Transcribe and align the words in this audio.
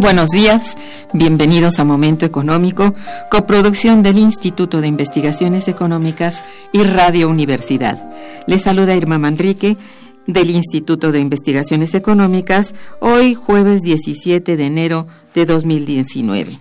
Buenos 0.00 0.30
días. 0.30 0.76
Bienvenidos 1.12 1.78
a 1.78 1.84
Momento 1.84 2.24
Económico, 2.24 2.92
coproducción 3.30 4.02
del 4.02 4.18
Instituto 4.18 4.80
de 4.80 4.86
Investigaciones 4.86 5.66
Económicas 5.66 6.42
y 6.72 6.82
Radio 6.84 7.28
Universidad. 7.28 8.10
Les 8.46 8.62
saluda 8.62 8.94
Irma 8.94 9.18
Manrique 9.18 9.76
del 10.26 10.50
Instituto 10.50 11.10
de 11.10 11.20
Investigaciones 11.20 11.94
Económicas, 11.94 12.74
hoy 13.00 13.34
jueves 13.34 13.82
17 13.82 14.56
de 14.56 14.66
enero 14.66 15.06
de 15.34 15.46
2019. 15.46 16.58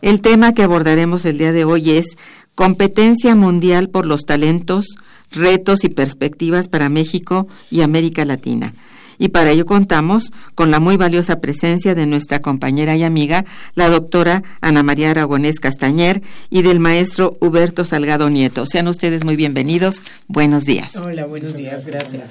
El 0.00 0.20
tema 0.20 0.54
que 0.54 0.62
abordaremos 0.62 1.24
el 1.24 1.38
día 1.38 1.52
de 1.52 1.64
hoy 1.64 1.90
es 1.90 2.16
competencia 2.54 3.34
mundial 3.34 3.88
por 3.88 4.06
los 4.06 4.24
talentos, 4.24 4.86
retos 5.32 5.82
y 5.82 5.88
perspectivas 5.88 6.68
para 6.68 6.88
México 6.88 7.48
y 7.70 7.80
América 7.80 8.24
Latina 8.24 8.74
y 9.18 9.28
para 9.28 9.50
ello 9.50 9.66
contamos 9.66 10.32
con 10.54 10.70
la 10.70 10.80
muy 10.80 10.96
valiosa 10.96 11.40
presencia 11.40 11.94
de 11.94 12.06
nuestra 12.06 12.40
compañera 12.40 12.96
y 12.96 13.02
amiga, 13.02 13.44
la 13.74 13.88
doctora 13.88 14.42
Ana 14.60 14.82
María 14.82 15.10
Aragonés 15.10 15.60
Castañer 15.60 16.22
y 16.50 16.62
del 16.62 16.80
maestro 16.80 17.36
Huberto 17.40 17.84
Salgado 17.84 18.30
Nieto. 18.30 18.66
Sean 18.66 18.88
ustedes 18.88 19.24
muy 19.24 19.36
bienvenidos. 19.36 20.02
Buenos 20.28 20.64
días. 20.64 20.96
Hola, 20.96 21.26
buenos 21.26 21.54
días, 21.54 21.86
gracias. 21.86 22.30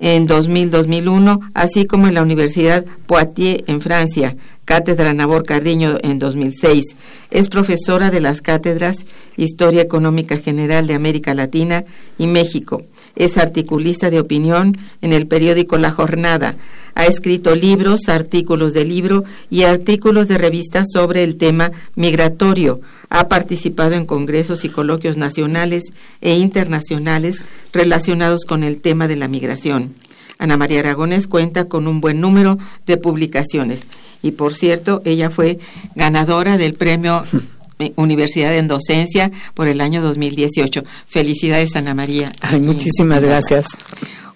en 0.00 0.26
2000-2001, 0.26 1.52
así 1.54 1.86
como 1.86 2.08
en 2.08 2.14
la 2.14 2.22
Universidad 2.22 2.84
Poitiers 3.06 3.62
en 3.68 3.80
Francia, 3.80 4.34
Cátedra 4.64 5.14
Nabor 5.14 5.44
Carriño 5.44 5.98
en 6.02 6.18
2006. 6.18 6.96
Es 7.30 7.48
profesora 7.48 8.10
de 8.10 8.20
las 8.20 8.40
cátedras 8.40 9.06
Historia 9.36 9.82
Económica 9.82 10.36
General 10.38 10.88
de 10.88 10.94
América 10.94 11.32
Latina 11.32 11.84
y 12.18 12.26
México. 12.26 12.82
Es 13.14 13.38
articulista 13.38 14.10
de 14.10 14.18
opinión 14.18 14.76
en 15.00 15.12
el 15.12 15.28
periódico 15.28 15.78
La 15.78 15.92
Jornada 15.92 16.56
ha 16.94 17.06
escrito 17.06 17.54
libros, 17.54 18.08
artículos 18.08 18.72
de 18.72 18.84
libro 18.84 19.24
y 19.50 19.62
artículos 19.62 20.28
de 20.28 20.38
revistas 20.38 20.86
sobre 20.92 21.24
el 21.24 21.36
tema 21.36 21.70
migratorio. 21.94 22.80
Ha 23.10 23.28
participado 23.28 23.94
en 23.94 24.06
congresos 24.06 24.64
y 24.64 24.68
coloquios 24.68 25.16
nacionales 25.16 25.84
e 26.20 26.36
internacionales 26.36 27.42
relacionados 27.72 28.44
con 28.44 28.64
el 28.64 28.80
tema 28.80 29.08
de 29.08 29.16
la 29.16 29.28
migración. 29.28 29.94
Ana 30.38 30.56
María 30.56 30.80
Aragones 30.80 31.26
cuenta 31.26 31.64
con 31.64 31.88
un 31.88 32.00
buen 32.00 32.20
número 32.20 32.58
de 32.86 32.96
publicaciones 32.96 33.86
y 34.22 34.32
por 34.32 34.54
cierto, 34.54 35.02
ella 35.04 35.30
fue 35.30 35.58
ganadora 35.94 36.56
del 36.56 36.74
premio 36.74 37.22
Universidad 37.96 38.56
en 38.56 38.68
Docencia 38.68 39.30
por 39.54 39.68
el 39.68 39.80
año 39.80 40.02
2018. 40.02 40.82
Felicidades, 41.06 41.76
Ana 41.76 41.94
María. 41.94 42.30
muchísimas 42.60 43.24
gracias. 43.24 43.66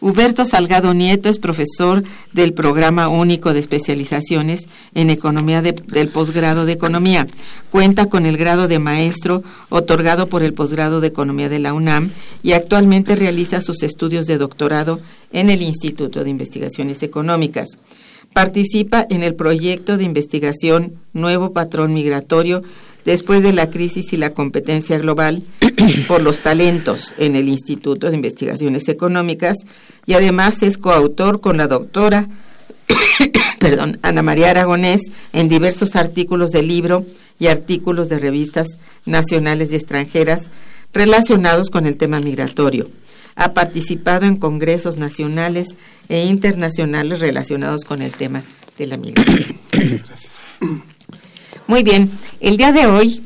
Huberto 0.03 0.45
Salgado 0.45 0.95
Nieto 0.95 1.29
es 1.29 1.39
profesor 1.39 2.03
del 2.33 2.55
Programa 2.55 3.07
Único 3.07 3.55
de 3.55 3.61
Especializaciones 3.61 4.67
en 4.97 5.11
Economía 5.11 5.63
del 5.63 6.09
Posgrado 6.09 6.67
de 6.67 6.73
Economía. 6.73 7.29
Cuenta 7.71 8.07
con 8.07 8.27
el 8.27 8.37
grado 8.37 8.67
de 8.67 8.81
maestro 8.81 9.45
otorgado 9.69 10.27
por 10.27 10.43
el 10.43 10.55
Posgrado 10.55 11.01
de 11.01 11.07
Economía 11.07 11.49
de 11.49 11.61
la 11.61 11.73
UNAM 11.73 12.11
y 12.43 12.51
actualmente 12.51 13.15
realiza 13.15 13.61
sus 13.61 13.85
estudios 13.85 14.27
de 14.27 14.39
doctorado 14.39 14.99
en 15.33 15.51
el 15.51 15.63
Instituto 15.63 16.25
de 16.25 16.31
Investigaciones 16.31 17.05
Económicas. 17.05 17.69
Participa 18.33 19.07
en 19.09 19.23
el 19.23 19.37
proyecto 19.37 19.99
de 19.99 20.05
investigación 20.05 20.95
Nuevo 21.13 21.53
Patrón 21.53 21.95
Migratorio 21.95 22.65
después 23.05 23.45
de 23.45 23.53
la 23.53 23.71
crisis 23.71 24.13
y 24.13 24.17
la 24.17 24.31
competencia 24.31 24.99
global 24.99 25.45
por 26.09 26.23
los 26.23 26.39
talentos 26.41 27.15
en 27.19 27.37
el 27.37 27.49
Instituto 27.49 28.09
de 28.09 28.17
Investigaciones 28.17 28.89
Económicas 28.89 29.59
y 30.07 30.15
además 30.15 30.63
es 30.63 30.79
coautor 30.79 31.41
con 31.41 31.57
la 31.57 31.67
doctora 31.67 32.29
perdón, 33.59 33.99
Ana 34.03 34.23
María 34.23 34.51
Aragonés 34.51 35.03
en 35.33 35.49
diversos 35.49 35.97
artículos 35.97 36.51
de 36.51 36.63
libro 36.63 37.07
y 37.39 37.47
artículos 37.47 38.09
de 38.09 38.19
revistas 38.19 38.79
nacionales 39.05 39.73
y 39.73 39.77
extranjeras 39.77 40.51
relacionados 40.93 41.71
con 41.71 41.87
el 41.87 41.97
tema 41.97 42.21
migratorio. 42.21 42.89
ha 43.35 43.55
participado 43.55 44.27
en 44.27 44.37
congresos 44.37 44.99
nacionales 44.99 45.69
e 46.09 46.27
internacionales 46.27 47.21
relacionados 47.21 47.85
con 47.85 48.03
el 48.03 48.13
tema 48.13 48.43
de 48.77 48.87
la 48.87 48.99
migración. 48.99 49.59
Muy 51.67 51.83
bien, 51.83 52.11
el 52.41 52.59
día 52.59 52.73
de 52.73 52.87
hoy 52.87 53.23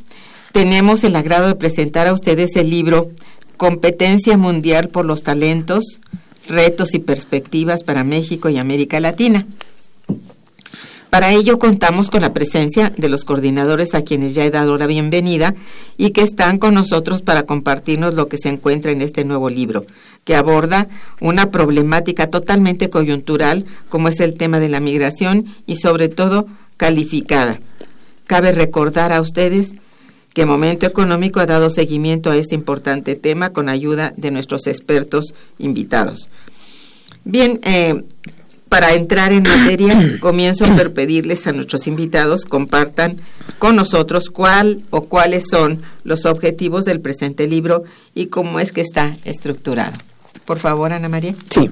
tenemos 0.57 1.05
el 1.05 1.15
agrado 1.17 1.49
de 1.49 1.55
presentar 1.55 2.07
a 2.07 2.15
ustedes 2.15 2.57
el 2.57 2.71
libro 2.71 3.11
Competencia 3.59 4.39
Mundial 4.39 4.89
por 4.89 5.05
los 5.05 5.23
Talentos, 5.23 6.01
Retos 6.49 6.95
y 6.95 6.99
Perspectivas 6.99 7.85
para 7.85 8.05
México 8.05 8.49
y 8.49 8.57
América 8.57 8.99
Latina. 8.99 9.47
Para 11.11 11.31
ello 11.33 11.59
contamos 11.59 12.09
con 12.09 12.23
la 12.23 12.33
presencia 12.33 12.91
de 12.97 13.11
los 13.11 13.27
coordinadores 13.27 13.95
a 13.95 14.01
quienes 14.01 14.35
ya 14.35 14.47
he 14.47 14.51
dado 14.51 14.79
la 14.79 14.87
bienvenida 14.87 15.55
y 15.99 16.13
que 16.13 16.23
están 16.23 16.57
con 16.57 16.73
nosotros 16.73 17.21
para 17.21 17.43
compartirnos 17.43 18.15
lo 18.15 18.29
que 18.29 18.39
se 18.39 18.49
encuentra 18.49 18.93
en 18.93 19.03
este 19.03 19.27
nuevo 19.27 19.51
libro, 19.51 19.85
que 20.25 20.37
aborda 20.37 20.89
una 21.21 21.51
problemática 21.51 22.29
totalmente 22.31 22.89
coyuntural 22.89 23.67
como 23.91 24.09
es 24.09 24.21
el 24.21 24.33
tema 24.39 24.59
de 24.59 24.71
la 24.71 24.81
migración 24.81 25.45
y 25.67 25.77
sobre 25.77 26.09
todo 26.09 26.47
calificada. 26.79 27.61
Cabe 28.27 28.53
recordar 28.53 29.13
a 29.13 29.21
ustedes 29.21 29.75
que 30.37 30.45
Momento 30.45 30.85
Económico 30.85 31.41
ha 31.41 31.47
dado 31.47 31.71
seguimiento 31.71 32.31
a 32.31 32.37
este 32.37 32.55
importante 32.55 33.15
tema 33.15 33.53
con 33.55 33.71
ayuda 33.71 34.13
de 34.19 34.31
nuestros 34.31 34.67
expertos 34.67 35.33
invitados. 35.59 36.29
Bien, 37.25 37.59
eh, 37.63 38.05
para 38.69 38.93
entrar 38.93 39.33
en 39.33 39.45
materia, 39.45 40.19
comienzo 40.21 40.67
por 40.77 40.93
pedirles 40.93 41.47
a 41.47 41.53
nuestros 41.53 41.87
invitados 41.87 42.45
compartan 42.45 43.17
con 43.59 43.77
nosotros 43.77 44.29
cuál 44.29 44.83
o 44.91 45.05
cuáles 45.05 45.49
son 45.49 45.81
los 46.05 46.27
objetivos 46.27 46.85
del 46.85 47.01
presente 47.01 47.47
libro 47.47 47.85
y 48.15 48.27
cómo 48.27 48.61
es 48.61 48.73
que 48.73 48.83
está 48.83 49.17
estructurado. 49.25 49.97
Por 50.45 50.59
favor, 50.59 50.93
Ana 50.93 51.09
María. 51.09 51.35
Sí. 51.51 51.71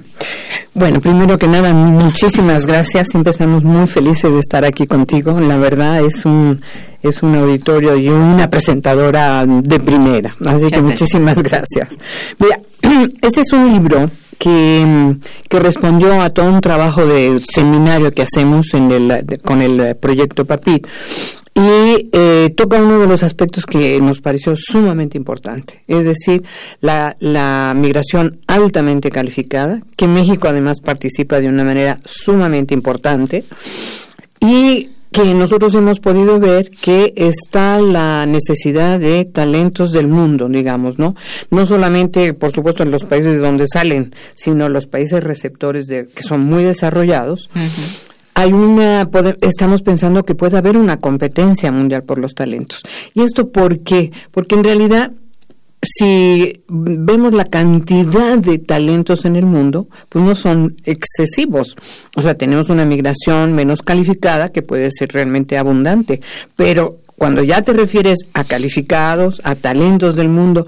Bueno, 0.75 1.00
primero 1.00 1.38
que 1.38 1.46
nada, 1.46 1.72
muchísimas 1.72 2.66
gracias. 2.66 3.08
Siempre 3.08 3.31
estamos 3.31 3.62
muy 3.62 3.87
felices 3.87 4.32
de 4.32 4.40
estar 4.40 4.64
aquí 4.64 4.87
contigo. 4.87 5.38
La 5.38 5.56
verdad 5.56 6.05
es 6.05 6.25
un 6.25 6.61
es 7.02 7.22
un 7.22 7.34
auditorio 7.37 7.96
y 7.96 8.08
una 8.08 8.49
presentadora 8.49 9.44
de 9.46 9.78
primera. 9.78 10.34
Así 10.46 10.66
que 10.69 10.81
muchísimas 10.81 11.40
gracias. 11.43 11.90
Mira, 12.38 12.61
este 13.22 13.43
es 13.43 13.52
un 13.52 13.72
libro 13.72 14.11
que, 14.38 15.14
que, 15.49 15.60
respondió 15.60 16.20
a 16.20 16.31
todo 16.31 16.50
un 16.50 16.60
trabajo 16.60 17.06
de 17.06 17.40
seminario 17.44 18.12
que 18.12 18.22
hacemos 18.22 18.72
en 18.75 18.90
el, 18.90 19.38
con 19.44 19.62
el 19.62 19.94
proyecto 19.96 20.44
PAPIT 20.44 20.87
y 21.54 22.08
eh, 22.12 22.52
toca 22.56 22.82
uno 22.82 22.98
de 22.98 23.06
los 23.06 23.22
aspectos 23.22 23.64
que 23.64 24.00
nos 24.00 24.20
pareció 24.20 24.54
sumamente 24.56 25.16
importante, 25.16 25.82
es 25.86 26.04
decir, 26.04 26.42
la, 26.80 27.16
la 27.20 27.74
migración 27.76 28.40
altamente 28.48 29.10
calificada, 29.10 29.80
que 29.96 30.08
México 30.08 30.48
además 30.48 30.80
participa 30.80 31.40
de 31.40 31.48
una 31.48 31.64
manera 31.64 31.98
sumamente 32.04 32.74
importante, 32.74 33.44
y 34.40 34.88
que 35.14 35.32
nosotros 35.32 35.72
hemos 35.76 36.00
podido 36.00 36.40
ver 36.40 36.70
que 36.70 37.12
está 37.14 37.78
la 37.78 38.26
necesidad 38.26 38.98
de 38.98 39.24
talentos 39.24 39.92
del 39.92 40.08
mundo, 40.08 40.48
digamos, 40.48 40.98
¿no? 40.98 41.14
No 41.50 41.66
solamente, 41.66 42.34
por 42.34 42.50
supuesto, 42.50 42.82
en 42.82 42.90
los 42.90 43.04
países 43.04 43.38
donde 43.38 43.66
salen, 43.72 44.12
sino 44.34 44.68
los 44.68 44.88
países 44.88 45.22
receptores 45.22 45.86
de, 45.86 46.08
que 46.08 46.24
son 46.24 46.40
muy 46.40 46.64
desarrollados 46.64 47.48
hay 48.34 48.52
una, 48.52 49.08
estamos 49.40 49.82
pensando 49.82 50.25
que 50.25 50.34
puede 50.34 50.58
haber 50.58 50.76
una 50.76 51.00
competencia 51.00 51.70
mundial 51.70 52.02
por 52.02 52.19
los 52.19 52.34
talentos. 52.34 52.82
¿Y 53.14 53.22
esto 53.22 53.50
por 53.50 53.81
qué? 53.81 54.12
Porque 54.32 54.56
en 54.56 54.64
realidad, 54.64 55.12
si 55.81 56.64
vemos 56.69 57.32
la 57.32 57.44
cantidad 57.44 58.38
de 58.38 58.58
talentos 58.58 59.25
en 59.25 59.36
el 59.36 59.46
mundo, 59.46 59.88
pues 60.08 60.25
no 60.25 60.34
son 60.34 60.76
excesivos. 60.84 61.76
O 62.16 62.22
sea, 62.22 62.34
tenemos 62.36 62.70
una 62.70 62.84
migración 62.84 63.52
menos 63.52 63.82
calificada 63.82 64.50
que 64.50 64.62
puede 64.62 64.90
ser 64.90 65.12
realmente 65.12 65.56
abundante, 65.56 66.20
pero 66.56 66.98
cuando 67.16 67.42
ya 67.44 67.62
te 67.62 67.72
refieres 67.72 68.26
a 68.34 68.42
calificados, 68.42 69.40
a 69.44 69.54
talentos 69.54 70.16
del 70.16 70.28
mundo, 70.28 70.66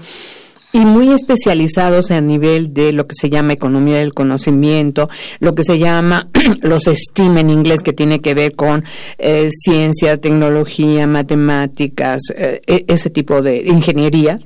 y 0.77 0.85
muy 0.85 1.11
especializados 1.11 2.11
a 2.11 2.21
nivel 2.21 2.71
de 2.71 2.91
lo 2.91 3.07
que 3.07 3.15
se 3.19 3.31
llama 3.31 3.53
economía 3.53 3.97
del 3.97 4.13
conocimiento, 4.13 5.09
lo 5.39 5.53
que 5.53 5.63
se 5.63 5.79
llama 5.79 6.27
los 6.61 6.83
STEAM 6.83 7.39
en 7.39 7.49
inglés, 7.49 7.81
que 7.81 7.93
tiene 7.93 8.19
que 8.19 8.35
ver 8.35 8.55
con 8.55 8.83
eh, 9.17 9.49
ciencia, 9.49 10.17
tecnología, 10.17 11.07
matemáticas, 11.07 12.21
eh, 12.35 12.61
e, 12.67 12.85
ese 12.87 13.09
tipo 13.09 13.41
de 13.41 13.63
ingeniería 13.65 14.37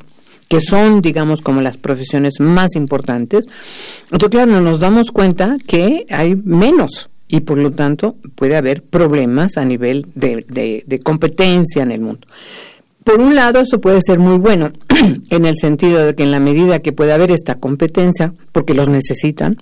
que 0.47 0.61
son, 0.61 1.01
digamos, 1.01 1.41
como 1.41 1.59
las 1.59 1.75
profesiones 1.75 2.39
más 2.39 2.75
importantes. 2.75 3.45
Entonces, 4.05 4.29
claro, 4.29 4.61
nos 4.61 4.79
damos 4.79 5.11
cuenta 5.11 5.57
que 5.67 6.05
hay 6.09 6.35
menos 6.35 7.09
y 7.27 7.41
por 7.41 7.57
lo 7.57 7.71
tanto 7.71 8.15
puede 8.35 8.55
haber 8.55 8.83
problemas 8.83 9.57
a 9.57 9.65
nivel 9.65 10.05
de 10.15 11.01
competencia 11.03 11.83
en 11.83 11.91
el 11.91 12.01
mundo. 12.01 12.27
Por 13.03 13.19
un 13.19 13.35
lado, 13.35 13.59
eso 13.61 13.81
puede 13.81 13.99
ser 14.01 14.19
muy 14.19 14.37
bueno, 14.37 14.71
en 15.29 15.45
el 15.45 15.57
sentido 15.57 16.05
de 16.05 16.15
que 16.15 16.23
en 16.23 16.31
la 16.31 16.39
medida 16.39 16.79
que 16.79 16.93
pueda 16.93 17.15
haber 17.15 17.31
esta 17.31 17.55
competencia, 17.55 18.33
porque 18.51 18.73
los 18.73 18.89
necesitan, 18.89 19.57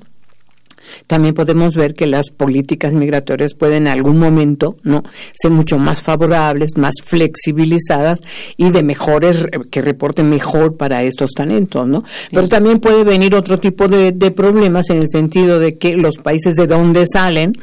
también 1.08 1.34
podemos 1.34 1.76
ver 1.76 1.94
que 1.94 2.08
las 2.08 2.30
políticas 2.30 2.94
migratorias 2.94 3.54
pueden 3.54 3.88
en 3.88 3.94
algún 3.94 4.18
momento 4.18 4.78
no 4.84 5.04
ser 5.34 5.52
mucho 5.52 5.78
más 5.78 6.02
favorables, 6.02 6.78
más 6.78 6.96
flexibilizadas 7.04 8.20
y 8.58 8.72
de 8.72 8.84
mejores 8.84 9.46
que 9.72 9.82
reporten 9.82 10.30
mejor 10.30 10.78
para 10.78 11.04
estos 11.04 11.32
talentos, 11.32 11.88
¿no? 11.88 12.04
Pero 12.32 12.48
también 12.48 12.80
puede 12.80 13.04
venir 13.04 13.36
otro 13.36 13.60
tipo 13.60 13.88
de, 13.88 14.14
problemas 14.32 14.90
en 14.90 14.98
el 14.98 15.10
sentido 15.10 15.60
de 15.60 15.78
que 15.78 15.98
los 15.98 16.18
países 16.18 16.56
de 16.56 16.68
donde 16.68 17.06
salen 17.12 17.54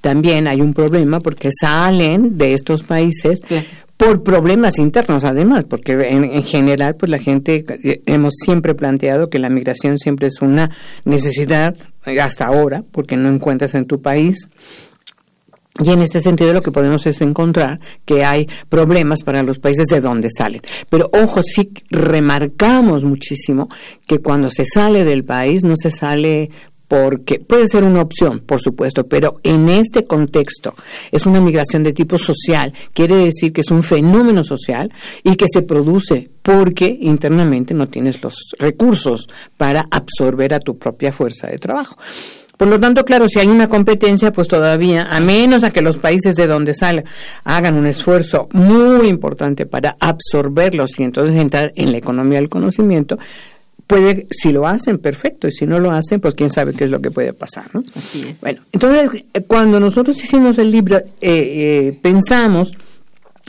también 0.00 0.46
hay 0.46 0.60
un 0.60 0.74
problema 0.74 1.20
porque 1.20 1.50
salen 1.50 2.36
de 2.38 2.54
estos 2.54 2.82
países 2.82 3.40
por 3.96 4.22
problemas 4.22 4.78
internos 4.78 5.24
además, 5.24 5.64
porque 5.64 5.92
en, 6.10 6.42
general 6.42 6.96
pues 6.96 7.10
la 7.10 7.18
gente 7.18 7.64
eh, 7.68 8.02
hemos 8.06 8.34
siempre 8.36 8.74
planteado 8.74 9.30
que 9.30 9.38
la 9.38 9.48
migración 9.48 9.98
siempre 9.98 10.28
es 10.28 10.42
una 10.42 10.70
necesidad 11.04 11.76
eh, 12.06 12.20
hasta 12.20 12.46
ahora, 12.46 12.82
porque 12.90 13.16
no 13.16 13.28
encuentras 13.28 13.74
en 13.74 13.86
tu 13.86 14.02
país 14.02 14.48
y 15.82 15.90
en 15.90 16.02
este 16.02 16.20
sentido 16.20 16.52
lo 16.52 16.62
que 16.62 16.70
podemos 16.70 17.04
es 17.06 17.20
encontrar 17.20 17.80
que 18.04 18.24
hay 18.24 18.46
problemas 18.68 19.24
para 19.24 19.42
los 19.42 19.58
países 19.58 19.86
de 19.88 20.00
donde 20.00 20.28
salen. 20.30 20.60
Pero 20.88 21.10
ojo, 21.12 21.42
sí 21.42 21.72
remarcamos 21.90 23.02
muchísimo 23.02 23.68
que 24.06 24.20
cuando 24.20 24.50
se 24.50 24.66
sale 24.66 25.02
del 25.02 25.24
país 25.24 25.64
no 25.64 25.74
se 25.76 25.90
sale 25.90 26.50
porque 26.94 27.40
puede 27.40 27.66
ser 27.66 27.82
una 27.82 28.02
opción, 28.02 28.38
por 28.38 28.60
supuesto, 28.60 29.08
pero 29.08 29.40
en 29.42 29.68
este 29.68 30.04
contexto 30.04 30.76
es 31.10 31.26
una 31.26 31.40
migración 31.40 31.82
de 31.82 31.92
tipo 31.92 32.18
social, 32.18 32.72
quiere 32.92 33.16
decir 33.16 33.52
que 33.52 33.62
es 33.62 33.72
un 33.72 33.82
fenómeno 33.82 34.44
social 34.44 34.92
y 35.24 35.34
que 35.34 35.46
se 35.52 35.62
produce 35.62 36.30
porque 36.40 36.96
internamente 37.00 37.74
no 37.74 37.88
tienes 37.88 38.22
los 38.22 38.36
recursos 38.60 39.28
para 39.56 39.88
absorber 39.90 40.54
a 40.54 40.60
tu 40.60 40.78
propia 40.78 41.12
fuerza 41.12 41.48
de 41.48 41.58
trabajo. 41.58 41.96
Por 42.56 42.68
lo 42.68 42.78
tanto, 42.78 43.04
claro, 43.04 43.26
si 43.26 43.40
hay 43.40 43.48
una 43.48 43.68
competencia, 43.68 44.30
pues 44.30 44.46
todavía, 44.46 45.08
a 45.10 45.18
menos 45.18 45.64
a 45.64 45.72
que 45.72 45.82
los 45.82 45.96
países 45.96 46.36
de 46.36 46.46
donde 46.46 46.74
salen 46.74 47.04
hagan 47.42 47.74
un 47.74 47.86
esfuerzo 47.86 48.48
muy 48.52 49.08
importante 49.08 49.66
para 49.66 49.96
absorberlos 49.98 51.00
y 51.00 51.02
entonces 51.02 51.34
entrar 51.34 51.72
en 51.74 51.90
la 51.90 51.98
economía 51.98 52.38
del 52.38 52.48
conocimiento, 52.48 53.18
puede, 53.86 54.26
si 54.30 54.52
lo 54.52 54.66
hacen, 54.66 54.98
perfecto, 54.98 55.48
y 55.48 55.52
si 55.52 55.66
no 55.66 55.78
lo 55.78 55.90
hacen, 55.90 56.20
pues 56.20 56.34
quién 56.34 56.50
sabe 56.50 56.72
qué 56.72 56.84
es 56.84 56.90
lo 56.90 57.00
que 57.00 57.10
puede 57.10 57.32
pasar, 57.32 57.66
¿no? 57.72 57.82
Así 57.96 58.24
es. 58.28 58.40
Bueno, 58.40 58.62
entonces, 58.72 59.24
cuando 59.46 59.80
nosotros 59.80 60.22
hicimos 60.22 60.58
el 60.58 60.70
libro, 60.70 60.96
eh, 60.96 61.04
eh, 61.20 61.98
pensamos, 62.02 62.72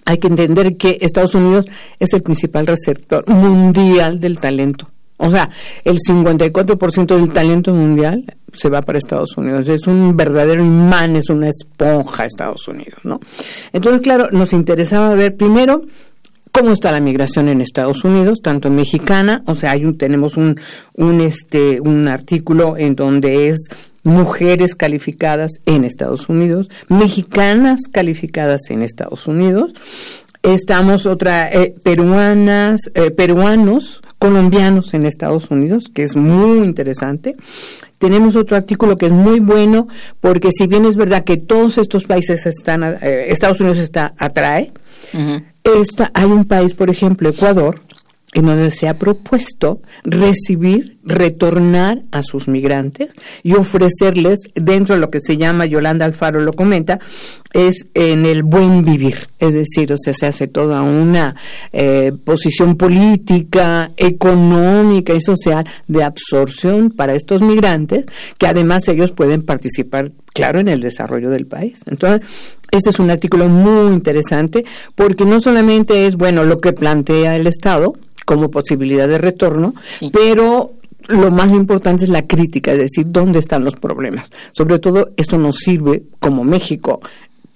hay 0.06 0.18
que 0.18 0.27
entender 0.27 0.75
que 0.75 0.98
Estados 1.01 1.36
Unidos 1.36 1.65
es 2.00 2.13
el 2.13 2.22
principal 2.22 2.68
receptor 2.68 3.27
mundial 3.27 4.20
del 4.20 4.38
talento. 4.39 4.89
O 5.18 5.30
sea, 5.30 5.50
el 5.86 6.00
54% 6.00 7.15
del 7.15 7.32
talento 7.32 7.74
mundial 7.74 8.25
se 8.54 8.70
va 8.70 8.82
para 8.82 8.98
Estados 8.98 9.38
Unidos. 9.38 9.70
Es 9.70 9.88
un 9.88 10.18
verdadero 10.18 10.63
imán, 10.63 11.15
es 11.15 11.30
una 11.30 11.50
esponja 11.50 12.25
Estados 12.25 12.68
Unidos, 12.68 13.00
¿no? 13.04 13.22
Entonces, 13.72 14.01
claro, 14.01 14.27
nos 14.32 14.51
interesaba 14.51 15.15
ver 15.15 15.38
primero 15.38 15.84
cómo 16.56 16.72
está 16.72 16.94
la 16.94 17.02
migración 17.02 17.50
en 17.50 17.60
Estados 17.60 18.06
Unidos, 18.06 18.42
tanto 18.42 18.70
mexicana, 18.70 19.44
o 19.46 19.56
sea, 19.56 19.72
hay 19.72 19.84
un, 19.84 19.98
tenemos 19.98 20.38
un, 20.38 20.58
un, 20.94 21.20
este, 21.20 21.82
un 21.82 22.08
artículo 22.08 22.78
en 22.78 22.96
donde 22.96 23.50
es 23.50 23.68
mujeres 24.04 24.74
calificadas 24.74 25.52
en 25.66 25.84
Estados 25.84 26.30
Unidos, 26.30 26.70
mexicanas 26.88 27.82
calificadas 27.92 28.70
en 28.70 28.84
Estados 28.84 29.28
Unidos, 29.28 29.74
estamos 30.44 31.06
otra 31.06 31.52
eh, 31.52 31.76
peruanas, 31.84 32.80
eh, 32.94 33.12
peruanos, 33.12 34.02
colombianos 34.18 34.94
en 34.94 35.06
Estados 35.06 35.52
Unidos, 35.52 35.92
que 35.94 36.04
es 36.04 36.16
muy 36.16 36.66
interesante. 36.66 37.36
Tenemos 37.98 38.38
otro 38.38 38.56
artículo 38.56 38.96
que 38.96 39.08
es 39.08 39.12
muy 39.12 39.42
bueno, 39.42 39.90
porque 40.22 40.52
si 40.58 40.68
bien 40.68 40.86
es 40.86 40.96
verdad 40.96 41.26
que 41.26 41.36
todos 41.36 41.78
estos 41.78 42.06
países 42.06 42.46
están, 42.46 42.82
eh, 43.02 43.26
Estados 43.28 43.60
Unidos 43.60 43.80
está 43.80 44.14
atrae, 44.18 44.72
esta, 45.66 46.12
hay 46.14 46.26
un 46.26 46.46
país, 46.46 46.74
por 46.74 46.90
ejemplo, 46.90 47.30
Ecuador, 47.30 47.76
en 48.36 48.46
donde 48.46 48.70
se 48.70 48.89
ha 48.89 49.00
propuesto 49.00 49.82
recibir, 50.04 50.98
retornar 51.06 52.01
a 52.12 52.22
sus 52.22 52.50
migrantes 52.50 53.12
y 53.44 53.54
ofrecerles, 53.54 54.39
dentro 54.56 54.96
de 54.96 55.01
lo 55.01 55.10
que 55.10 55.22
se 55.22 55.38
llama, 55.38 55.65
Yolanda 55.65 56.04
Alfaro 56.04 56.42
lo 56.42 56.51
comenta, 56.51 57.00
es 57.54 57.88
en 57.94 58.25
el 58.25 58.44
buen 58.44 58.84
vivir. 58.84 59.30
Es 59.39 59.54
decir, 59.54 59.94
o 59.94 59.98
sea, 59.98 60.13
se 60.13 60.25
hace 60.25 60.48
toda 60.48 60.82
una 60.82 61.36
eh, 61.72 62.12
posición 62.25 62.75
política, 62.75 63.92
económica 63.96 65.13
y 65.13 65.22
social 65.22 65.65
de 65.88 66.04
absorción 66.04 66.89
para 66.89 67.15
estos 67.15 67.42
migrantes, 67.42 68.04
que 68.38 68.48
además 68.48 68.86
ellos 68.89 69.13
pueden 69.13 69.44
participar, 69.44 70.12
claro, 70.34 70.60
en 70.60 70.68
el 70.68 70.82
desarrollo 70.82 71.30
del 71.30 71.48
país. 71.48 71.84
Entonces, 71.86 72.58
este 72.70 72.89
es 72.89 73.00
un 73.00 73.10
artículo 73.10 73.48
muy 73.48 73.94
interesante 73.94 74.65
porque 74.96 75.24
no 75.24 75.39
solamente 75.39 76.06
es, 76.06 76.18
bueno, 76.18 76.44
lo 76.44 76.58
que 76.58 76.74
plantea 76.74 77.38
el 77.38 77.48
Estado, 77.48 77.94
como 78.25 78.50
posibilidad 78.50 79.08
de 79.08 79.17
retorno, 79.17 79.74
pero 80.12 80.74
lo 81.08 81.32
más 81.32 81.51
importante 81.51 82.03
es 82.03 82.10
la 82.10 82.24
crítica, 82.24 82.72
es 82.72 82.79
decir, 82.79 83.05
dónde 83.08 83.39
están 83.39 83.63
los 83.63 83.75
problemas. 83.75 84.29
Sobre 84.51 84.79
todo, 84.79 85.12
esto 85.17 85.38
nos 85.38 85.58
sirve 85.58 86.03
como 86.20 86.44
México. 86.44 87.00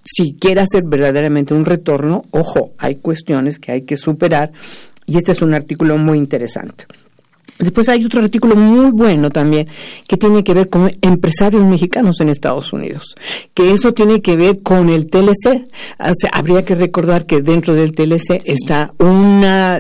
Si 0.04 0.34
quiere 0.34 0.62
hacer 0.62 0.84
verdaderamente 0.84 1.54
un 1.54 1.66
retorno, 1.66 2.26
ojo, 2.32 2.72
hay 2.78 2.96
cuestiones 2.96 3.60
que 3.60 3.72
hay 3.72 3.82
que 3.82 3.98
superar 3.98 4.52
y 5.06 5.18
este 5.18 5.32
es 5.32 5.42
un 5.42 5.54
artículo 5.54 5.98
muy 5.98 6.18
interesante. 6.18 6.86
Después 7.60 7.90
hay 7.90 8.06
otro 8.06 8.22
artículo 8.22 8.56
muy 8.56 8.92
bueno 8.92 9.30
también 9.30 9.68
que 10.08 10.16
tiene 10.16 10.46
que 10.46 10.54
ver 10.54 10.70
con 10.70 10.90
empresarios 11.02 11.62
mexicanos 11.64 12.22
en 12.22 12.30
Estados 12.30 12.72
Unidos, 12.72 13.16
que 13.54 13.74
eso 13.74 13.94
tiene 13.94 14.22
que 14.22 14.38
ver 14.38 14.62
con 14.62 14.88
el 14.88 15.08
TLC. 15.08 15.68
habría 16.32 16.64
que 16.64 16.76
recordar 16.76 17.26
que 17.26 17.42
dentro 17.42 17.76
del 17.76 17.94
TLC 17.94 18.44
está 18.46 18.94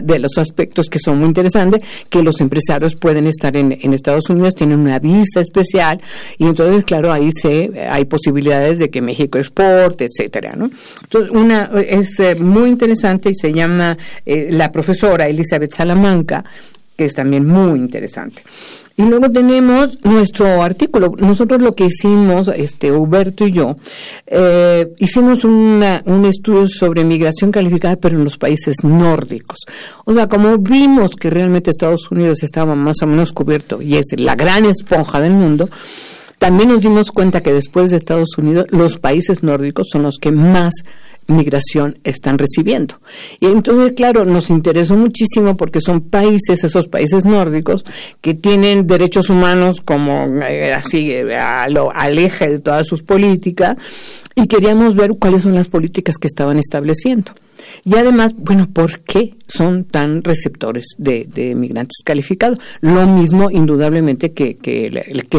de 0.02 0.20
los 0.20 0.38
aspectos 0.38 0.88
que 0.88 1.00
son 1.00 1.20
muy 1.20 1.28
interesantes, 1.28 1.82
que 2.10 2.24
los 2.24 2.42
empresarios 2.42 2.96
pueden 2.96 3.28
estar 3.28 3.56
en, 3.56 3.72
Estados 3.94 4.30
Unidos, 4.30 4.56
tienen 4.56 4.80
una 4.80 5.00
visa 5.00 5.42
especial 5.42 6.00
y 6.38 6.46
entonces, 6.46 6.84
claro, 6.84 7.12
ahí 7.12 7.32
se 7.32 7.72
hay 7.90 8.06
posibilidades 8.06 8.80
de 8.80 8.90
que 8.90 9.02
México 9.02 9.38
exporte, 9.38 10.06
etcétera, 10.06 10.54
¿no? 10.56 10.70
Entonces, 11.04 11.32
una 11.32 11.72
es 11.88 12.20
eh, 12.20 12.36
muy 12.36 12.70
interesante 12.70 13.30
y 13.30 13.36
se 13.36 13.52
llama 13.52 13.98
eh, 14.26 14.50
la 14.52 14.72
profesora 14.72 15.28
Elizabeth 15.28 15.74
Salamanca 15.74 16.44
que 17.00 17.06
es 17.06 17.14
también 17.14 17.48
muy 17.48 17.80
interesante. 17.80 18.42
Y 19.00 19.04
luego 19.04 19.32
tenemos 19.32 19.98
nuestro 20.04 20.62
artículo. 20.62 21.14
Nosotros 21.20 21.62
lo 21.62 21.74
que 21.74 21.86
hicimos, 21.86 22.50
este 22.50 22.92
Huberto 22.92 23.48
y 23.48 23.54
yo, 23.54 23.78
eh, 24.28 24.94
hicimos 24.98 25.46
un 25.46 26.26
estudio 26.26 26.68
sobre 26.68 27.06
migración 27.06 27.50
calificada, 27.50 27.96
pero 27.96 28.18
en 28.18 28.26
los 28.26 28.38
países 28.38 28.84
nórdicos. 28.84 29.60
O 30.04 30.14
sea, 30.14 30.28
como 30.28 30.58
vimos 30.58 31.12
que 31.12 31.30
realmente 31.30 31.70
Estados 31.70 32.12
Unidos 32.12 32.44
estaba 32.44 32.76
más 32.76 33.02
o 33.02 33.08
menos 33.08 33.32
cubierto 33.32 33.82
y 33.82 33.96
es 33.96 34.08
la 34.18 34.36
gran 34.36 34.66
esponja 34.66 35.22
del 35.22 35.32
mundo, 35.32 35.70
también 36.38 36.68
nos 36.68 36.82
dimos 36.82 37.12
cuenta 37.12 37.42
que 37.42 37.54
después 37.54 37.92
de 37.92 37.96
Estados 37.96 38.38
Unidos, 38.38 38.66
los 38.72 38.98
países 38.98 39.44
nórdicos 39.44 39.88
son 39.90 40.04
los 40.04 40.18
que 40.20 40.34
más 40.34 40.74
migración 41.30 41.98
están 42.04 42.38
recibiendo. 42.38 42.96
Y 43.40 43.48
entonces, 43.48 43.94
claro, 43.96 44.26
nos 44.26 44.50
interesó 44.50 44.98
muchísimo 44.98 45.58
porque 45.58 45.80
son 45.82 46.02
países, 46.02 46.64
esos 46.64 46.88
países 46.88 47.26
nórdicos, 47.26 47.86
que 48.22 48.34
tienen 48.34 48.88
derechos 48.88 49.30
humanos 49.30 49.82
como 49.84 50.26
eh, 50.44 50.74
así 50.74 51.12
eh, 51.12 51.38
al 51.38 52.20
eje 52.20 52.48
de 52.48 52.60
todas 52.60 52.88
sus 52.88 53.04
políticas 53.04 53.78
y 54.36 54.48
queríamos 54.48 54.96
ver 54.96 55.16
cuáles 55.20 55.42
son 55.42 55.56
las 55.56 55.68
políticas 55.68 56.18
que 56.18 56.28
estaban 56.28 56.58
estableciendo. 56.58 57.34
Y 57.86 57.96
además, 57.96 58.34
bueno, 58.38 58.68
¿por 58.72 59.00
qué 59.02 59.36
son 59.48 59.86
tan 59.86 60.24
receptores 60.24 60.86
de, 60.98 61.28
de 61.34 61.56
migrantes 61.56 61.98
calificados? 62.04 62.60
Lo 62.82 63.06
mismo, 63.08 63.50
indudablemente, 63.52 64.32
que, 64.32 64.58
que, 64.58 64.90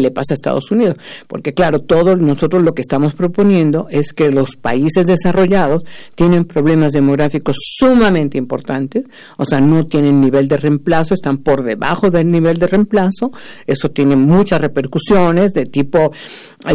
le 0.00 0.11
pasa 0.11 0.33
a 0.33 0.35
Estados 0.35 0.71
Unidos. 0.71 0.97
Porque, 1.27 1.53
claro, 1.53 1.81
todos 1.81 2.21
nosotros 2.21 2.62
lo 2.62 2.75
que 2.75 2.83
estamos 2.83 3.15
proponiendo 3.15 3.87
es 3.91 4.12
que 4.12 4.31
los 4.31 4.57
países 4.57 5.07
desarrollados 5.07 5.85
tienen 6.15 6.45
problemas 6.45 6.93
demográficos 6.93 7.57
sumamente 7.79 8.39
importantes, 8.39 9.05
o 9.37 9.45
sea, 9.45 9.61
no 9.61 9.87
tienen 9.87 10.21
nivel 10.21 10.49
de 10.49 10.57
reemplazo, 10.57 11.15
están 11.15 11.39
por 11.39 11.62
debajo 11.62 12.11
del 12.11 12.31
nivel 12.31 12.57
de 12.57 12.67
reemplazo. 12.67 13.33
Eso 13.67 13.91
tiene 13.91 14.17
muchas 14.17 14.61
repercusiones 14.61 15.53
de 15.53 15.67
tipo, 15.67 16.12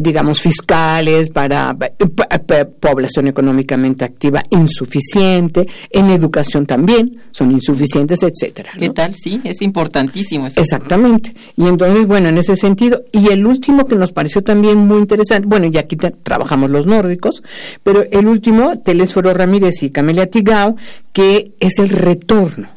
digamos, 0.01 0.41
fiscales 0.41 1.29
para 1.29 1.75
eh, 1.79 2.65
población 2.65 3.27
económicamente 3.27 4.03
activa 4.03 4.43
insuficiente 4.49 5.67
en 5.89 6.09
educación 6.09 6.65
también, 6.65 7.17
son 7.31 7.51
insuficientes, 7.51 8.23
etcétera. 8.23 8.71
¿Qué 8.77 8.89
tal? 8.89 9.13
Sí, 9.13 9.41
es 9.43 9.61
importantísimo. 9.61 10.47
Eso. 10.47 10.59
Exactamente. 10.59 11.33
Y 11.55 11.67
entonces, 11.67 12.07
bueno, 12.07 12.29
en 12.29 12.37
ese 12.37 12.55
sentido, 12.55 13.03
y 13.11 13.29
el 13.29 13.45
último 13.45 13.85
que 13.85 13.95
nos 13.95 14.11
pareció 14.11 14.41
también 14.41 14.77
muy 14.77 14.99
interesante, 14.99 15.47
bueno, 15.47 15.67
y 15.67 15.77
aquí 15.77 15.95
trabajamos 15.95 16.69
los 16.69 16.87
nórdicos, 16.87 17.43
pero 17.83 18.03
el 18.09 18.27
último, 18.27 18.79
Telésforo 18.79 19.33
Ramírez 19.33 19.83
y 19.83 19.91
Camelia 19.91 20.29
Tigao, 20.29 20.75
que 21.13 21.53
es 21.59 21.79
el 21.79 21.89
retorno 21.89 22.75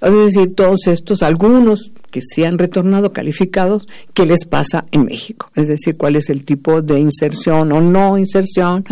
es 0.00 0.34
decir, 0.34 0.54
todos 0.54 0.86
estos, 0.86 1.22
algunos 1.22 1.92
que 2.10 2.20
se 2.22 2.46
han 2.46 2.58
retornado 2.58 3.12
calificados, 3.12 3.86
¿qué 4.14 4.24
les 4.24 4.44
pasa 4.46 4.84
en 4.92 5.04
México? 5.04 5.50
Es 5.54 5.68
decir, 5.68 5.96
cuál 5.96 6.16
es 6.16 6.30
el 6.30 6.44
tipo 6.44 6.80
de 6.80 6.98
inserción 6.98 7.70
o 7.72 7.80
no 7.80 8.16
inserción. 8.16 8.84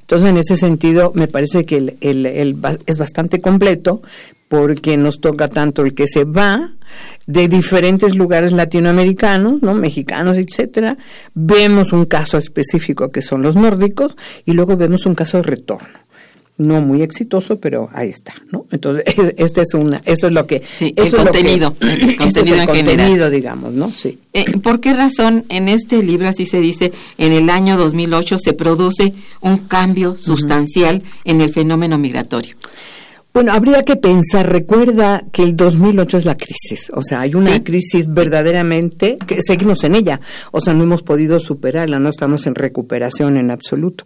Entonces, 0.00 0.28
en 0.28 0.38
ese 0.38 0.56
sentido, 0.56 1.12
me 1.14 1.28
parece 1.28 1.64
que 1.64 1.76
el, 1.76 1.96
el, 2.00 2.58
es 2.86 2.98
bastante 2.98 3.40
completo 3.40 4.02
porque 4.48 4.96
nos 4.96 5.20
toca 5.20 5.48
tanto 5.48 5.82
el 5.82 5.94
que 5.94 6.06
se 6.06 6.24
va 6.24 6.72
de 7.26 7.48
diferentes 7.48 8.14
lugares 8.14 8.52
latinoamericanos, 8.52 9.62
¿no? 9.62 9.74
mexicanos, 9.74 10.36
etcétera, 10.36 10.96
vemos 11.34 11.92
un 11.92 12.04
caso 12.04 12.38
específico 12.38 13.10
que 13.10 13.22
son 13.22 13.42
los 13.42 13.56
nórdicos 13.56 14.16
y 14.44 14.52
luego 14.52 14.76
vemos 14.76 15.06
un 15.06 15.14
caso 15.14 15.38
de 15.38 15.44
retorno 15.44 16.04
no 16.56 16.80
muy 16.80 17.02
exitoso, 17.02 17.58
pero 17.58 17.90
ahí 17.92 18.10
está, 18.10 18.34
¿no? 18.52 18.66
Entonces, 18.70 19.04
este 19.36 19.62
es 19.62 19.74
una, 19.74 20.00
eso 20.04 20.28
es 20.28 20.32
lo 20.32 20.46
que, 20.46 20.62
sí, 20.62 20.92
el 20.96 21.10
contenido, 21.16 21.76
el 21.80 22.16
contenido, 22.16 22.56
en 22.56 22.66
contenido, 22.66 23.30
digamos, 23.30 23.72
¿no? 23.72 23.90
Sí. 23.90 24.18
Eh, 24.32 24.58
¿Por 24.58 24.80
qué 24.80 24.94
razón 24.94 25.44
en 25.48 25.68
este 25.68 26.02
libro, 26.02 26.28
así 26.28 26.46
se 26.46 26.60
dice, 26.60 26.92
en 27.18 27.32
el 27.32 27.50
año 27.50 27.76
2008 27.76 28.38
se 28.38 28.52
produce 28.52 29.12
un 29.40 29.58
cambio 29.58 30.16
sustancial 30.16 31.02
en 31.24 31.40
el 31.40 31.52
fenómeno 31.52 31.98
migratorio? 31.98 32.56
Bueno, 33.32 33.52
habría 33.52 33.82
que 33.82 33.96
pensar, 33.96 34.48
recuerda 34.48 35.24
que 35.32 35.42
el 35.42 35.56
2008 35.56 36.18
es 36.18 36.24
la 36.24 36.36
crisis, 36.36 36.88
o 36.94 37.02
sea, 37.02 37.22
hay 37.22 37.34
una 37.34 37.64
crisis 37.64 38.06
verdaderamente, 38.06 39.18
que 39.26 39.42
seguimos 39.42 39.82
en 39.82 39.96
ella, 39.96 40.20
o 40.52 40.60
sea, 40.60 40.72
no 40.72 40.84
hemos 40.84 41.02
podido 41.02 41.40
superarla, 41.40 41.98
no 41.98 42.10
estamos 42.10 42.46
en 42.46 42.54
recuperación 42.54 43.36
en 43.36 43.50
absoluto. 43.50 44.04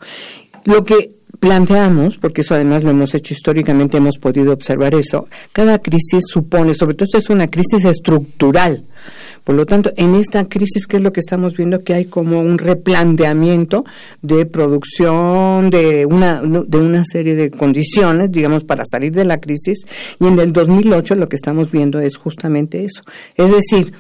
Lo 0.65 0.83
que 0.83 1.09
planteamos, 1.41 2.17
porque 2.17 2.41
eso 2.41 2.55
además 2.55 2.83
lo 2.83 2.91
hemos 2.91 3.15
hecho 3.15 3.35
históricamente, 3.35 3.97
hemos 3.97 4.19
podido 4.19 4.53
observar 4.53 4.95
eso, 4.95 5.29
cada 5.53 5.79
crisis 5.79 6.25
supone, 6.27 6.75
sobre 6.75 6.95
todo 6.95 7.05
esta 7.05 7.19
es 7.19 7.31
una 7.31 7.49
crisis 7.49 7.85
estructural. 7.85 8.85
Por 9.45 9.55
lo 9.55 9.65
tanto, 9.65 9.91
en 9.97 10.15
esta 10.15 10.47
crisis, 10.47 10.87
¿qué 10.87 10.99
es 10.99 11.03
lo 11.03 11.11
que 11.11 11.21
estamos 11.21 11.57
viendo? 11.57 11.83
Que 11.83 11.95
hay 11.95 12.05
como 12.05 12.41
un 12.41 12.59
replanteamiento 12.59 13.85
de 14.21 14.45
producción, 14.45 15.71
de 15.71 16.05
una, 16.05 16.43
de 16.43 16.79
una 16.79 17.03
serie 17.03 17.35
de 17.35 17.51
condiciones, 17.51 18.31
digamos, 18.31 18.65
para 18.65 18.85
salir 18.85 19.13
de 19.13 19.25
la 19.25 19.41
crisis. 19.41 19.87
Y 20.21 20.27
en 20.27 20.39
el 20.39 20.53
2008 20.53 21.15
lo 21.15 21.31
que 21.31 21.37
estamos 21.37 21.71
viendo 21.71 21.99
es 21.99 22.19
justamente 22.19 22.85
eso. 22.85 23.01
Es 23.37 23.51
decir, 23.51 23.95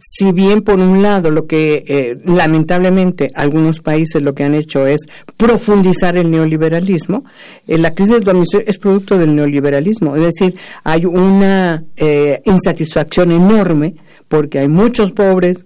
si 0.00 0.32
bien 0.32 0.62
por 0.62 0.80
un 0.80 1.02
lado 1.02 1.30
lo 1.30 1.46
que 1.46 1.84
eh, 1.86 2.18
lamentablemente 2.24 3.30
algunos 3.34 3.80
países 3.80 4.22
lo 4.22 4.34
que 4.34 4.44
han 4.44 4.54
hecho 4.54 4.86
es 4.86 5.00
profundizar 5.36 6.16
el 6.16 6.30
neoliberalismo, 6.30 7.24
eh, 7.66 7.76
la 7.76 7.94
crisis 7.94 8.24
de 8.24 8.30
admisión 8.30 8.62
es 8.66 8.78
producto 8.78 9.18
del 9.18 9.36
neoliberalismo, 9.36 10.16
es 10.16 10.22
decir, 10.22 10.58
hay 10.84 11.04
una 11.04 11.84
eh, 11.96 12.40
insatisfacción 12.46 13.30
enorme 13.30 13.94
porque 14.28 14.60
hay 14.60 14.68
muchos 14.68 15.12
pobres, 15.12 15.64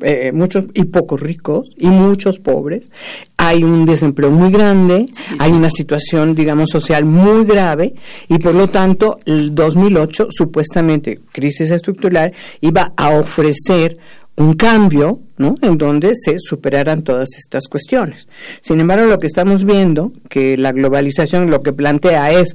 eh, 0.00 0.32
muchos 0.32 0.66
y 0.74 0.84
pocos 0.84 1.20
ricos 1.20 1.70
y 1.76 1.88
muchos 1.88 2.38
pobres. 2.38 2.90
Hay 3.36 3.62
un 3.64 3.86
desempleo 3.86 4.30
muy 4.30 4.50
grande, 4.50 5.06
hay 5.38 5.52
una 5.52 5.70
situación, 5.70 6.34
digamos, 6.34 6.70
social 6.70 7.04
muy 7.04 7.44
grave 7.44 7.94
y 8.28 8.38
por 8.38 8.54
lo 8.54 8.68
tanto 8.68 9.18
el 9.26 9.54
2008, 9.54 10.28
supuestamente 10.30 11.20
crisis 11.32 11.70
estructural, 11.70 12.32
iba 12.60 12.92
a 12.96 13.10
ofrecer 13.10 13.98
un 14.36 14.54
cambio, 14.54 15.20
¿no? 15.36 15.54
En 15.62 15.78
donde 15.78 16.12
se 16.14 16.38
superaran 16.38 17.02
todas 17.02 17.30
estas 17.36 17.66
cuestiones. 17.68 18.28
Sin 18.60 18.78
embargo, 18.78 19.06
lo 19.06 19.18
que 19.18 19.26
estamos 19.26 19.64
viendo, 19.64 20.12
que 20.28 20.56
la 20.56 20.72
globalización 20.72 21.50
lo 21.50 21.62
que 21.62 21.72
plantea 21.72 22.32
es 22.32 22.54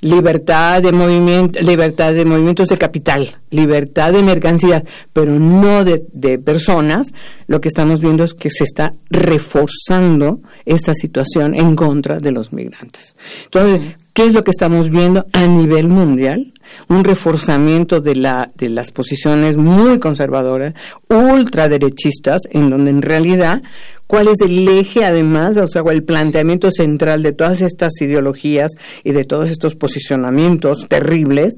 libertad 0.00 0.82
de 0.82 0.92
movimiento, 0.92 1.60
libertad 1.60 2.12
de 2.12 2.24
movimientos 2.24 2.68
de 2.68 2.78
capital, 2.78 3.36
libertad 3.50 4.12
de 4.12 4.22
mercancías, 4.22 4.84
pero 5.12 5.32
no 5.38 5.84
de, 5.84 6.38
personas, 6.38 7.12
lo 7.46 7.60
que 7.60 7.68
estamos 7.68 8.00
viendo 8.00 8.24
es 8.24 8.34
que 8.34 8.50
se 8.50 8.64
está 8.64 8.92
reforzando 9.10 10.40
esta 10.64 10.94
situación 10.94 11.54
en 11.54 11.74
contra 11.74 12.20
de 12.20 12.30
los 12.30 12.52
migrantes. 12.52 13.16
Entonces, 13.44 13.96
¿qué 14.12 14.26
es 14.26 14.34
lo 14.34 14.42
que 14.42 14.52
estamos 14.52 14.90
viendo 14.90 15.26
a 15.32 15.46
nivel 15.46 15.88
mundial? 15.88 16.52
un 16.88 17.04
reforzamiento 17.04 18.00
de, 18.00 18.14
la, 18.14 18.50
de 18.54 18.68
las 18.68 18.90
posiciones 18.90 19.56
muy 19.56 19.98
conservadoras, 19.98 20.74
ultraderechistas, 21.08 22.42
en 22.50 22.70
donde 22.70 22.90
en 22.90 23.02
realidad 23.02 23.62
cuál 24.08 24.26
es 24.26 24.40
el 24.40 24.66
eje 24.66 25.04
además, 25.04 25.56
o 25.58 25.68
sea, 25.68 25.82
el 25.92 26.02
planteamiento 26.02 26.72
central 26.72 27.22
de 27.22 27.32
todas 27.32 27.62
estas 27.62 27.92
ideologías 28.00 28.72
y 29.04 29.12
de 29.12 29.24
todos 29.24 29.50
estos 29.50 29.76
posicionamientos 29.76 30.86
terribles, 30.88 31.54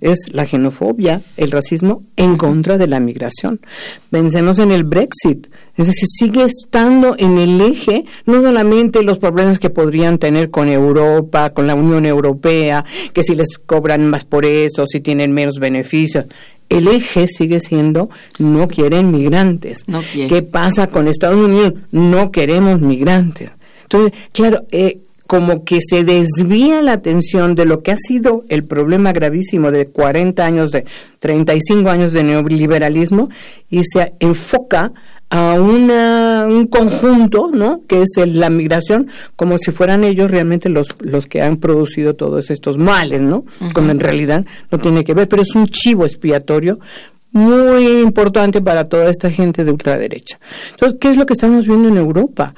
es 0.00 0.32
la 0.32 0.46
xenofobia, 0.46 1.20
el 1.36 1.50
racismo 1.50 2.04
en 2.16 2.36
contra 2.36 2.78
de 2.78 2.86
la 2.86 3.00
migración. 3.00 3.60
Pensemos 4.10 4.58
en 4.58 4.70
el 4.70 4.84
Brexit, 4.84 5.48
es 5.76 5.86
decir, 5.86 6.08
sigue 6.08 6.44
estando 6.44 7.16
en 7.18 7.38
el 7.38 7.60
eje 7.60 8.04
no 8.26 8.42
solamente 8.42 9.02
los 9.02 9.18
problemas 9.18 9.58
que 9.58 9.70
podrían 9.70 10.18
tener 10.18 10.50
con 10.50 10.68
Europa, 10.68 11.50
con 11.50 11.66
la 11.66 11.74
Unión 11.74 12.06
Europea, 12.06 12.84
que 13.12 13.24
si 13.24 13.34
les 13.34 13.58
cobran 13.58 14.08
más 14.08 14.24
por 14.24 14.44
eso, 14.44 14.86
si 14.86 15.00
tienen 15.00 15.32
menos 15.32 15.58
beneficios, 15.58 16.26
el 16.68 16.88
eje 16.88 17.26
sigue 17.28 17.60
siendo 17.60 18.10
no 18.38 18.68
quieren 18.68 19.10
migrantes. 19.10 19.84
¿Qué 20.12 20.42
pasa 20.42 20.86
con 20.88 21.08
Estados 21.08 21.40
Unidos? 21.40 21.74
No 21.92 22.30
queremos 22.30 22.80
migrantes. 22.80 23.52
Entonces, 23.82 24.12
claro, 24.32 24.64
eh, 24.70 24.98
como 25.26 25.64
que 25.64 25.78
se 25.80 26.04
desvía 26.04 26.82
la 26.82 26.92
atención 26.92 27.54
de 27.54 27.64
lo 27.64 27.82
que 27.82 27.92
ha 27.92 27.96
sido 27.96 28.44
el 28.48 28.64
problema 28.64 29.12
gravísimo 29.12 29.70
de 29.70 29.86
40 29.86 30.44
años, 30.44 30.70
de 30.70 30.84
35 31.18 31.88
años 31.88 32.12
de 32.12 32.24
neoliberalismo 32.24 33.30
y 33.70 33.82
se 33.84 34.14
enfoca 34.20 34.92
a 35.30 35.54
una, 35.54 36.33
un 36.46 36.66
conjunto, 36.66 37.50
¿no? 37.52 37.82
Que 37.86 38.02
es 38.02 38.10
la 38.26 38.50
migración, 38.50 39.08
como 39.36 39.58
si 39.58 39.70
fueran 39.70 40.04
ellos 40.04 40.30
realmente 40.30 40.68
los, 40.68 40.88
los 41.00 41.26
que 41.26 41.42
han 41.42 41.56
producido 41.56 42.14
todos 42.14 42.50
estos 42.50 42.78
males, 42.78 43.22
¿no? 43.22 43.44
Cuando 43.72 43.92
en 43.92 44.00
realidad 44.00 44.44
no 44.70 44.78
tiene 44.78 45.04
que 45.04 45.14
ver, 45.14 45.28
pero 45.28 45.42
es 45.42 45.54
un 45.54 45.66
chivo 45.66 46.04
expiatorio 46.04 46.78
muy 47.32 48.00
importante 48.00 48.62
para 48.62 48.88
toda 48.88 49.10
esta 49.10 49.28
gente 49.28 49.64
de 49.64 49.72
ultraderecha. 49.72 50.38
Entonces, 50.70 50.98
¿qué 51.00 51.10
es 51.10 51.16
lo 51.16 51.26
que 51.26 51.32
estamos 51.32 51.66
viendo 51.66 51.88
en 51.88 51.96
Europa? 51.96 52.54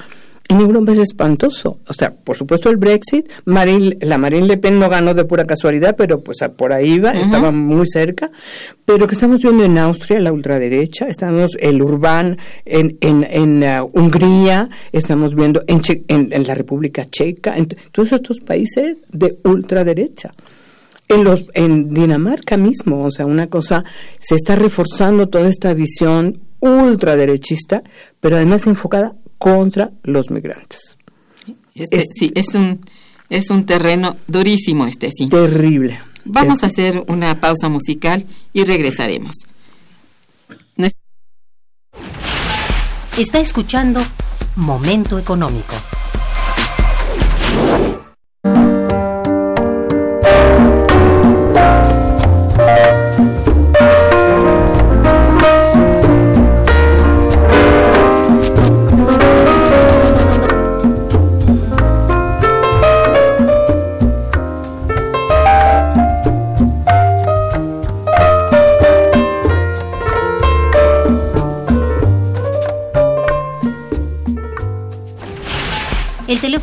En 0.48 0.60
Europa 0.60 0.92
es 0.92 0.98
espantoso. 0.98 1.80
O 1.88 1.92
sea, 1.92 2.14
por 2.14 2.36
supuesto 2.36 2.70
el 2.70 2.76
Brexit, 2.76 3.28
la 3.44 4.18
Marine 4.18 4.46
Le 4.46 4.56
Pen 4.56 4.78
no 4.78 4.88
ganó 4.88 5.14
de 5.14 5.24
pura 5.24 5.44
casualidad, 5.44 5.96
pero 5.96 6.20
pues 6.20 6.38
por 6.56 6.72
ahí 6.72 6.94
iba, 6.94 7.12
estaba 7.12 7.50
muy 7.50 7.86
cerca. 7.86 8.30
Pero 8.84 9.06
que 9.06 9.14
estamos 9.14 9.42
viendo 9.42 9.64
en 9.64 9.78
Austria, 9.78 10.20
la 10.20 10.32
ultraderecha, 10.32 11.08
estamos 11.08 11.56
el 11.58 11.82
Urbán 11.82 12.38
en, 12.64 12.96
en, 13.00 13.62
uh, 13.62 13.90
Hungría, 13.92 14.68
estamos 14.92 15.34
viendo 15.34 15.64
en, 15.66 15.80
en, 16.08 16.46
la 16.46 16.54
República 16.54 17.04
Checa, 17.04 17.56
en 17.56 17.66
todos 17.90 18.12
estos 18.12 18.40
países 18.40 18.98
de 19.10 19.38
ultraderecha. 19.44 20.32
En, 21.08 21.22
los, 21.22 21.46
en 21.54 21.94
Dinamarca 21.94 22.56
mismo, 22.56 23.04
o 23.04 23.10
sea, 23.10 23.26
una 23.26 23.48
cosa, 23.48 23.84
se 24.20 24.34
está 24.34 24.56
reforzando 24.56 25.28
toda 25.28 25.48
esta 25.48 25.72
visión 25.72 26.40
ultraderechista, 26.60 27.82
pero 28.20 28.36
además 28.36 28.66
enfocada 28.66 29.14
contra 29.38 29.90
los 30.02 30.30
migrantes. 30.30 30.96
Este, 31.74 32.02
sí, 32.14 32.32
es 32.34 32.54
un, 32.54 32.80
es 33.28 33.50
un 33.50 33.66
terreno 33.66 34.16
durísimo 34.26 34.86
este, 34.86 35.10
sí. 35.16 35.28
Terrible. 35.28 36.00
Vamos 36.24 36.62
a 36.62 36.66
hacer 36.66 37.04
una 37.08 37.40
pausa 37.40 37.68
musical 37.68 38.24
y 38.52 38.64
regresaremos. 38.64 39.34
Está 43.18 43.40
escuchando 43.40 44.02
Momento 44.56 45.18
Económico. 45.18 45.72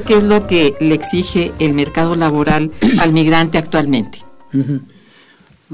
Qué 0.00 0.14
es 0.14 0.22
lo 0.22 0.46
que 0.46 0.74
le 0.80 0.94
exige 0.94 1.52
el 1.58 1.74
mercado 1.74 2.16
laboral 2.16 2.70
al 3.00 3.12
migrante 3.12 3.58
actualmente. 3.58 4.18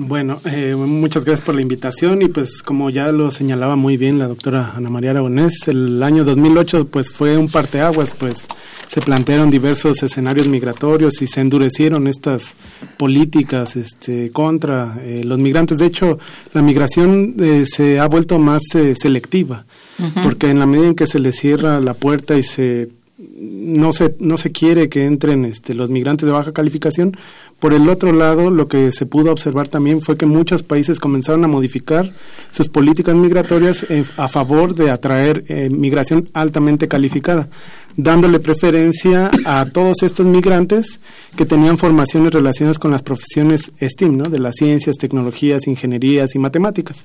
Bueno, 0.01 0.41
eh, 0.45 0.77
muchas 0.77 1.25
gracias 1.25 1.45
por 1.45 1.57
la 1.57 1.63
invitación 1.63 2.23
y 2.23 2.29
pues 2.29 2.63
como 2.63 2.89
ya 2.89 3.11
lo 3.11 3.33
señalaba 3.33 3.75
muy 3.75 3.97
bien 3.97 4.21
la 4.21 4.29
doctora 4.29 4.75
Ana 4.77 4.91
María 4.91 5.11
Aragonés, 5.11 5.67
el 5.67 6.01
año 6.05 6.25
2008 6.25 6.87
pues 6.87 7.11
fue 7.11 7.37
un 7.37 7.49
parteaguas, 7.49 8.13
pues 8.17 8.47
se 8.87 9.01
plantearon 9.01 9.51
diversos 9.51 10.01
escenarios 10.05 10.47
migratorios 10.47 11.21
y 11.21 11.27
se 11.27 11.41
endurecieron 11.41 12.07
estas 12.07 12.55
políticas 12.97 13.75
este, 13.75 14.31
contra 14.31 14.99
eh, 15.03 15.23
los 15.25 15.41
migrantes. 15.41 15.79
De 15.79 15.87
hecho, 15.87 16.21
la 16.55 16.63
migración 16.63 17.35
eh, 17.41 17.65
se 17.67 17.99
ha 17.99 18.07
vuelto 18.07 18.39
más 18.39 18.63
selectiva, 18.71 19.65
porque 20.23 20.49
en 20.49 20.61
la 20.61 20.67
medida 20.67 20.87
en 20.87 20.95
que 20.95 21.07
se 21.07 21.19
le 21.19 21.33
cierra 21.33 21.81
la 21.81 21.95
puerta 21.95 22.39
y 22.39 22.45
se 22.45 22.89
no 23.69 23.93
se 23.93 24.15
no 24.19 24.37
se 24.37 24.51
quiere 24.51 24.89
que 24.89 25.05
entren 25.05 25.45
este, 25.45 25.75
los 25.75 25.91
migrantes 25.91 26.27
de 26.27 26.33
baja 26.33 26.53
calificación. 26.53 27.17
Por 27.61 27.75
el 27.75 27.89
otro 27.89 28.13
lado, 28.13 28.51
lo 28.51 28.69
que 28.69 28.93
se 28.93 29.05
pudo 29.05 29.33
observar 29.33 29.67
también 29.67 30.01
fue 30.01 30.17
que 30.17 30.27
muchos 30.27 30.63
países 30.63 31.01
comenzaron 31.01 31.45
a 31.45 31.49
modificar 31.49 32.13
sus 32.53 32.69
políticas 32.69 33.17
migratorias 33.17 33.85
a 34.17 34.29
favor 34.29 34.75
de 34.75 34.93
atraer 34.93 35.45
eh, 35.49 35.69
migración 35.69 36.29
altamente 36.35 36.87
calificada, 36.87 37.49
dándole 37.97 38.39
preferencia 38.39 39.31
a 39.45 39.67
todos 39.67 40.05
estos 40.05 40.25
migrantes 40.25 41.01
que 41.37 41.47
tenían 41.47 41.79
formaciones 41.79 42.33
relacionadas 42.33 42.79
con 42.79 42.93
las 42.93 43.03
profesiones 43.03 43.73
STEAM, 43.81 44.17
¿no? 44.17 44.25
de 44.29 44.39
las 44.39 44.55
ciencias, 44.55 44.97
tecnologías, 44.97 45.67
ingenierías 45.67 46.37
y 46.37 46.39
matemáticas. 46.39 47.05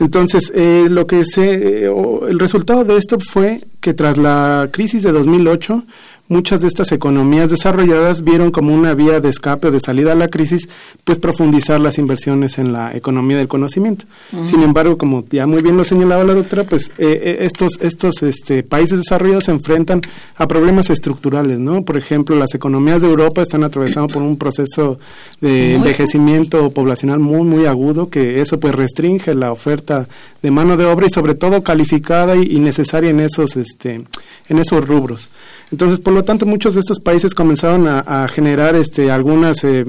Entonces, 0.00 0.50
eh, 0.54 0.86
lo 0.90 1.06
que 1.06 1.24
se, 1.24 1.84
eh, 1.84 1.92
el 2.28 2.38
resultado 2.38 2.84
de 2.84 2.96
esto 2.96 3.18
fue 3.20 3.60
que 3.80 3.92
tras 3.92 4.16
la 4.16 4.70
crisis 4.72 5.02
de 5.02 5.12
2008, 5.12 5.84
muchas 6.30 6.60
de 6.60 6.68
estas 6.68 6.92
economías 6.92 7.50
desarrolladas 7.50 8.22
vieron 8.22 8.52
como 8.52 8.72
una 8.72 8.94
vía 8.94 9.20
de 9.20 9.28
escape 9.28 9.66
o 9.66 9.70
de 9.72 9.80
salida 9.80 10.12
a 10.12 10.14
la 10.14 10.28
crisis, 10.28 10.68
pues 11.02 11.18
profundizar 11.18 11.80
las 11.80 11.98
inversiones 11.98 12.58
en 12.58 12.72
la 12.72 12.96
economía 12.96 13.36
del 13.36 13.48
conocimiento. 13.48 14.06
Sin 14.44 14.62
embargo, 14.62 14.96
como 14.96 15.24
ya 15.28 15.46
muy 15.48 15.60
bien 15.60 15.76
lo 15.76 15.82
señalaba 15.82 16.22
la 16.22 16.34
doctora, 16.34 16.62
pues 16.62 16.86
eh, 16.98 17.20
eh, 17.22 17.38
estos 17.40 17.72
estos 17.80 18.22
este, 18.22 18.62
países 18.62 18.98
desarrollados 18.98 19.44
se 19.44 19.50
enfrentan 19.50 20.02
a 20.36 20.46
problemas 20.46 20.88
estructurales, 20.88 21.58
¿no? 21.58 21.82
Por 21.84 21.96
ejemplo, 21.96 22.36
las 22.36 22.54
economías 22.54 23.02
de 23.02 23.08
Europa 23.08 23.42
están 23.42 23.64
atravesando 23.64 24.06
por 24.08 24.22
un 24.22 24.36
proceso 24.36 25.00
de 25.40 25.74
envejecimiento 25.74 26.70
poblacional 26.70 27.18
muy 27.18 27.42
muy 27.42 27.66
agudo 27.66 28.08
que 28.08 28.40
eso 28.40 28.60
pues 28.60 28.74
restringe 28.74 29.34
la 29.34 29.50
oferta 29.50 30.06
de 30.42 30.50
mano 30.52 30.76
de 30.76 30.84
obra 30.84 31.06
y 31.06 31.10
sobre 31.10 31.34
todo 31.34 31.64
calificada 31.64 32.36
y, 32.36 32.42
y 32.42 32.60
necesaria 32.60 33.10
en 33.10 33.18
esos 33.18 33.56
este 33.56 34.04
en 34.48 34.58
esos 34.58 34.86
rubros. 34.86 35.28
Entonces, 35.72 36.00
por 36.00 36.12
lo 36.12 36.24
tanto, 36.24 36.46
muchos 36.46 36.74
de 36.74 36.80
estos 36.80 37.00
países 37.00 37.34
comenzaron 37.34 37.86
a, 37.86 38.26
generar 38.28 38.74
este, 38.74 39.10
algunas 39.10 39.62
eh, 39.62 39.86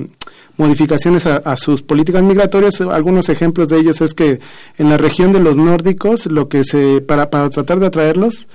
modificaciones 0.58 1.26
a, 1.26 1.56
sus 1.56 1.82
políticas 1.82 2.22
migratorias. 2.24 2.82
Algunos 2.82 3.30
ejemplos 3.30 3.70
de 3.70 3.80
ellos 3.80 4.02
es 4.02 4.14
que 4.14 4.40
en 4.78 4.90
la 4.90 4.98
región 4.98 5.32
de 5.32 5.40
los 5.40 5.58
nórdicos, 5.58 6.28
lo 6.28 6.50
que 6.50 6.64
se 6.64 7.02
para, 7.02 7.30
para 7.30 7.50
tratar 7.50 7.80
de 7.80 7.88
atraerlos, 7.88 8.48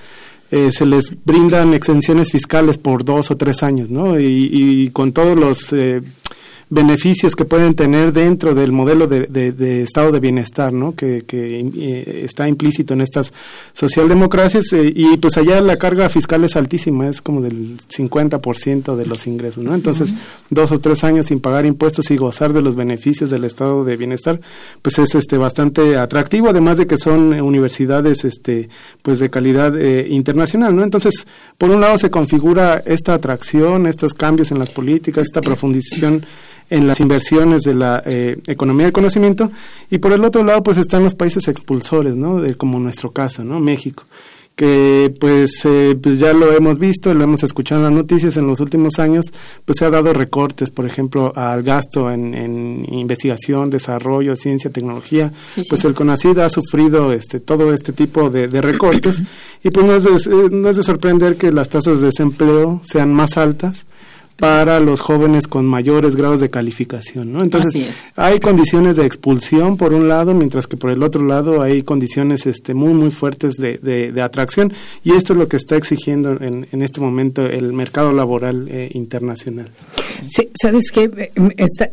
eh, 0.53 0.71
se 0.71 0.87
les 0.87 1.13
brindan 1.25 1.75
exenciones 1.75 2.31
fiscales 2.31 2.79
por 2.79 3.05
dos 3.05 3.33
o 3.33 3.37
tres 3.37 3.65
años, 3.65 3.91
¿no? 3.91 4.21
Y, 4.21 4.49
y 4.53 4.91
con 4.91 5.13
todos 5.13 5.37
los 5.37 5.73
eh, 5.73 6.03
beneficios 6.69 7.37
que 7.37 7.45
pueden 7.45 7.75
tener 7.75 8.13
dentro 8.13 8.55
del 8.55 8.73
modelo 8.73 9.07
de, 9.07 9.27
de, 9.27 9.83
estado 9.83 10.11
de 10.11 10.19
bienestar, 10.19 10.73
¿no? 10.73 10.97
Que, 10.97 11.23
que 11.25 11.61
eh, 11.61 12.23
está 12.25 12.49
implícito 12.49 12.95
en 12.95 13.03
estas 13.03 13.33
socialdemocracias 13.73 14.73
eh, 14.73 14.93
y 14.95 15.17
pues 15.19 15.37
allá 15.37 15.61
la 15.61 15.77
carga 15.77 16.09
fiscal 16.09 16.43
es 16.43 16.57
altísima, 16.57 17.07
es 17.07 17.23
como 17.23 17.41
del 17.41 17.77
50% 17.79 18.97
de 18.97 19.07
los 19.07 19.29
ingresos, 19.29 19.63
¿no? 19.63 19.75
Entonces, 19.77 20.13
dos 20.51 20.73
o 20.73 20.81
tres 20.81 21.05
años 21.05 21.27
sin 21.27 21.39
pagar 21.39 21.67
impuestos 21.67 22.11
y 22.11 22.17
gozar 22.17 22.53
de 22.53 22.63
los 22.63 22.75
beneficios 22.75 23.31
del 23.31 23.45
estado 23.45 23.85
de 23.85 23.97
bienestar, 23.97 24.41
pues 24.83 24.99
es 24.99 25.15
este 25.15 25.39
bastante 25.39 25.97
atractivo, 25.97 26.49
además 26.49 26.79
de 26.79 26.89
que 26.89 26.97
son 26.97 27.41
universidades 27.41 28.25
este 28.25 28.69
pues 29.03 29.21
de 29.21 29.31
calidad 29.31 29.79
eh, 29.79 30.09
internacional, 30.11 30.75
¿no? 30.75 30.83
Entonces, 30.83 31.29
por 31.59 31.71
un 31.71 31.81
lado 31.81 31.97
se 31.97 32.11
configura 32.11 32.83
esta 32.85 33.15
atracción, 33.15 33.87
estos 33.87 34.15
cambios 34.15 34.51
en 34.51 34.59
las 34.59 34.71
políticas, 34.71 35.27
esta 35.27 35.41
profundización 35.43 36.27
en 36.71 36.87
las 36.87 37.01
inversiones 37.01 37.63
de 37.63 37.75
la 37.75 38.03
eh, 38.05 38.39
economía 38.47 38.87
del 38.87 38.93
conocimiento 38.93 39.51
y 39.91 39.99
por 39.99 40.13
el 40.13 40.25
otro 40.25 40.45
lado 40.45 40.63
pues 40.63 40.77
están 40.77 41.03
los 41.03 41.15
países 41.15 41.49
expulsores, 41.49 42.17
¿no? 42.17 42.41
De, 42.41 42.55
como 42.55 42.79
nuestro 42.79 43.11
caso, 43.11 43.45
¿no? 43.45 43.61
México 43.61 44.05
que 44.57 45.15
pues, 45.21 45.51
eh, 45.65 45.97
pues 46.03 46.19
ya 46.19 46.33
lo 46.33 46.51
hemos 46.53 46.79
visto, 46.79 47.13
lo 47.13 47.23
hemos 47.23 47.43
escuchado 47.43 47.83
en 47.83 47.85
las 47.85 47.93
noticias 47.93 48.39
en 48.39 48.47
los 48.47 48.59
últimos 48.61 48.99
años, 48.99 49.27
pues 49.67 49.79
se 49.79 49.85
ha 49.85 49.91
dado 49.91 50.15
recortes, 50.15 50.71
por 50.71 50.87
ejemplo, 50.87 51.31
al 51.37 51.63
gasto 51.63 52.11
en, 52.11 52.35
en 52.35 52.87
investigación, 52.91 53.69
desarrollo, 53.69 54.35
ciencia, 54.35 54.71
tecnología, 54.71 55.31
pues 55.69 55.85
el 55.85 55.93
CONACID 55.93 56.39
ha 56.39 56.49
sufrido 56.49 57.13
este 57.13 57.39
todo 57.39 57.73
este 57.73 57.93
tipo 57.93 58.31
de, 58.31 58.49
de 58.49 58.63
recortes 58.63 59.21
y 59.63 59.69
pues 59.69 59.85
no 59.85 59.95
es, 59.95 60.05
de, 60.05 60.11
eh, 60.11 60.49
no 60.51 60.71
es 60.71 60.77
de 60.77 60.83
sorprender 60.83 61.37
que 61.37 61.53
las 61.53 61.69
tasas 61.69 62.01
de 62.01 62.07
desempleo 62.07 62.81
sean 62.83 63.13
más 63.13 63.37
altas 63.37 63.85
para 64.37 64.81
los 64.81 65.01
jóvenes 65.01 65.47
con 65.47 65.65
mayores 65.65 66.15
grados 66.15 66.41
de 66.41 66.51
calificación, 66.51 67.33
¿no? 67.33 67.43
Entonces, 67.43 68.07
hay 68.17 68.39
condiciones 68.39 68.97
de 68.97 69.07
expulsión 69.07 69.77
por 69.79 69.95
un 69.95 70.09
lado, 70.09 70.35
mientras 70.35 70.67
que 70.67 70.77
por 70.77 70.91
el 70.91 71.03
otro 71.03 71.25
lado 71.25 71.63
hay 71.63 71.83
condiciones 71.83 72.47
este, 72.47 72.75
muy, 72.75 72.93
muy 72.93 73.11
fuertes 73.11 73.57
de, 73.57 73.79
de, 73.79 74.23
atracción 74.23 74.73
y 75.05 75.13
esto 75.13 75.33
es 75.33 75.39
lo 75.39 75.49
que 75.49 75.57
está 75.57 75.77
exigiendo 75.77 76.33
en, 76.41 76.67
en 76.71 76.83
este 76.83 77.01
momento 77.01 77.47
el 77.47 77.73
mercado 77.73 78.13
laboral 78.13 78.67
eh, 78.69 78.91
internacional. 78.93 79.71
Sí, 80.27 80.51
sabes 80.61 80.91
que 80.91 81.31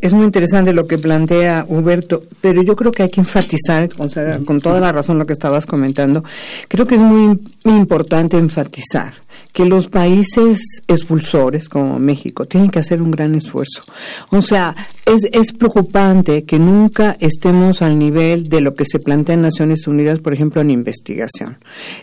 es 0.00 0.14
muy 0.14 0.24
interesante 0.24 0.72
lo 0.72 0.86
que 0.86 0.98
plantea 0.98 1.64
Huberto, 1.68 2.24
pero 2.40 2.62
yo 2.62 2.76
creo 2.76 2.92
que 2.92 3.04
hay 3.04 3.10
que 3.10 3.20
enfatizar, 3.20 3.88
con, 3.88 4.08
con 4.44 4.60
toda 4.60 4.80
la 4.80 4.92
razón 4.92 5.18
lo 5.18 5.26
que 5.26 5.32
estabas 5.32 5.64
comentando, 5.64 6.24
creo 6.68 6.86
que 6.86 6.96
es 6.96 7.00
muy 7.00 7.38
importante 7.64 8.36
enfatizar 8.36 9.23
que 9.54 9.64
los 9.64 9.86
países 9.86 10.82
expulsores 10.88 11.68
como 11.68 12.00
México 12.00 12.44
tienen 12.44 12.70
que 12.70 12.80
hacer 12.80 13.00
un 13.00 13.12
gran 13.12 13.36
esfuerzo. 13.36 13.84
O 14.30 14.42
sea, 14.42 14.74
es, 15.06 15.28
es 15.32 15.52
preocupante 15.52 16.42
que 16.42 16.58
nunca 16.58 17.16
estemos 17.20 17.80
al 17.80 17.96
nivel 17.96 18.48
de 18.48 18.60
lo 18.60 18.74
que 18.74 18.84
se 18.84 18.98
plantea 18.98 19.36
en 19.36 19.42
Naciones 19.42 19.86
Unidas, 19.86 20.18
por 20.18 20.34
ejemplo, 20.34 20.60
en 20.60 20.72
investigación. 20.72 21.58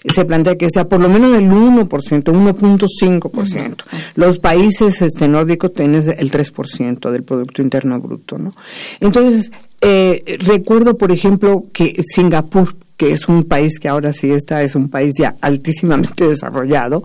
Se 0.05 0.23
plantea 0.23 0.57
que 0.57 0.69
sea 0.69 0.87
por 0.87 1.01
lo 1.01 1.09
menos 1.09 1.33
del 1.33 1.51
1%, 1.51 1.89
1.5%. 1.89 3.75
Los 4.15 4.39
países 4.39 5.01
este, 5.01 5.27
nórdicos 5.27 5.73
tienen 5.73 6.01
el 6.17 6.31
3% 6.31 7.11
del 7.11 7.23
Producto 7.23 7.61
Interno 7.61 7.99
Bruto, 7.99 8.37
¿no? 8.37 8.55
Entonces, 9.01 9.51
eh, 9.81 10.37
recuerdo, 10.39 10.97
por 10.97 11.11
ejemplo, 11.11 11.65
que 11.73 12.01
Singapur 12.01 12.77
que 13.01 13.11
es 13.11 13.27
un 13.27 13.45
país 13.45 13.79
que 13.79 13.89
ahora 13.89 14.13
sí 14.13 14.29
está, 14.29 14.61
es 14.61 14.75
un 14.75 14.87
país 14.87 15.15
ya 15.17 15.35
altísimamente 15.41 16.27
desarrollado, 16.27 17.03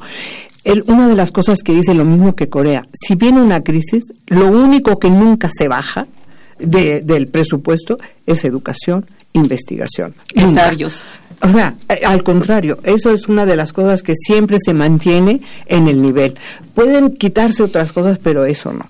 una 0.89 1.09
de 1.09 1.15
las 1.15 1.33
cosas 1.33 1.61
que 1.63 1.73
dice 1.73 1.95
lo 1.95 2.05
mismo 2.05 2.37
que 2.37 2.51
Corea, 2.51 2.87
si 2.93 3.15
viene 3.15 3.41
una 3.41 3.65
crisis, 3.65 4.13
lo 4.27 4.49
único 4.49 4.99
que 4.99 5.09
nunca 5.09 5.49
se 5.51 5.69
baja 5.69 6.07
del 6.59 7.29
presupuesto 7.29 7.99
es 8.27 8.45
educación, 8.45 9.07
investigación. 9.33 10.15
Es 10.35 10.53
sabios. 10.53 11.03
O 11.41 11.49
sea, 11.49 11.75
eh, 11.89 12.01
al 12.05 12.23
contrario, 12.23 12.79
eso 12.83 13.11
es 13.11 13.27
una 13.29 13.47
de 13.47 13.57
las 13.57 13.73
cosas 13.73 14.03
que 14.03 14.15
siempre 14.15 14.59
se 14.63 14.75
mantiene 14.75 15.41
en 15.65 15.89
el 15.89 16.03
nivel. 16.03 16.37
Pueden 16.77 17.13
quitarse 17.17 17.63
otras 17.63 17.95
cosas, 17.95 18.19
pero 18.23 18.45
eso 18.45 18.71
no. 18.71 18.87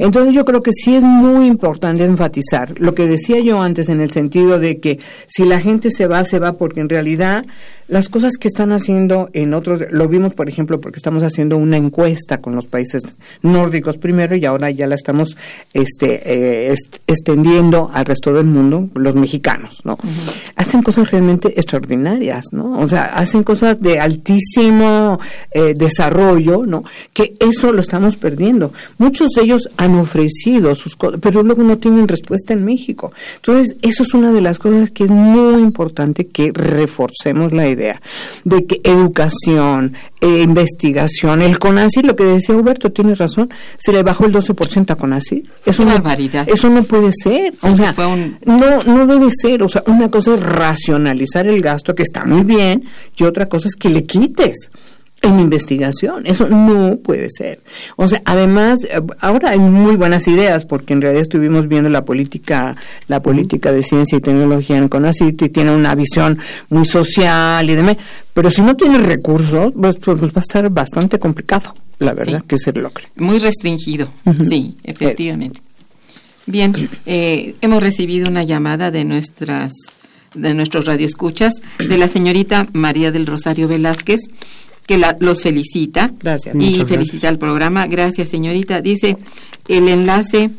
Entonces 0.00 0.34
yo 0.34 0.44
creo 0.44 0.60
que 0.60 0.72
sí 0.72 0.96
es 0.96 1.04
muy 1.04 1.46
importante 1.46 2.02
enfatizar 2.02 2.74
lo 2.80 2.96
que 2.96 3.06
decía 3.06 3.38
yo 3.38 3.62
antes 3.62 3.88
en 3.88 4.00
el 4.00 4.10
sentido 4.10 4.58
de 4.58 4.80
que 4.80 4.98
si 5.28 5.44
la 5.44 5.60
gente 5.60 5.92
se 5.92 6.08
va, 6.08 6.24
se 6.24 6.40
va 6.40 6.54
porque 6.54 6.80
en 6.80 6.88
realidad 6.88 7.44
las 7.88 8.08
cosas 8.10 8.34
que 8.38 8.48
están 8.48 8.72
haciendo 8.72 9.30
en 9.32 9.54
otros, 9.54 9.80
lo 9.90 10.08
vimos 10.08 10.34
por 10.34 10.48
ejemplo 10.48 10.80
porque 10.80 10.98
estamos 10.98 11.22
haciendo 11.22 11.56
una 11.56 11.78
encuesta 11.78 12.40
con 12.40 12.54
los 12.54 12.66
países 12.66 13.02
nórdicos 13.42 13.96
primero 13.96 14.36
y 14.36 14.44
ahora 14.44 14.70
ya 14.70 14.86
la 14.86 14.94
estamos 14.94 15.36
este, 15.72 16.70
eh, 16.70 16.74
extendiendo 17.06 17.90
al 17.94 18.04
resto 18.04 18.32
del 18.34 18.44
mundo, 18.44 18.88
los 18.94 19.14
mexicanos, 19.14 19.80
¿no? 19.84 19.96
Hacen 20.56 20.82
cosas 20.82 21.10
realmente 21.10 21.48
extraordinarias, 21.56 22.46
¿no? 22.52 22.78
O 22.78 22.88
sea, 22.88 23.04
hacen 23.04 23.42
cosas 23.42 23.80
de 23.80 24.00
altísimo 24.00 25.18
eh, 25.52 25.74
desarrollo, 25.74 26.66
¿no? 26.66 26.84
Que 27.14 27.27
eso 27.38 27.72
lo 27.72 27.80
estamos 27.80 28.16
perdiendo. 28.16 28.72
Muchos 28.98 29.30
de 29.30 29.42
ellos 29.42 29.68
han 29.76 29.94
ofrecido 29.94 30.74
sus 30.74 30.96
cosas, 30.96 31.20
pero 31.22 31.42
luego 31.42 31.62
no 31.62 31.78
tienen 31.78 32.08
respuesta 32.08 32.52
en 32.52 32.64
México. 32.64 33.12
Entonces, 33.36 33.76
eso 33.82 34.02
es 34.02 34.14
una 34.14 34.32
de 34.32 34.40
las 34.40 34.58
cosas 34.58 34.90
que 34.90 35.04
es 35.04 35.10
muy 35.10 35.62
importante 35.62 36.26
que 36.26 36.52
reforcemos 36.52 37.52
la 37.52 37.68
idea 37.68 38.00
de 38.44 38.66
que 38.66 38.80
educación, 38.84 39.94
eh, 40.20 40.42
investigación, 40.42 41.42
el 41.42 41.58
CONACI, 41.58 42.02
lo 42.02 42.16
que 42.16 42.24
decía 42.24 42.54
Huberto, 42.54 42.90
tiene 42.92 43.14
razón, 43.14 43.50
se 43.76 43.92
le 43.92 44.02
bajó 44.02 44.26
el 44.26 44.32
12% 44.32 44.90
a 44.90 44.96
CONACI. 44.96 45.44
Es 45.64 45.78
una 45.78 45.94
barbaridad. 45.94 46.48
Eso 46.48 46.68
no 46.68 46.82
puede 46.82 47.10
ser. 47.12 47.54
o 47.62 47.74
sea, 47.74 47.94
no, 48.44 48.78
no 48.80 49.06
debe 49.06 49.30
ser. 49.30 49.62
O 49.62 49.68
sea, 49.68 49.82
una 49.86 50.10
cosa 50.10 50.34
es 50.34 50.40
racionalizar 50.40 51.46
el 51.46 51.60
gasto, 51.62 51.94
que 51.94 52.02
está 52.02 52.24
muy 52.24 52.42
bien, 52.42 52.84
y 53.16 53.24
otra 53.24 53.46
cosa 53.46 53.68
es 53.68 53.76
que 53.76 53.88
le 53.88 54.04
quites 54.04 54.70
en 55.28 55.40
investigación. 55.40 56.26
Eso 56.26 56.48
no 56.48 56.96
puede 56.96 57.28
ser. 57.30 57.60
O 57.96 58.08
sea, 58.08 58.22
además, 58.24 58.80
eh, 58.84 59.00
ahora 59.20 59.50
hay 59.50 59.58
muy 59.58 59.96
buenas 59.96 60.26
ideas, 60.26 60.64
porque 60.64 60.92
en 60.92 61.02
realidad 61.02 61.22
estuvimos 61.22 61.68
viendo 61.68 61.88
la 61.88 62.04
política, 62.04 62.76
la 63.06 63.20
política 63.20 63.72
de 63.72 63.82
ciencia 63.82 64.18
y 64.18 64.20
tecnología 64.20 64.78
en 64.78 64.88
CONACYT 64.88 65.42
y 65.42 65.48
tiene 65.48 65.70
una 65.70 65.94
visión 65.94 66.38
muy 66.70 66.84
social 66.84 67.68
y 67.68 67.74
demás. 67.74 67.96
Pero 68.34 68.50
si 68.50 68.62
no 68.62 68.76
tiene 68.76 68.98
recursos, 68.98 69.72
pues, 69.78 69.96
pues, 69.96 70.18
pues 70.18 70.32
va 70.32 70.38
a 70.38 70.40
estar 70.40 70.68
bastante 70.70 71.18
complicado, 71.18 71.74
la 71.98 72.12
verdad, 72.12 72.42
que 72.46 72.58
se 72.58 72.72
logre. 72.72 73.04
Muy 73.16 73.38
restringido, 73.38 74.08
sí, 74.48 74.76
efectivamente. 74.84 75.60
Bien, 76.46 76.72
eh, 77.04 77.54
hemos 77.60 77.82
recibido 77.82 78.28
una 78.28 78.42
llamada 78.42 78.90
de 78.90 79.04
nuestras 79.04 79.72
de 80.34 80.54
nuestros 80.54 80.84
radioescuchas 80.84 81.54
de 81.78 81.98
la 81.98 82.08
señorita 82.08 82.66
María 82.72 83.10
del 83.10 83.26
Rosario 83.26 83.68
Velázquez 83.68 84.20
que 84.88 84.98
la, 84.98 85.16
los 85.20 85.42
felicita. 85.42 86.10
Gracias. 86.20 86.56
Y 86.56 86.58
Muchas 86.58 86.88
felicita 86.88 87.28
al 87.28 87.38
programa. 87.38 87.86
Gracias, 87.86 88.30
señorita. 88.30 88.80
Dice, 88.80 89.16
el 89.68 89.86
enlace 89.88 90.50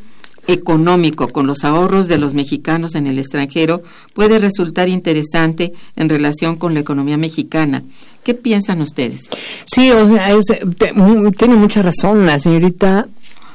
económico 0.48 1.28
con 1.28 1.46
los 1.48 1.64
ahorros 1.64 2.08
de 2.08 2.18
los 2.18 2.34
mexicanos 2.34 2.96
en 2.96 3.06
el 3.08 3.20
extranjero 3.20 3.84
puede 4.14 4.40
resultar 4.40 4.88
interesante 4.90 5.74
en 5.96 6.10
relación 6.10 6.56
con 6.56 6.74
la 6.74 6.80
economía 6.80 7.18
mexicana. 7.18 7.84
¿Qué 8.24 8.34
piensan 8.34 8.82
ustedes? 8.82 9.24
Sí, 9.66 9.92
o 9.92 10.08
sea, 10.10 10.32
es, 10.34 10.46
te- 10.78 10.94
mu- 10.94 11.32
tiene 11.32 11.56
mucha 11.56 11.82
razón 11.82 12.26
la 12.26 12.40
señorita 12.40 13.08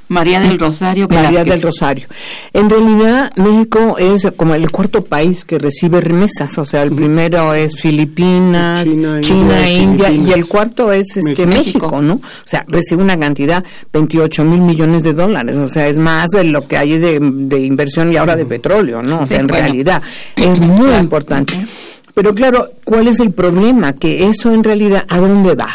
María 0.09 0.39
del 0.41 0.59
Rosario 0.59 1.09
María 1.09 1.45
del 1.45 1.61
Rosario. 1.63 2.07
En 2.53 2.69
realidad, 2.69 3.33
México 3.37 3.97
es 3.99 4.31
como 4.37 4.55
el 4.55 4.71
cuarto 4.71 5.03
país 5.05 5.45
que 5.45 5.59
recibe 5.59 6.01
remesas. 6.01 6.57
O 6.59 6.65
sea, 6.65 6.83
el 6.83 6.93
primero 6.93 7.55
es 7.55 7.81
Filipinas, 7.81 8.85
China, 8.89 9.21
China, 9.23 9.69
India, 9.71 10.11
India, 10.11 10.33
y 10.35 10.39
el 10.39 10.47
cuarto 10.47 10.93
es 10.93 11.17
este, 11.17 11.47
México. 11.47 11.87
México. 11.87 12.03
¿no? 12.03 12.15
O 12.15 12.21
sea, 12.45 12.65
recibe 12.69 13.03
una 13.03 13.19
cantidad, 13.19 13.65
28 13.93 14.45
mil 14.45 14.61
millones 14.61 15.03
de 15.03 15.13
dólares. 15.15 15.57
O 15.57 15.67
sea, 15.69 15.89
es 15.89 15.99
más 15.99 16.31
de 16.31 16.45
lo 16.45 16.67
que 16.69 16.77
hay 16.77 16.99
de, 16.99 17.19
de 17.21 17.61
inversión 17.61 18.13
y 18.13 18.17
ahora 18.17 18.37
de 18.37 18.45
petróleo, 18.47 19.03
¿no? 19.03 19.23
O 19.23 19.27
sea, 19.27 19.39
Sí, 19.39 19.41
en 19.41 19.47
bueno. 19.47 19.65
realidad 19.65 20.03
es 20.37 20.59
muy 20.61 20.87
Claro. 20.87 21.01
importante. 21.03 21.67
Pero 22.15 22.35
claro, 22.35 22.71
¿cuál 22.85 23.09
es 23.09 23.19
el 23.21 23.33
problema? 23.33 23.95
Que 23.95 24.27
eso 24.29 24.53
en 24.53 24.63
realidad, 24.63 25.05
¿a 25.09 25.19
dónde 25.19 25.55
va? 25.55 25.71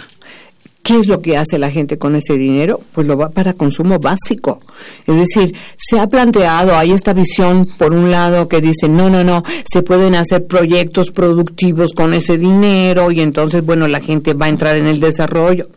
¿Qué 0.89 0.97
es 0.97 1.07
lo 1.07 1.21
que 1.21 1.37
hace 1.37 1.59
la 1.59 1.69
gente 1.69 1.99
con 1.99 2.15
ese 2.15 2.35
dinero? 2.35 2.79
Pues 2.93 3.05
lo 3.05 3.15
va 3.15 3.29
para 3.29 3.53
consumo 3.53 3.99
básico. 3.99 4.59
Es 5.05 5.17
decir, 5.17 5.53
se 5.77 5.99
ha 5.99 6.07
planteado, 6.07 6.75
hay 6.75 6.93
esta 6.93 7.13
visión 7.13 7.67
por 7.77 7.93
un 7.93 8.09
lado 8.09 8.47
que 8.49 8.59
dice, 8.59 8.89
no, 8.89 9.07
no, 9.07 9.23
no, 9.23 9.43
se 9.71 9.83
pueden 9.83 10.15
hacer 10.15 10.47
proyectos 10.47 11.11
productivos 11.11 11.93
con 11.93 12.15
ese 12.15 12.39
dinero 12.39 13.11
y 13.11 13.21
entonces, 13.21 13.63
bueno, 13.63 13.87
la 13.87 13.99
gente 13.99 14.33
va 14.33 14.47
a 14.47 14.49
entrar 14.49 14.77
en 14.77 14.87
el 14.87 14.99
desarrollo. 14.99 15.67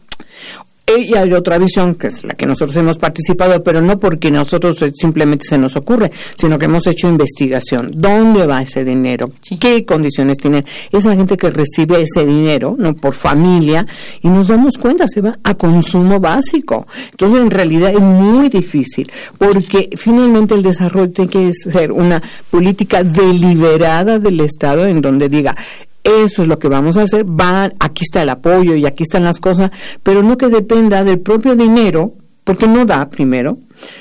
Y 0.87 1.15
hay 1.15 1.33
otra 1.33 1.59
visión, 1.59 1.95
que 1.95 2.09
es 2.09 2.25
la 2.25 2.35
que 2.35 2.45
nosotros 2.45 2.77
hemos 2.77 2.99
participado, 2.99 3.63
pero 3.63 3.81
no 3.81 3.99
porque 3.99 4.31
nosotros 4.31 4.83
eh, 4.83 4.93
simplemente 4.95 5.45
se 5.49 5.57
nos 5.57 5.77
ocurre, 5.77 6.11
sino 6.37 6.59
que 6.59 6.65
hemos 6.67 6.87
hecho 6.87 7.09
investigación. 7.09 7.93
¿Dónde 7.95 8.47
va 8.47 8.63
ese 8.63 8.85
dinero? 8.85 9.31
Sí. 9.41 9.57
¿Qué 9.59 9.85
condiciones 9.87 10.39
tienen? 10.39 10.65
Esa 10.91 11.15
gente 11.15 11.37
que 11.37 11.51
recibe 11.51 12.03
ese 12.03 12.27
dinero, 12.27 12.75
¿no? 12.79 12.95
Por 12.95 13.15
familia, 13.15 13.87
y 14.21 14.29
nos 14.29 14.49
damos 14.49 14.77
cuenta, 14.77 15.07
se 15.07 15.21
va 15.21 15.39
a 15.45 15.55
consumo 15.55 16.21
básico. 16.21 16.87
Entonces, 17.13 17.41
en 17.41 17.51
realidad 17.51 17.91
es 17.91 18.03
muy 18.03 18.49
difícil, 18.49 19.11
porque 19.39 19.89
finalmente 19.97 20.55
el 20.55 20.63
desarrollo 20.63 21.11
tiene 21.13 21.31
que 21.31 21.53
ser 21.55 21.93
una 21.93 22.21
política 22.51 23.03
deliberada 23.05 24.19
del 24.19 24.41
Estado 24.41 24.87
en 24.87 25.01
donde 25.01 25.29
diga, 25.29 25.57
eso 26.05 26.43
es 26.43 26.49
lo 26.49 26.59
que 26.59 26.69
vamos 26.69 26.97
a 26.97 27.03
hacer, 27.03 27.25
van, 27.25 27.75
aquí 27.79 28.05
está 28.05 28.23
el 28.23 28.31
apoyo 28.31 28.75
y 28.75 28.87
aquí 28.87 29.03
están 29.03 29.25
las 29.25 29.41
cosas, 29.41 29.71
pero 30.03 30.23
no 30.23 30.37
que 30.37 30.49
dependa 30.49 31.05
del 31.05 31.21
propio 31.21 31.55
dinero, 31.55 32.15
porque 32.45 32.67
no 32.67 32.85
da 32.85 33.09
primero, 33.09 33.59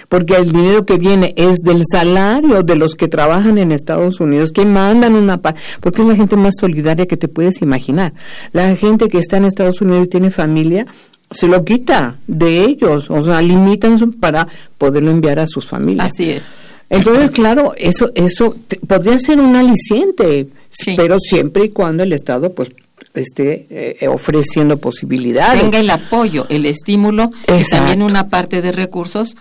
porque 0.09 0.35
el 0.35 0.51
dinero 0.51 0.85
que 0.85 0.97
viene 0.97 1.33
es 1.37 1.59
del 1.59 1.83
salario 1.89 2.63
de 2.63 2.75
los 2.75 2.95
que 2.95 3.07
trabajan 3.07 3.57
en 3.57 3.71
Estados 3.71 4.19
Unidos, 4.19 4.51
que 4.51 4.65
mandan 4.65 5.15
una 5.15 5.41
parte, 5.41 5.61
porque 5.79 6.01
es 6.01 6.07
la 6.07 6.15
gente 6.15 6.35
más 6.35 6.55
solidaria 6.59 7.05
que 7.05 7.17
te 7.17 7.27
puedes 7.27 7.61
imaginar. 7.61 8.13
La 8.51 8.75
gente 8.75 9.07
que 9.07 9.19
está 9.19 9.37
en 9.37 9.45
Estados 9.45 9.81
Unidos 9.81 10.05
y 10.05 10.09
tiene 10.09 10.31
familia, 10.31 10.87
se 11.29 11.47
lo 11.47 11.63
quita 11.63 12.15
de 12.27 12.63
ellos, 12.63 13.09
o 13.09 13.21
sea, 13.23 13.41
limitan 13.41 13.97
para 14.13 14.47
poderlo 14.77 15.11
enviar 15.11 15.39
a 15.39 15.47
sus 15.47 15.65
familias. 15.67 16.11
Así 16.13 16.31
es. 16.31 16.43
Entonces, 16.91 17.31
claro, 17.31 17.73
eso 17.77 18.11
eso 18.15 18.55
te- 18.67 18.77
podría 18.77 19.17
ser 19.17 19.39
un 19.39 19.55
aliciente, 19.55 20.47
Sí. 20.69 20.93
pero 20.95 21.17
siempre 21.19 21.65
y 21.65 21.69
cuando 21.69 22.03
el 22.03 22.13
Estado 22.13 22.53
pues 22.53 22.71
esté 23.13 23.65
eh, 23.69 24.07
ofreciendo 24.07 24.77
posibilidades. 24.77 25.59
Tenga 25.61 25.79
el 25.79 25.89
apoyo, 25.89 26.45
el 26.49 26.65
estímulo 26.65 27.31
y 27.59 27.63
también 27.69 28.01
una 28.03 28.29
parte 28.29 28.61
de 28.61 28.71
recursos, 28.71 29.35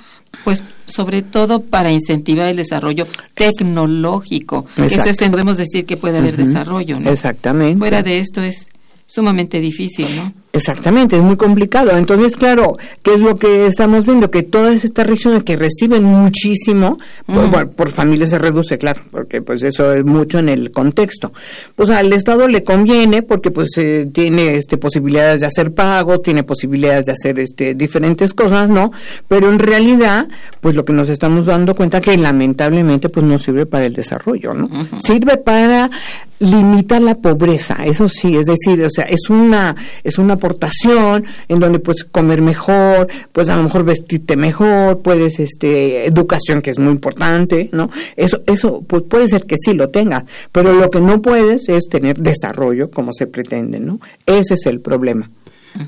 pues 0.44 0.62
sobre 0.86 1.22
todo 1.22 1.60
para 1.62 1.92
incentivar 1.92 2.48
el 2.48 2.56
desarrollo 2.56 3.06
tecnológico. 3.34 4.66
Eso 4.76 5.02
es, 5.04 5.16
podemos 5.30 5.56
decir 5.56 5.86
que 5.86 5.96
puede 5.96 6.18
haber 6.18 6.36
desarrollo, 6.36 6.98
¿no? 6.98 7.10
Exactamente. 7.10 7.78
Fuera 7.78 8.02
de 8.02 8.18
esto 8.18 8.42
es 8.42 8.66
sumamente 9.06 9.60
difícil, 9.60 10.06
¿no? 10.16 10.32
Exactamente, 10.52 11.16
es 11.16 11.22
muy 11.22 11.36
complicado. 11.36 11.96
Entonces, 11.96 12.36
claro, 12.36 12.76
¿qué 13.04 13.14
es 13.14 13.20
lo 13.20 13.36
que 13.36 13.66
estamos 13.68 14.04
viendo? 14.04 14.32
Que 14.32 14.42
todas 14.42 14.84
estas 14.84 15.06
regiones 15.06 15.44
que 15.44 15.54
reciben 15.54 16.02
muchísimo, 16.02 16.98
pues, 17.26 17.50
bueno, 17.50 17.70
por 17.70 17.90
familia 17.90 18.26
se 18.26 18.36
reduce, 18.36 18.76
claro, 18.76 19.00
porque 19.12 19.42
pues 19.42 19.62
eso 19.62 19.92
es 19.92 20.04
mucho 20.04 20.40
en 20.40 20.48
el 20.48 20.72
contexto. 20.72 21.32
Pues 21.76 21.90
al 21.90 22.12
Estado 22.12 22.48
le 22.48 22.64
conviene 22.64 23.22
porque 23.22 23.52
pues 23.52 23.68
eh, 23.76 24.08
tiene 24.12 24.56
este 24.56 24.76
posibilidades 24.76 25.40
de 25.40 25.46
hacer 25.46 25.72
pagos, 25.72 26.22
tiene 26.22 26.42
posibilidades 26.42 27.04
de 27.04 27.12
hacer 27.12 27.38
este 27.38 27.74
diferentes 27.74 28.34
cosas, 28.34 28.68
¿no? 28.68 28.90
Pero 29.28 29.52
en 29.52 29.60
realidad, 29.60 30.26
pues 30.60 30.74
lo 30.74 30.84
que 30.84 30.92
nos 30.92 31.10
estamos 31.10 31.46
dando 31.46 31.76
cuenta 31.76 32.00
que 32.00 32.16
lamentablemente 32.16 33.08
pues 33.08 33.24
no 33.24 33.38
sirve 33.38 33.66
para 33.66 33.86
el 33.86 33.94
desarrollo, 33.94 34.52
¿no? 34.52 34.68
Sirve 34.98 35.36
para 35.36 35.90
limitar 36.40 37.02
la 37.02 37.14
pobreza, 37.14 37.84
eso 37.84 38.08
sí, 38.08 38.34
es 38.34 38.46
decir, 38.46 38.82
o 38.82 38.88
sea, 38.88 39.04
es 39.04 39.28
una 39.28 39.76
es 40.02 40.16
una 40.16 40.36
aportación 40.40 41.24
en 41.48 41.60
donde 41.60 41.78
puedes 41.78 42.04
comer 42.04 42.40
mejor, 42.40 43.08
pues 43.32 43.48
a 43.48 43.56
lo 43.56 43.62
mejor 43.62 43.84
vestirte 43.84 44.36
mejor, 44.36 45.00
puedes 45.02 45.38
este 45.38 46.06
educación 46.06 46.62
que 46.62 46.70
es 46.70 46.78
muy 46.78 46.92
importante, 46.92 47.68
¿no? 47.72 47.90
Eso 48.16 48.42
eso 48.46 48.82
pues 48.86 49.02
puede 49.02 49.28
ser 49.28 49.44
que 49.44 49.56
sí 49.58 49.74
lo 49.74 49.90
tengas, 49.90 50.24
pero 50.52 50.72
lo 50.72 50.90
que 50.90 51.00
no 51.00 51.20
puedes 51.22 51.68
es 51.68 51.88
tener 51.88 52.18
desarrollo 52.18 52.90
como 52.90 53.12
se 53.12 53.26
pretende, 53.26 53.78
¿no? 53.80 54.00
Ese 54.26 54.54
es 54.54 54.66
el 54.66 54.80
problema. 54.80 55.28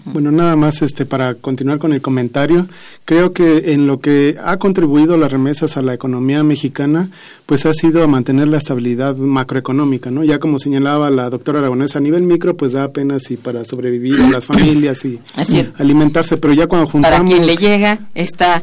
Bueno, 0.04 0.30
nada 0.30 0.54
más 0.56 0.80
este 0.82 1.04
para 1.04 1.34
continuar 1.34 1.78
con 1.78 1.92
el 1.92 2.00
comentario, 2.00 2.66
creo 3.04 3.32
que 3.32 3.72
en 3.72 3.86
lo 3.86 4.00
que 4.00 4.36
ha 4.42 4.56
contribuido 4.58 5.16
las 5.16 5.32
remesas 5.32 5.76
a 5.76 5.82
la 5.82 5.92
economía 5.94 6.42
mexicana, 6.44 7.08
pues 7.46 7.66
ha 7.66 7.74
sido 7.74 8.02
a 8.04 8.06
mantener 8.06 8.48
la 8.48 8.58
estabilidad 8.58 9.16
macroeconómica, 9.16 10.10
¿no? 10.10 10.22
Ya 10.24 10.38
como 10.38 10.58
señalaba 10.58 11.10
la 11.10 11.30
doctora 11.30 11.58
Aragonés, 11.58 11.96
a 11.96 12.00
nivel 12.00 12.22
micro 12.22 12.56
pues 12.56 12.72
da 12.72 12.84
apenas 12.84 13.30
y 13.30 13.36
para 13.36 13.64
sobrevivir 13.64 14.20
a 14.20 14.30
las 14.30 14.46
familias 14.46 15.04
y 15.04 15.18
alimentarse, 15.78 16.36
pero 16.36 16.54
ya 16.54 16.66
cuando 16.66 16.86
Para 16.86 17.18
juntamos 17.18 17.30
quien 17.30 17.46
le 17.46 17.56
llega 17.56 17.98
está 18.14 18.62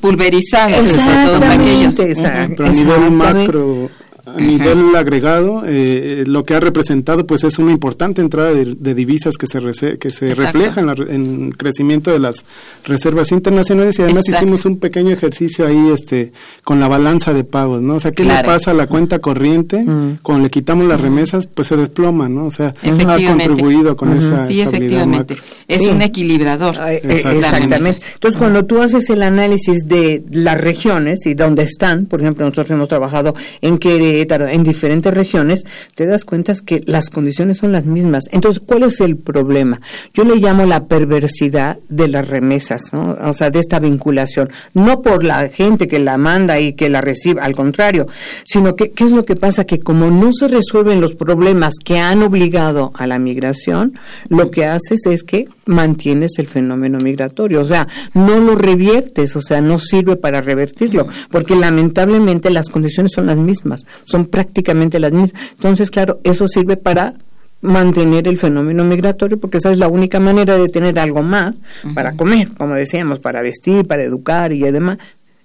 pulverizado 0.00 0.74
todos 0.76 0.90
Exactamente, 0.90 2.02
aquellos. 2.02 2.54
pero 2.56 2.68
a 2.68 2.72
nivel 2.72 3.10
macro 3.10 3.90
a 4.34 4.40
nivel 4.40 4.94
agregado 4.96 5.62
eh, 5.66 6.24
lo 6.26 6.44
que 6.44 6.54
ha 6.54 6.60
representado 6.60 7.26
pues 7.26 7.44
es 7.44 7.58
una 7.58 7.72
importante 7.72 8.20
entrada 8.20 8.52
de, 8.52 8.74
de 8.78 8.94
divisas 8.94 9.36
que 9.38 9.46
se 9.46 9.60
que 9.98 10.10
se 10.10 10.30
Exacto. 10.30 10.42
refleja 10.58 10.80
en, 10.80 10.86
la 10.86 10.94
re- 10.94 11.14
en 11.14 11.46
el 11.46 11.56
crecimiento 11.56 12.10
de 12.10 12.18
las 12.18 12.44
reservas 12.84 13.32
internacionales 13.32 13.98
y 13.98 14.02
además 14.02 14.24
Exacto. 14.26 14.44
hicimos 14.44 14.64
un 14.66 14.78
pequeño 14.78 15.10
ejercicio 15.10 15.66
ahí 15.66 15.90
este 15.92 16.32
con 16.64 16.80
la 16.80 16.88
balanza 16.88 17.32
de 17.32 17.44
pagos 17.44 17.82
no 17.82 17.94
o 17.96 18.00
sea 18.00 18.12
qué 18.12 18.22
Claro. 18.24 18.48
le 18.48 18.54
pasa 18.54 18.70
a 18.70 18.74
la 18.74 18.86
cuenta 18.86 19.18
corriente 19.20 19.82
Mm. 19.82 20.18
cuando 20.22 20.44
le 20.44 20.50
quitamos 20.50 20.86
las 20.86 21.00
remesas 21.00 21.46
pues 21.46 21.68
se 21.68 21.76
desploma 21.76 22.28
no 22.28 22.46
o 22.46 22.50
sea 22.50 22.74
ha 22.82 23.16
contribuido 23.28 23.96
con 23.96 24.12
esa 24.12 24.46
Sí, 24.46 24.60
estabilidad 24.60 24.68
efectivamente. 25.02 25.34
macro. 25.34 25.52
Es 25.68 25.82
Sí. 25.82 25.88
un 25.88 26.02
equilibrador. 26.02 26.76
Ah, 26.78 26.92
eh. 26.92 27.00
Exactamente. 27.02 28.00
Entonces, 28.14 28.38
cuando 28.38 28.64
tú 28.64 28.82
haces 28.82 29.08
el 29.10 29.22
análisis 29.22 29.86
de 29.86 30.22
las 30.30 30.60
regiones 30.60 31.26
y 31.26 31.34
dónde 31.34 31.62
están, 31.62 32.06
por 32.06 32.20
ejemplo, 32.20 32.44
nosotros 32.44 32.70
hemos 32.70 32.88
trabajado 32.88 33.34
en 33.60 33.78
En 34.22 34.64
diferentes 34.64 35.12
regiones, 35.12 35.64
te 35.94 36.06
das 36.06 36.24
cuenta 36.24 36.52
que 36.64 36.82
las 36.86 37.10
condiciones 37.10 37.58
son 37.58 37.72
las 37.72 37.84
mismas. 37.84 38.24
Entonces, 38.30 38.62
¿cuál 38.64 38.84
es 38.84 39.00
el 39.00 39.16
problema? 39.16 39.80
Yo 40.14 40.24
le 40.24 40.36
llamo 40.36 40.66
la 40.66 40.84
perversidad 40.84 41.78
de 41.88 42.08
las 42.08 42.28
remesas, 42.28 42.92
¿no? 42.92 43.16
o 43.20 43.32
sea, 43.32 43.50
de 43.50 43.60
esta 43.60 43.78
vinculación. 43.78 44.50
No 44.74 45.02
por 45.02 45.24
la 45.24 45.48
gente 45.48 45.88
que 45.88 45.98
la 45.98 46.18
manda 46.18 46.60
y 46.60 46.74
que 46.74 46.88
la 46.88 47.00
recibe, 47.00 47.40
al 47.40 47.54
contrario, 47.54 48.06
sino 48.44 48.76
que, 48.76 48.90
¿qué 48.90 49.04
es 49.04 49.12
lo 49.12 49.24
que 49.24 49.36
pasa? 49.36 49.64
Que 49.64 49.80
como 49.80 50.10
no 50.10 50.32
se 50.32 50.48
resuelven 50.48 51.00
los 51.00 51.14
problemas 51.14 51.74
que 51.82 51.98
han 51.98 52.22
obligado 52.22 52.92
a 52.96 53.06
la 53.06 53.18
migración, 53.18 53.94
lo 54.28 54.50
que 54.50 54.66
haces 54.66 55.06
es 55.06 55.22
que 55.22 55.48
mantienes 55.66 56.38
el 56.38 56.48
fenómeno 56.48 56.98
migratorio, 56.98 57.60
o 57.60 57.64
sea, 57.64 57.86
no 58.14 58.38
lo 58.40 58.54
reviertes, 58.54 59.36
o 59.36 59.40
sea, 59.40 59.60
no 59.60 59.78
sirve 59.78 60.16
para 60.16 60.40
revertirlo, 60.40 61.06
porque 61.30 61.54
lamentablemente 61.54 62.50
las 62.50 62.68
condiciones 62.68 63.12
son 63.14 63.26
las 63.26 63.36
mismas, 63.36 63.84
son 64.12 64.26
prácticamente 64.26 65.00
las 65.00 65.12
mismas. 65.12 65.34
Entonces, 65.52 65.90
claro, 65.90 66.20
eso 66.22 66.46
sirve 66.46 66.76
para 66.76 67.14
mantener 67.62 68.26
el 68.28 68.38
fenómeno 68.38 68.84
migratorio 68.84 69.38
porque 69.38 69.58
esa 69.58 69.70
es 69.70 69.78
la 69.78 69.88
única 69.88 70.20
manera 70.20 70.58
de 70.58 70.68
tener 70.68 70.98
algo 70.98 71.22
más 71.22 71.54
para 71.94 72.12
comer, 72.12 72.48
como 72.54 72.74
decíamos, 72.74 73.20
para 73.20 73.40
vestir, 73.40 73.86
para 73.86 74.02
educar 74.02 74.52
y 74.52 74.60
demás. 74.60 74.98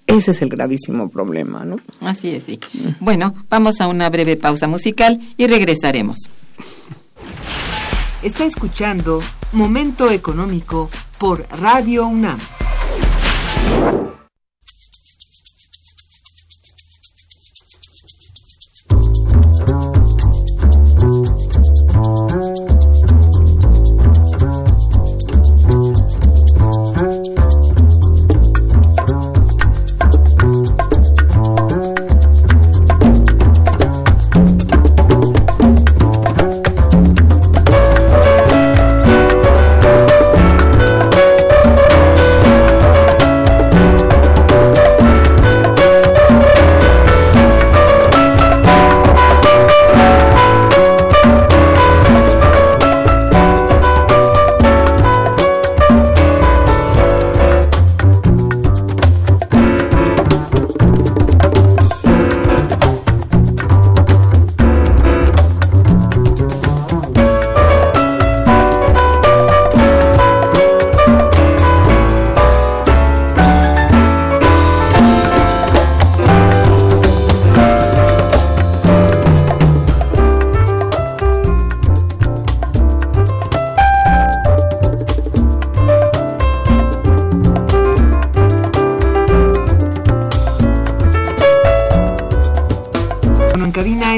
Ese 0.07 0.31
es 0.31 0.41
el 0.41 0.49
gravísimo 0.49 1.09
problema, 1.09 1.65
¿no? 1.65 1.77
Así 2.01 2.29
es, 2.29 2.45
sí. 2.45 2.59
Bueno, 2.99 3.35
vamos 3.49 3.81
a 3.81 3.87
una 3.87 4.09
breve 4.09 4.37
pausa 4.37 4.67
musical 4.67 5.19
y 5.37 5.47
regresaremos. 5.47 6.29
Está 8.23 8.45
escuchando 8.45 9.21
Momento 9.53 10.09
Económico 10.09 10.89
por 11.19 11.45
Radio 11.61 12.07
UNAM. 12.07 12.39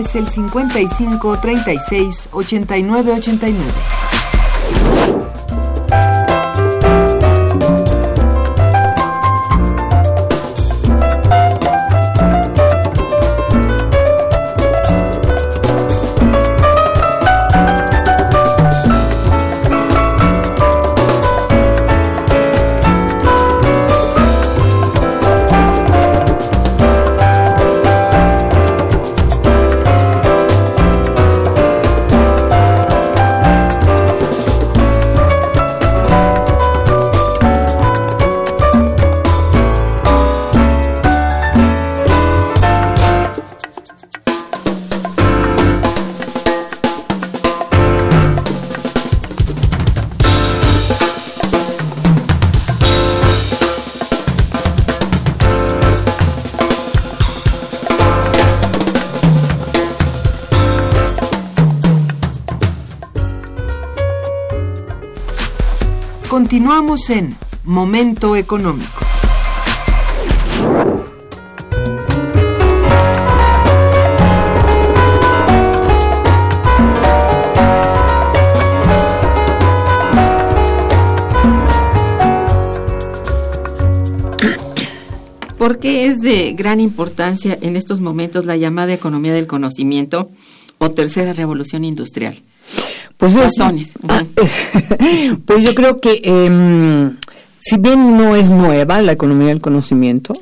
Es 0.09 0.15
el 0.15 0.27
55 0.27 1.37
36 1.39 2.29
89 2.31 3.13
89. 3.13 4.08
En 66.89 67.35
Momento 67.65 68.35
Económico. 68.35 69.05
¿Por 85.59 85.77
qué 85.77 86.07
es 86.07 86.21
de 86.21 86.53
gran 86.53 86.79
importancia 86.79 87.55
en 87.61 87.75
estos 87.75 87.99
momentos 87.99 88.47
la 88.47 88.57
llamada 88.57 88.93
economía 88.93 89.33
del 89.33 89.45
conocimiento 89.45 90.31
o 90.79 90.89
tercera 90.89 91.33
revolución 91.33 91.85
industrial? 91.85 92.41
Pues 93.19 93.33
Razones. 93.33 93.89
pues 95.45 95.63
yo 95.65 95.75
creo 95.75 95.99
que 95.99 96.21
em, 96.23 97.17
si 97.59 97.77
bien 97.77 98.17
no 98.17 98.35
es 98.35 98.49
nueva 98.49 99.01
la 99.01 99.11
economía 99.11 99.47
del 99.47 99.59
conocimiento, 99.59 100.33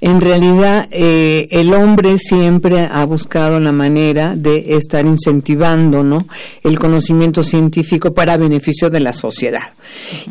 en 0.00 0.20
realidad 0.20 0.88
eh, 0.90 1.46
el 1.52 1.72
hombre 1.72 2.18
siempre 2.18 2.88
ha 2.90 3.04
buscado 3.04 3.60
la 3.60 3.70
manera 3.70 4.34
de 4.34 4.76
estar 4.76 5.06
incentivando 5.06 6.02
¿no? 6.02 6.26
el 6.64 6.78
conocimiento 6.78 7.44
científico 7.44 8.12
para 8.12 8.36
beneficio 8.36 8.90
de 8.90 9.00
la 9.00 9.12
sociedad. 9.12 9.62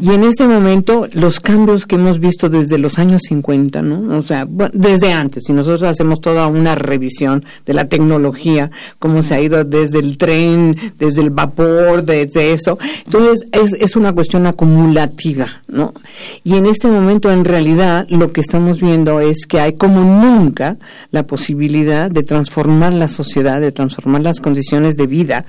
Y 0.02 0.12
en 0.12 0.24
este 0.24 0.48
momento 0.48 1.08
los 1.14 1.40
cambios 1.40 1.86
que 1.86 1.96
hemos 1.96 2.20
visto 2.20 2.50
desde 2.50 2.78
los 2.78 3.00
años 3.00 3.22
50, 3.28 3.82
¿no? 3.82 4.18
o 4.18 4.22
sea, 4.22 4.46
desde 4.74 5.14
antes, 5.14 5.46
si 5.48 5.54
nosotros 5.54 5.84
hacemos 5.84 6.20
toda 6.20 6.48
una 6.48 6.76
revisión 6.76 7.46
de 7.66 7.74
la 7.74 7.86
tecnología, 7.86 8.70
cómo 9.00 9.22
se 9.22 9.34
ha 9.34 9.42
ido 9.42 9.64
desde 9.64 10.00
el 10.00 10.18
tren, 10.18 10.76
desde 10.98 11.22
el 11.22 11.30
vapor, 11.30 12.04
desde 12.04 12.52
eso, 12.52 12.78
entonces 13.06 13.48
es, 13.52 13.74
es 13.74 13.96
una 13.96 14.14
cuestión 14.14 14.46
acumulativa, 14.46 15.48
¿no? 15.68 15.94
Y 16.44 16.56
en 16.56 16.66
este 16.66 16.88
momento, 16.88 17.32
en 17.32 17.46
realidad, 17.46 18.08
lo 18.10 18.32
que 18.32 18.42
estamos 18.42 18.82
viendo 18.82 19.20
es 19.20 19.46
que 19.46 19.60
hay 19.60 19.74
como 19.74 20.02
nunca 20.02 20.78
la 21.12 21.28
posibilidad 21.28 22.10
de 22.10 22.24
transformar 22.24 22.94
la 22.94 23.08
sociedad, 23.08 23.62
de 23.62 23.72
transformar 23.72 24.22
las 24.22 24.40
condiciones 24.40 24.98
de 24.98 25.08
vida 25.08 25.46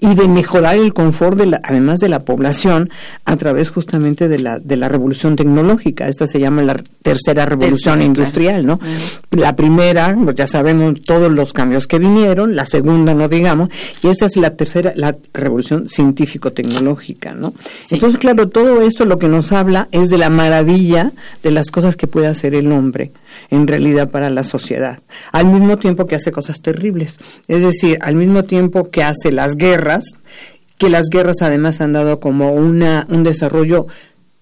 y 0.00 0.14
de 0.14 0.28
mejorar 0.28 0.76
el 0.76 0.94
confort, 0.94 1.36
de 1.36 1.46
la, 1.46 1.60
además 1.64 2.00
de 2.00 2.08
la 2.08 2.20
población, 2.20 2.90
a 3.24 3.36
través 3.36 3.70
justamente 3.70 4.28
de 4.28 4.38
la, 4.38 4.58
de 4.58 4.76
la 4.76 4.88
revolución 4.88 5.36
tecnológica. 5.36 6.08
Esta 6.08 6.26
se 6.26 6.40
llama 6.40 6.62
la 6.62 6.76
tercera 7.02 7.46
revolución 7.46 8.02
industrial, 8.02 8.66
¿no? 8.66 8.80
La 9.30 9.54
primera, 9.56 10.16
pues 10.22 10.36
ya 10.36 10.46
sabemos 10.46 11.00
todos 11.02 11.30
los 11.30 11.52
cambios 11.52 11.86
que 11.86 11.98
vinieron, 11.98 12.56
la 12.56 12.66
segunda 12.66 13.14
no 13.14 13.28
digamos, 13.28 13.68
y 14.02 14.08
esta 14.08 14.26
es 14.26 14.36
la 14.36 14.50
tercera, 14.50 14.92
la 14.96 15.16
revolución 15.32 15.88
científico-tecnológica, 15.88 17.32
¿no? 17.32 17.54
Entonces, 17.90 18.18
claro, 18.18 18.48
todo 18.48 18.82
esto 18.82 19.04
lo 19.04 19.18
que 19.18 19.28
nos 19.28 19.52
habla 19.52 19.88
es 19.92 20.07
de 20.08 20.18
la 20.18 20.30
maravilla 20.30 21.12
de 21.42 21.50
las 21.50 21.70
cosas 21.70 21.96
que 21.96 22.06
puede 22.06 22.26
hacer 22.26 22.54
el 22.54 22.70
hombre 22.72 23.12
en 23.50 23.66
realidad 23.66 24.10
para 24.10 24.30
la 24.30 24.44
sociedad, 24.44 24.98
al 25.32 25.46
mismo 25.46 25.76
tiempo 25.78 26.06
que 26.06 26.16
hace 26.16 26.32
cosas 26.32 26.60
terribles, 26.60 27.18
es 27.48 27.62
decir, 27.62 27.98
al 28.00 28.14
mismo 28.14 28.44
tiempo 28.44 28.90
que 28.90 29.02
hace 29.02 29.32
las 29.32 29.56
guerras, 29.56 30.04
que 30.76 30.88
las 30.88 31.08
guerras 31.10 31.42
además 31.42 31.80
han 31.80 31.92
dado 31.92 32.20
como 32.20 32.52
una 32.52 33.06
un 33.10 33.24
desarrollo 33.24 33.86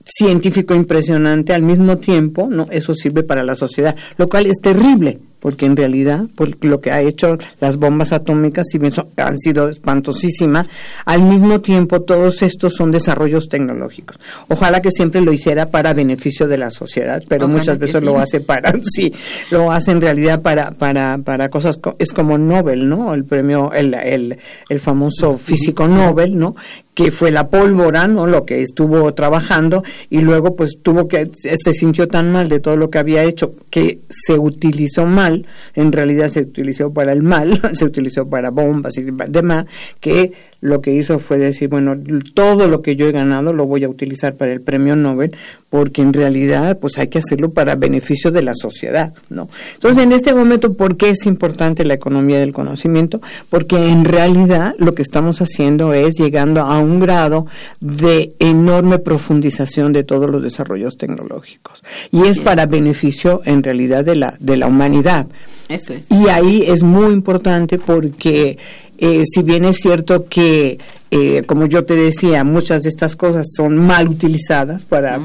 científico 0.04 0.74
impresionante 0.74 1.52
al 1.52 1.62
mismo 1.62 1.98
tiempo, 1.98 2.48
¿no? 2.48 2.66
Eso 2.70 2.94
sirve 2.94 3.22
para 3.22 3.42
la 3.42 3.56
sociedad, 3.56 3.96
lo 4.18 4.28
cual 4.28 4.46
es 4.46 4.60
terrible, 4.60 5.18
porque 5.46 5.64
en 5.64 5.76
realidad 5.76 6.24
por 6.34 6.64
lo 6.64 6.80
que 6.80 6.90
ha 6.90 7.00
hecho 7.00 7.38
las 7.60 7.76
bombas 7.76 8.12
atómicas, 8.12 8.66
si 8.68 8.78
bien 8.78 8.92
han 9.16 9.38
sido 9.38 9.68
espantosísimas, 9.68 10.66
al 11.04 11.22
mismo 11.22 11.60
tiempo 11.60 12.02
todos 12.02 12.42
estos 12.42 12.74
son 12.74 12.90
desarrollos 12.90 13.48
tecnológicos. 13.48 14.18
Ojalá 14.48 14.82
que 14.82 14.90
siempre 14.90 15.20
lo 15.20 15.32
hiciera 15.32 15.66
para 15.66 15.94
beneficio 15.94 16.48
de 16.48 16.58
la 16.58 16.72
sociedad, 16.72 17.22
pero 17.28 17.46
muchas 17.46 17.78
veces 17.78 18.02
lo 18.02 18.18
hace 18.18 18.40
para, 18.40 18.74
sí, 18.92 19.14
lo 19.52 19.70
hace 19.70 19.92
en 19.92 20.00
realidad 20.00 20.42
para, 20.42 20.72
para, 20.72 21.18
para 21.18 21.48
cosas, 21.48 21.78
es 22.00 22.12
como 22.12 22.38
Nobel, 22.38 22.88
¿no? 22.88 23.14
El 23.14 23.24
premio, 23.24 23.72
el, 23.72 23.94
el, 23.94 24.38
el 24.68 24.80
famoso 24.80 25.38
físico 25.38 25.86
Nobel, 25.86 26.36
¿no? 26.36 26.56
Que 26.96 27.10
fue 27.10 27.30
la 27.30 27.50
pólvora, 27.50 28.08
¿no? 28.08 28.26
Lo 28.26 28.46
que 28.46 28.62
estuvo 28.62 29.12
trabajando 29.12 29.84
y 30.08 30.22
luego 30.22 30.56
pues 30.56 30.78
tuvo 30.82 31.06
que 31.08 31.30
se 31.34 31.74
sintió 31.74 32.08
tan 32.08 32.32
mal 32.32 32.48
de 32.48 32.58
todo 32.58 32.74
lo 32.76 32.88
que 32.88 32.96
había 32.96 33.22
hecho 33.22 33.54
que 33.68 33.98
se 34.08 34.38
utilizó 34.38 35.04
mal, 35.04 35.44
en 35.74 35.92
realidad 35.92 36.28
se 36.28 36.40
utilizó 36.40 36.94
para 36.94 37.12
el 37.12 37.22
mal, 37.22 37.60
se 37.74 37.84
utilizó 37.84 38.26
para 38.26 38.48
bombas 38.48 38.96
y 38.96 39.02
demás, 39.02 39.66
que 40.00 40.32
lo 40.66 40.80
que 40.80 40.92
hizo 40.92 41.18
fue 41.18 41.38
decir, 41.38 41.68
bueno, 41.68 41.96
todo 42.34 42.68
lo 42.68 42.82
que 42.82 42.96
yo 42.96 43.06
he 43.06 43.12
ganado 43.12 43.52
lo 43.52 43.66
voy 43.66 43.84
a 43.84 43.88
utilizar 43.88 44.34
para 44.34 44.52
el 44.52 44.60
premio 44.60 44.96
Nobel, 44.96 45.30
porque 45.70 46.02
en 46.02 46.12
realidad 46.12 46.78
pues 46.78 46.98
hay 46.98 47.08
que 47.08 47.18
hacerlo 47.18 47.50
para 47.50 47.76
beneficio 47.76 48.30
de 48.30 48.42
la 48.42 48.54
sociedad, 48.54 49.12
¿no? 49.28 49.48
Entonces, 49.74 50.02
en 50.02 50.12
este 50.12 50.34
momento, 50.34 50.74
¿por 50.74 50.96
qué 50.96 51.10
es 51.10 51.26
importante 51.26 51.84
la 51.84 51.94
economía 51.94 52.38
del 52.38 52.52
conocimiento? 52.52 53.20
Porque 53.48 53.88
en 53.88 54.04
realidad 54.04 54.74
lo 54.78 54.92
que 54.92 55.02
estamos 55.02 55.40
haciendo 55.40 55.94
es 55.94 56.14
llegando 56.16 56.62
a 56.62 56.78
un 56.80 57.00
grado 57.00 57.46
de 57.80 58.34
enorme 58.38 58.98
profundización 58.98 59.92
de 59.92 60.04
todos 60.04 60.30
los 60.30 60.42
desarrollos 60.42 60.96
tecnológicos 60.96 61.82
y 62.10 62.24
es 62.26 62.38
para 62.38 62.66
beneficio 62.66 63.42
en 63.44 63.62
realidad 63.62 64.04
de 64.04 64.16
la 64.16 64.36
de 64.40 64.56
la 64.56 64.66
humanidad. 64.66 65.26
Eso 65.68 65.92
es. 65.92 66.06
Y 66.10 66.28
ahí 66.28 66.62
es 66.66 66.82
muy 66.82 67.12
importante 67.12 67.78
porque 67.78 68.56
eh, 68.98 69.24
si 69.26 69.42
bien 69.42 69.64
es 69.64 69.76
cierto 69.76 70.26
que, 70.26 70.78
eh, 71.10 71.42
como 71.46 71.66
yo 71.66 71.84
te 71.84 71.94
decía, 71.94 72.44
muchas 72.44 72.82
de 72.82 72.88
estas 72.88 73.16
cosas 73.16 73.46
son 73.54 73.76
mal 73.76 74.08
utilizadas 74.08 74.84
para, 74.84 75.20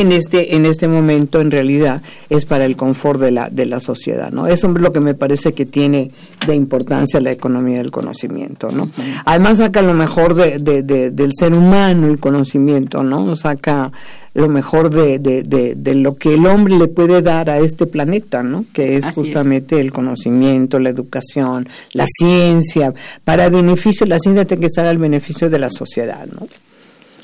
en 0.00 0.12
este 0.12 0.56
en 0.56 0.66
este 0.66 0.88
momento 0.88 1.40
en 1.40 1.50
realidad 1.50 2.02
es 2.28 2.44
para 2.46 2.64
el 2.64 2.76
confort 2.76 3.20
de 3.20 3.30
la 3.30 3.48
de 3.48 3.66
la 3.66 3.80
sociedad, 3.80 4.32
¿no? 4.32 4.46
Eso 4.46 4.68
es 4.68 4.80
lo 4.80 4.92
que 4.92 5.00
me 5.00 5.14
parece 5.14 5.52
que 5.52 5.66
tiene 5.66 6.10
de 6.46 6.54
importancia 6.54 7.20
la 7.20 7.30
economía 7.30 7.78
del 7.78 7.90
conocimiento, 7.90 8.70
¿no? 8.70 8.90
Además 9.24 9.58
saca 9.58 9.82
lo 9.82 9.94
mejor 9.94 10.34
de, 10.34 10.58
del 10.58 11.30
ser 11.34 11.54
humano 11.54 12.08
el 12.08 12.18
conocimiento, 12.18 13.02
¿no? 13.02 13.36
Saca 13.36 13.92
lo 14.34 14.48
mejor 14.48 14.90
de, 14.90 15.20
de, 15.20 15.74
de, 15.76 15.94
lo 15.94 16.16
que 16.16 16.34
el 16.34 16.44
hombre 16.46 16.76
le 16.76 16.88
puede 16.88 17.22
dar 17.22 17.48
a 17.48 17.58
este 17.58 17.86
planeta, 17.86 18.42
¿no? 18.42 18.64
Que 18.72 18.96
es 18.96 19.06
justamente 19.12 19.80
el 19.80 19.92
conocimiento, 19.92 20.80
la 20.80 20.88
educación, 20.88 21.68
la 21.92 22.04
ciencia, 22.08 22.92
para 23.22 23.48
beneficio, 23.48 24.04
la 24.06 24.18
ciencia 24.18 24.44
tiene 24.44 24.62
que 24.62 24.66
estar 24.66 24.86
al 24.86 24.98
beneficio 24.98 25.48
de 25.48 25.60
la 25.60 25.70
sociedad, 25.70 26.26
¿no? 26.26 26.48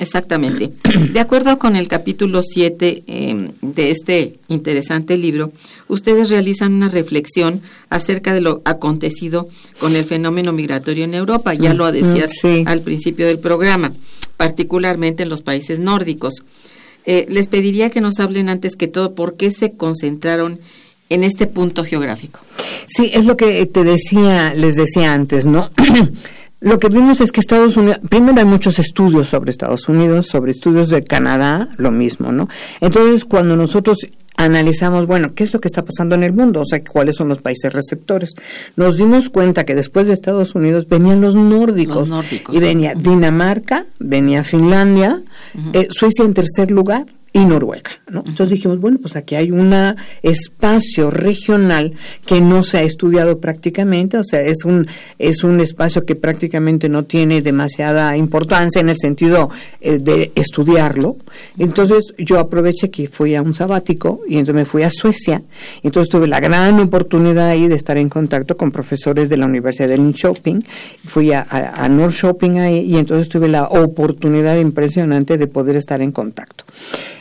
Exactamente. 0.01 0.71
De 1.13 1.21
acuerdo 1.21 1.59
con 1.59 1.77
el 1.77 1.87
capítulo 1.87 2.43
7 2.43 3.05
em, 3.07 3.51
de 3.61 3.91
este 3.91 4.39
interesante 4.49 5.19
libro, 5.19 5.53
ustedes 5.89 6.31
realizan 6.31 6.73
una 6.73 6.89
reflexión 6.89 7.61
acerca 7.91 8.33
de 8.33 8.41
lo 8.41 8.63
acontecido 8.65 9.49
con 9.79 9.95
el 9.95 10.07
fenómeno 10.07 10.53
migratorio 10.55 11.05
en 11.05 11.13
Europa. 11.13 11.53
Ya 11.53 11.75
lo 11.75 11.93
decías 11.93 12.33
al 12.65 12.81
principio 12.81 13.27
del 13.27 13.41
programa, 13.41 13.93
particularmente 14.39 15.25
en 15.25 15.29
los 15.29 15.43
países 15.43 15.81
nórdicos. 15.81 16.35
Eh, 17.05 17.27
les 17.29 17.49
pediría 17.49 17.91
que 17.91 18.01
nos 18.01 18.21
hablen 18.21 18.49
antes 18.49 18.77
que 18.77 18.89
todo 18.89 19.15
por 19.15 19.37
qué 19.37 19.51
se 19.51 19.73
concentraron 19.73 20.61
en 21.11 21.25
este 21.25 21.47
punto 21.47 21.85
geográfico. 21.85 22.41
Sí, 22.87 23.11
es 23.13 23.27
lo 23.27 23.37
que 23.37 23.67
te 23.67 23.85
decía, 23.85 24.55
les 24.55 24.77
decía 24.77 25.13
antes, 25.13 25.45
¿no? 25.45 25.71
Lo 26.61 26.79
que 26.79 26.89
vimos 26.89 27.21
es 27.23 27.33
que 27.33 27.41
Estados 27.41 27.77
Unidos, 27.77 28.01
primero 28.09 28.39
hay 28.39 28.45
muchos 28.45 28.79
estudios 28.79 29.29
sobre 29.29 29.51
Estados 29.51 29.89
Unidos, 29.89 30.27
sobre 30.27 30.51
estudios 30.51 30.91
de 30.91 31.03
Canadá, 31.03 31.69
lo 31.79 31.91
mismo, 31.91 32.33
¿no? 32.33 32.49
Entonces, 32.81 33.25
cuando 33.25 33.57
nosotros 33.57 34.07
analizamos, 34.37 35.07
bueno, 35.07 35.33
¿qué 35.35 35.45
es 35.45 35.53
lo 35.53 35.61
que 35.61 35.69
está 35.69 35.85
pasando 35.85 36.15
en 36.15 36.23
el 36.23 36.33
mundo? 36.33 36.61
O 36.61 36.65
sea, 36.65 36.81
cuáles 36.83 37.17
son 37.17 37.29
los 37.29 37.41
países 37.41 37.73
receptores. 37.73 38.35
Nos 38.77 38.99
dimos 38.99 39.31
cuenta 39.31 39.65
que 39.65 39.75
después 39.75 40.07
de 40.07 40.13
Estados 40.13 40.55
Unidos 40.55 40.87
venían 40.87 41.21
los 41.21 41.35
nórdicos. 41.35 41.97
Los 41.97 42.09
nórdicos. 42.11 42.55
Y 42.55 42.59
venía 42.59 42.95
Dinamarca, 42.95 43.87
venía 43.99 44.45
Finlandia, 44.45 45.23
eh, 45.73 45.89
Suecia 45.91 46.25
en 46.25 46.35
tercer 46.35 46.71
lugar, 46.71 47.07
y 47.33 47.41
Noruega. 47.41 47.91
¿no? 48.09 48.21
Entonces 48.27 48.51
dijimos, 48.51 48.81
bueno, 48.81 48.99
pues 49.01 49.17
aquí 49.17 49.37
hay 49.37 49.51
un 49.51 49.75
espacio 50.23 51.11
regional 51.11 51.95
que 52.27 52.41
no 52.41 52.63
se 52.63 52.79
ha 52.79 52.83
estudiado 52.83 53.39
prácticamente, 53.39 54.19
o 54.19 54.25
sea, 54.25 54.41
es 54.43 54.65
un, 54.65 54.87
es 55.19 55.45
un 55.45 55.61
espacio 55.61 56.05
que 56.05 56.17
prácticamente 56.17 56.89
no 56.89 57.05
tiene 57.05 57.41
demasiada 57.41 58.17
importancia 58.17 58.81
en 58.81 58.89
el 58.89 58.97
sentido 58.99 59.51
eh, 59.81 59.99
de 59.99 60.33
estudiarlo. 60.35 61.17
Entonces 61.59 62.15
yo 62.19 62.39
aproveché 62.39 62.91
que 62.91 63.09
fui 63.09 63.35
a 63.35 63.43
un 63.43 63.55
sabático 63.55 64.23
y 64.29 64.35
entonces 64.35 64.55
me 64.55 64.65
fui 64.65 64.83
a 64.83 64.91
Suecia. 64.91 65.43
Entonces 65.83 66.11
tuve 66.11 66.27
la 66.27 66.41
gran 66.41 66.81
oportunidad 66.81 67.49
ahí 67.49 67.69
de 67.69 67.77
estar 67.77 67.97
en 67.97 68.09
contacto 68.09 68.57
con 68.57 68.73
profesores 68.73 69.29
de 69.29 69.37
la 69.37 69.47
Universidad 69.47 69.89
de 69.89 69.99
Linköping. 69.99 70.65
Fui 71.05 71.33
a, 71.33 71.47
a, 71.49 71.85
a 71.85 71.89
Norrköping 71.89 72.59
ahí 72.59 72.81
y 72.81 72.97
entonces 72.97 73.29
tuve 73.29 73.49
la 73.49 73.65
oportunidad 73.65 74.57
impresionante 74.59 75.39
de 75.39 75.47
poder 75.47 75.77
estar 75.77 76.01
en 76.03 76.13
contacto. 76.13 76.65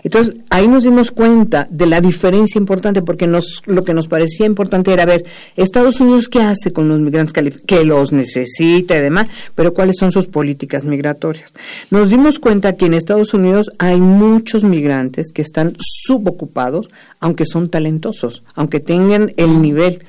Entonces, 0.04 0.36
ahí 0.50 0.68
nos 0.68 0.84
dimos 0.84 1.12
cuenta 1.12 1.68
de 1.70 1.86
la 1.86 2.02
diferencia 2.02 2.60
importante, 2.60 3.02
porque 3.02 3.28
nos, 3.28 3.62
lo 3.66 3.84
que 3.84 3.93
nos 3.93 4.08
parecía 4.08 4.45
importante 4.45 4.93
era 4.93 5.06
ver, 5.06 5.26
Estados 5.56 6.00
Unidos, 6.00 6.28
¿qué 6.28 6.41
hace 6.41 6.72
con 6.72 6.88
los 6.88 7.00
migrantes 7.00 7.34
que 7.66 7.84
los 7.84 8.12
necesita 8.12 8.97
y 8.97 9.02
demás? 9.02 9.28
Pero 9.56 9.74
¿cuáles 9.74 9.97
son 9.97 10.12
sus 10.12 10.28
políticas 10.28 10.84
migratorias? 10.84 11.54
Nos 11.89 12.10
dimos 12.10 12.39
cuenta 12.39 12.76
que 12.76 12.86
en 12.86 12.93
Estados 12.93 13.34
Unidos 13.34 13.72
hay 13.78 14.00
muchos 14.00 14.64
migrantes 14.64 15.32
que 15.32 15.41
están 15.41 15.76
subocupados, 15.80 16.89
aunque 17.20 17.45
son 17.45 17.70
talentosos, 17.70 18.43
aunque 18.56 18.80
tengan 18.80 19.32
el 19.38 19.62
nivel 19.62 20.04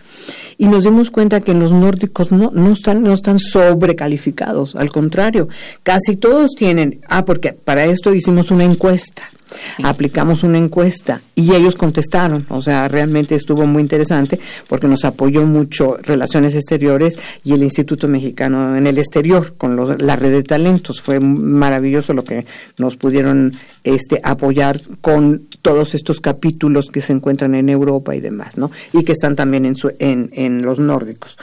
y 0.58 0.66
nos 0.66 0.84
dimos 0.84 1.10
cuenta 1.10 1.40
que 1.40 1.54
los 1.54 1.72
nórdicos 1.72 2.32
no, 2.32 2.50
no 2.52 2.72
están 2.72 3.02
no 3.02 3.14
están 3.14 3.38
sobrecalificados, 3.38 4.76
al 4.76 4.90
contrario, 4.90 5.48
casi 5.82 6.16
todos 6.16 6.50
tienen, 6.50 7.00
ah, 7.08 7.24
porque 7.24 7.54
para 7.54 7.86
esto 7.86 8.14
hicimos 8.14 8.50
una 8.50 8.64
encuesta. 8.64 9.22
Aplicamos 9.82 10.42
una 10.42 10.58
encuesta 10.58 11.22
y 11.34 11.54
ellos 11.54 11.74
contestaron, 11.74 12.46
o 12.48 12.60
sea, 12.60 12.88
realmente 12.88 13.34
estuvo 13.34 13.66
muy 13.66 13.82
interesante 13.82 14.38
porque 14.68 14.88
nos 14.88 15.04
apoyó 15.04 15.44
mucho 15.46 15.96
Relaciones 16.02 16.54
Exteriores 16.54 17.18
y 17.44 17.52
el 17.52 17.62
Instituto 17.62 18.08
Mexicano 18.08 18.76
en 18.76 18.86
el 18.86 18.98
Exterior 18.98 19.56
con 19.56 19.76
los, 19.76 20.00
la 20.02 20.16
red 20.16 20.32
de 20.32 20.42
talentos. 20.42 21.00
Fue 21.00 21.20
maravilloso 21.20 22.12
lo 22.12 22.24
que 22.24 22.44
nos 22.78 22.96
pudieron 22.96 23.56
este, 23.84 24.20
apoyar 24.22 24.80
con 25.00 25.46
todos 25.62 25.94
estos 25.94 26.20
capítulos 26.20 26.90
que 26.90 27.00
se 27.00 27.12
encuentran 27.12 27.54
en 27.54 27.68
Europa 27.68 28.14
y 28.14 28.20
demás, 28.20 28.56
¿no? 28.56 28.70
Y 28.92 29.04
que 29.04 29.12
están 29.12 29.36
también 29.36 29.64
en, 29.66 29.76
su, 29.76 29.92
en, 29.98 30.30
en 30.32 30.62
los 30.62 30.78
nórdicos. 30.78 31.38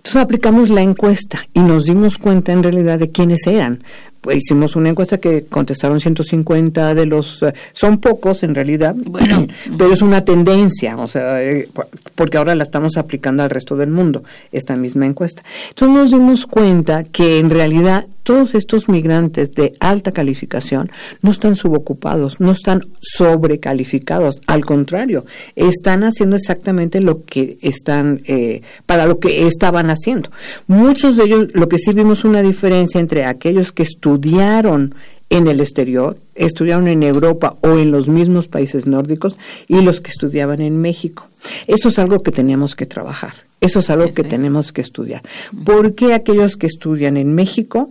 Entonces 0.00 0.22
aplicamos 0.22 0.70
la 0.70 0.80
encuesta 0.80 1.46
y 1.52 1.60
nos 1.60 1.84
dimos 1.84 2.16
cuenta 2.16 2.52
en 2.52 2.62
realidad 2.62 2.98
de 2.98 3.10
quiénes 3.10 3.46
eran. 3.46 3.82
Pues 4.22 4.38
hicimos 4.38 4.74
una 4.76 4.88
encuesta 4.88 5.18
que 5.18 5.44
contestaron 5.44 6.00
150 6.00 6.94
de 6.94 7.06
los, 7.06 7.42
uh, 7.42 7.52
son 7.72 7.98
pocos 7.98 8.42
en 8.42 8.54
realidad, 8.54 8.94
bueno. 8.96 9.46
pero 9.78 9.92
es 9.92 10.00
una 10.00 10.24
tendencia, 10.24 10.96
o 10.96 11.06
sea, 11.06 11.42
eh, 11.42 11.68
porque 12.14 12.38
ahora 12.38 12.54
la 12.54 12.62
estamos 12.62 12.96
aplicando 12.96 13.42
al 13.42 13.50
resto 13.50 13.76
del 13.76 13.90
mundo, 13.90 14.24
esta 14.52 14.74
misma 14.74 15.04
encuesta. 15.06 15.42
Entonces 15.68 15.96
nos 15.96 16.10
dimos 16.10 16.46
cuenta 16.46 17.04
que 17.04 17.38
en 17.38 17.50
realidad 17.50 18.06
todos 18.30 18.54
estos 18.54 18.88
migrantes 18.88 19.54
de 19.54 19.72
alta 19.80 20.12
calificación 20.12 20.88
no 21.20 21.32
están 21.32 21.56
subocupados, 21.56 22.38
no 22.38 22.52
están 22.52 22.86
sobrecalificados, 23.00 24.40
al 24.46 24.64
contrario, 24.64 25.24
están 25.56 26.04
haciendo 26.04 26.36
exactamente 26.36 27.00
lo 27.00 27.24
que 27.24 27.58
están, 27.60 28.20
eh, 28.28 28.62
para 28.86 29.06
lo 29.06 29.18
que 29.18 29.48
estaban 29.48 29.90
haciendo. 29.90 30.30
Muchos 30.68 31.16
de 31.16 31.24
ellos, 31.24 31.48
lo 31.54 31.68
que 31.68 31.78
sí 31.78 31.92
vimos 31.92 32.22
una 32.22 32.40
diferencia 32.40 33.00
entre 33.00 33.24
aquellos 33.24 33.72
que 33.72 33.82
estudiaron 33.82 34.94
en 35.28 35.48
el 35.48 35.58
exterior, 35.58 36.16
estudiaron 36.36 36.86
en 36.86 37.02
Europa 37.02 37.56
o 37.62 37.78
en 37.78 37.90
los 37.90 38.06
mismos 38.06 38.46
países 38.46 38.86
nórdicos 38.86 39.36
y 39.66 39.80
los 39.82 40.00
que 40.00 40.12
estudiaban 40.12 40.60
en 40.60 40.80
México. 40.80 41.26
Eso 41.66 41.88
es 41.88 41.98
algo 41.98 42.20
que 42.22 42.30
tenemos 42.30 42.76
que 42.76 42.86
trabajar, 42.86 43.32
eso 43.60 43.80
es 43.80 43.90
algo 43.90 44.04
Eso 44.04 44.14
que 44.14 44.22
es. 44.22 44.28
tenemos 44.28 44.70
que 44.72 44.82
estudiar. 44.82 45.22
¿Por 45.64 45.96
qué 45.96 46.14
aquellos 46.14 46.56
que 46.56 46.66
estudian 46.68 47.16
en 47.16 47.34
México 47.34 47.90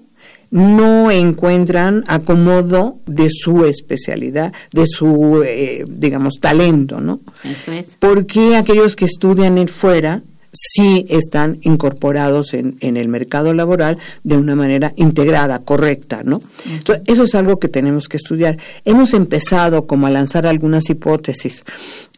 no 0.51 1.11
encuentran 1.11 2.03
acomodo 2.07 2.97
de 3.05 3.29
su 3.29 3.65
especialidad, 3.65 4.53
de 4.71 4.85
su, 4.87 5.43
eh, 5.45 5.85
digamos, 5.87 6.39
talento, 6.39 6.99
¿no? 6.99 7.19
Eso 7.43 7.71
es. 7.71 7.85
¿Por 7.99 8.25
qué 8.25 8.55
aquellos 8.55 8.95
que 8.95 9.05
estudian 9.05 9.57
en 9.57 9.67
fuera 9.67 10.23
sí 10.51 11.05
están 11.09 11.59
incorporados 11.61 12.53
en, 12.53 12.77
en 12.79 12.97
el 12.97 13.07
mercado 13.07 13.53
laboral 13.53 13.97
de 14.23 14.37
una 14.37 14.55
manera 14.55 14.93
integrada, 14.95 15.59
correcta, 15.59 16.21
¿no? 16.23 16.41
Entonces, 16.65 17.03
eso 17.07 17.23
es 17.23 17.35
algo 17.35 17.59
que 17.59 17.67
tenemos 17.67 18.07
que 18.07 18.17
estudiar. 18.17 18.57
Hemos 18.85 19.13
empezado 19.13 19.85
como 19.85 20.07
a 20.07 20.09
lanzar 20.09 20.47
algunas 20.47 20.89
hipótesis. 20.89 21.63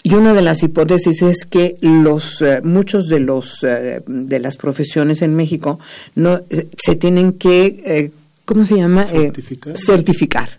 Y 0.03 0.15
una 0.15 0.33
de 0.33 0.41
las 0.41 0.63
hipótesis 0.63 1.21
es 1.21 1.45
que 1.45 1.75
los 1.81 2.41
eh, 2.41 2.61
muchos 2.63 3.07
de 3.07 3.19
los 3.19 3.63
eh, 3.63 4.01
de 4.07 4.39
las 4.39 4.57
profesiones 4.57 5.21
en 5.21 5.35
México 5.35 5.79
no 6.15 6.41
eh, 6.49 6.67
se 6.75 6.95
tienen 6.95 7.33
que 7.33 8.11
¿cómo 8.53 8.65
se 8.65 8.75
llama? 8.75 9.03
Eh, 9.03 9.31
Certificar. 9.33 9.77
certificar. 9.77 10.49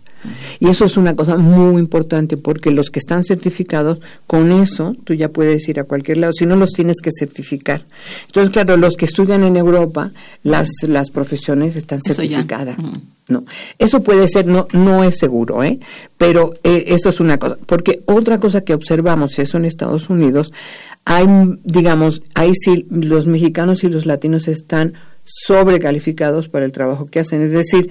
Y 0.59 0.69
eso 0.69 0.85
es 0.85 0.95
una 0.97 1.15
cosa 1.15 1.37
muy 1.37 1.81
importante 1.81 2.37
porque 2.37 2.71
los 2.71 2.89
que 2.89 2.99
están 2.99 3.23
certificados, 3.23 3.99
con 4.25 4.51
eso 4.51 4.95
tú 5.03 5.13
ya 5.13 5.29
puedes 5.29 5.67
ir 5.67 5.79
a 5.79 5.83
cualquier 5.83 6.17
lado, 6.17 6.31
si 6.33 6.45
no 6.45 6.55
los 6.55 6.71
tienes 6.71 7.01
que 7.01 7.09
certificar. 7.11 7.83
Entonces, 8.27 8.51
claro, 8.51 8.77
los 8.77 8.95
que 8.95 9.05
estudian 9.05 9.43
en 9.43 9.57
Europa, 9.57 10.11
las, 10.43 10.69
las 10.87 11.09
profesiones 11.09 11.75
están 11.75 11.99
Eso 12.05 12.21
certificadas. 12.21 12.77
No, 13.29 13.45
eso 13.79 14.01
puede 14.01 14.27
ser, 14.27 14.47
no, 14.47 14.67
no 14.73 15.03
es 15.03 15.17
seguro, 15.17 15.63
¿eh? 15.63 15.79
Pero 16.17 16.53
eh, 16.63 16.85
eso 16.87 17.09
es 17.09 17.19
una 17.19 17.37
cosa. 17.37 17.57
Porque 17.65 18.01
otra 18.05 18.37
cosa 18.37 18.61
que 18.61 18.73
observamos, 18.73 19.39
eso 19.39 19.57
en 19.57 19.65
Estados 19.65 20.09
Unidos, 20.09 20.51
hay, 21.05 21.27
digamos, 21.63 22.21
ahí 22.33 22.53
sí 22.53 22.85
los 22.89 23.27
mexicanos 23.27 23.83
y 23.83 23.89
los 23.89 24.05
latinos 24.05 24.47
están 24.47 24.93
sobrecalificados 25.23 26.49
para 26.49 26.65
el 26.65 26.71
trabajo 26.71 27.05
que 27.05 27.19
hacen, 27.19 27.41
es 27.41 27.53
decir, 27.53 27.89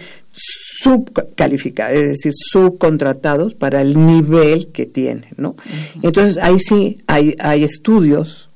subcalificados, 0.83 1.97
es 1.97 2.09
decir, 2.09 2.33
subcontratados 2.35 3.55
para 3.55 3.81
el 3.81 4.07
nivel 4.07 4.69
que 4.69 4.87
tienen, 4.87 5.27
¿no? 5.37 5.57
Entonces 6.03 6.39
ahí 6.43 6.59
sí 6.59 6.99
hay, 7.07 7.35
hay 7.39 7.65
estudios 7.65 8.49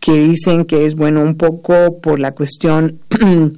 que 0.00 0.12
dicen 0.12 0.64
que 0.64 0.84
es 0.84 0.94
bueno 0.94 1.20
un 1.20 1.36
poco 1.36 1.98
por 1.98 2.18
la 2.18 2.32
cuestión 2.32 2.98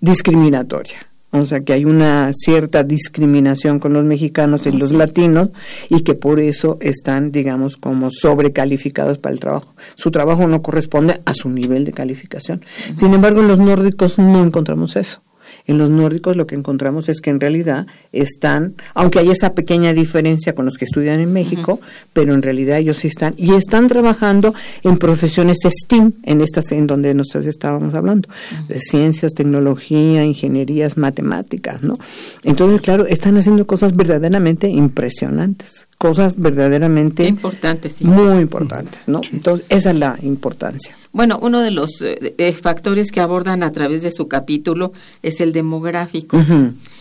discriminatoria. 0.00 1.06
O 1.40 1.46
sea, 1.46 1.60
que 1.60 1.72
hay 1.72 1.84
una 1.84 2.32
cierta 2.34 2.82
discriminación 2.82 3.78
con 3.78 3.92
los 3.92 4.04
mexicanos 4.04 4.66
y 4.66 4.72
los 4.72 4.92
latinos 4.92 5.50
y 5.88 6.00
que 6.00 6.14
por 6.14 6.40
eso 6.40 6.78
están, 6.80 7.32
digamos, 7.32 7.76
como 7.76 8.10
sobrecalificados 8.10 9.18
para 9.18 9.32
el 9.32 9.40
trabajo. 9.40 9.74
Su 9.94 10.10
trabajo 10.10 10.46
no 10.46 10.62
corresponde 10.62 11.20
a 11.24 11.34
su 11.34 11.48
nivel 11.48 11.84
de 11.84 11.92
calificación. 11.92 12.64
Sin 12.94 13.14
embargo, 13.14 13.40
en 13.40 13.48
los 13.48 13.58
nórdicos 13.58 14.18
no 14.18 14.44
encontramos 14.44 14.96
eso. 14.96 15.20
En 15.66 15.78
los 15.78 15.90
nórdicos 15.90 16.36
lo 16.36 16.46
que 16.46 16.54
encontramos 16.54 17.08
es 17.08 17.20
que 17.20 17.30
en 17.30 17.40
realidad 17.40 17.86
están, 18.12 18.74
aunque 18.94 19.18
hay 19.18 19.30
esa 19.30 19.52
pequeña 19.52 19.92
diferencia 19.92 20.54
con 20.54 20.64
los 20.64 20.74
que 20.74 20.84
estudian 20.84 21.20
en 21.20 21.32
México, 21.32 21.80
pero 22.12 22.34
en 22.34 22.42
realidad 22.42 22.78
ellos 22.78 22.98
sí 22.98 23.08
están 23.08 23.34
y 23.36 23.54
están 23.54 23.88
trabajando 23.88 24.54
en 24.82 24.96
profesiones 24.96 25.58
STEAM, 25.64 26.12
en 26.22 26.40
estas 26.40 26.70
en 26.72 26.86
donde 26.86 27.14
nosotros 27.14 27.46
estábamos 27.46 27.94
hablando, 27.94 28.28
de 28.68 28.78
ciencias, 28.78 29.32
tecnología, 29.32 30.24
ingenierías, 30.24 30.96
matemáticas, 30.96 31.82
¿no? 31.82 31.98
Entonces, 32.44 32.80
claro, 32.80 33.06
están 33.06 33.36
haciendo 33.36 33.66
cosas 33.66 33.96
verdaderamente 33.96 34.68
impresionantes, 34.68 35.88
cosas 35.98 36.36
verdaderamente 36.36 37.24
Qué 37.24 37.28
importante, 37.28 37.90
sí. 37.90 38.04
muy 38.04 38.40
importantes, 38.40 39.00
¿no? 39.06 39.20
Entonces, 39.32 39.66
esa 39.68 39.90
es 39.90 39.96
la 39.96 40.18
importancia. 40.22 40.96
Bueno, 41.16 41.38
uno 41.40 41.62
de 41.62 41.70
los 41.70 42.02
eh, 42.02 42.34
eh, 42.36 42.52
factores 42.52 43.10
que 43.10 43.20
abordan 43.20 43.62
a 43.62 43.72
través 43.72 44.02
de 44.02 44.12
su 44.12 44.28
capítulo 44.28 44.92
es 45.22 45.40
el 45.40 45.54
demográfico. 45.54 46.38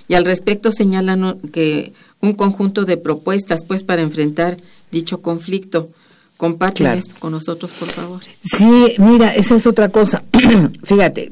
Y 0.08 0.14
al 0.14 0.24
respecto 0.24 0.72
señalan 0.72 1.38
que 1.52 1.92
un 2.22 2.32
conjunto 2.32 2.86
de 2.86 2.96
propuestas 2.96 3.66
pues 3.68 3.84
para 3.84 4.02
enfrentar 4.02 4.56
dicho 4.90 5.22
conflicto. 5.22 5.90
Comparten 6.38 6.86
Claro. 6.86 7.00
esto 7.00 7.16
con 7.18 7.32
nosotros, 7.32 7.72
por 7.72 7.88
favor. 7.88 8.20
Sí, 8.44 8.96
mira, 8.98 9.34
esa 9.34 9.56
es 9.56 9.66
otra 9.68 9.88
cosa. 9.88 10.22
Fíjate, 10.84 11.32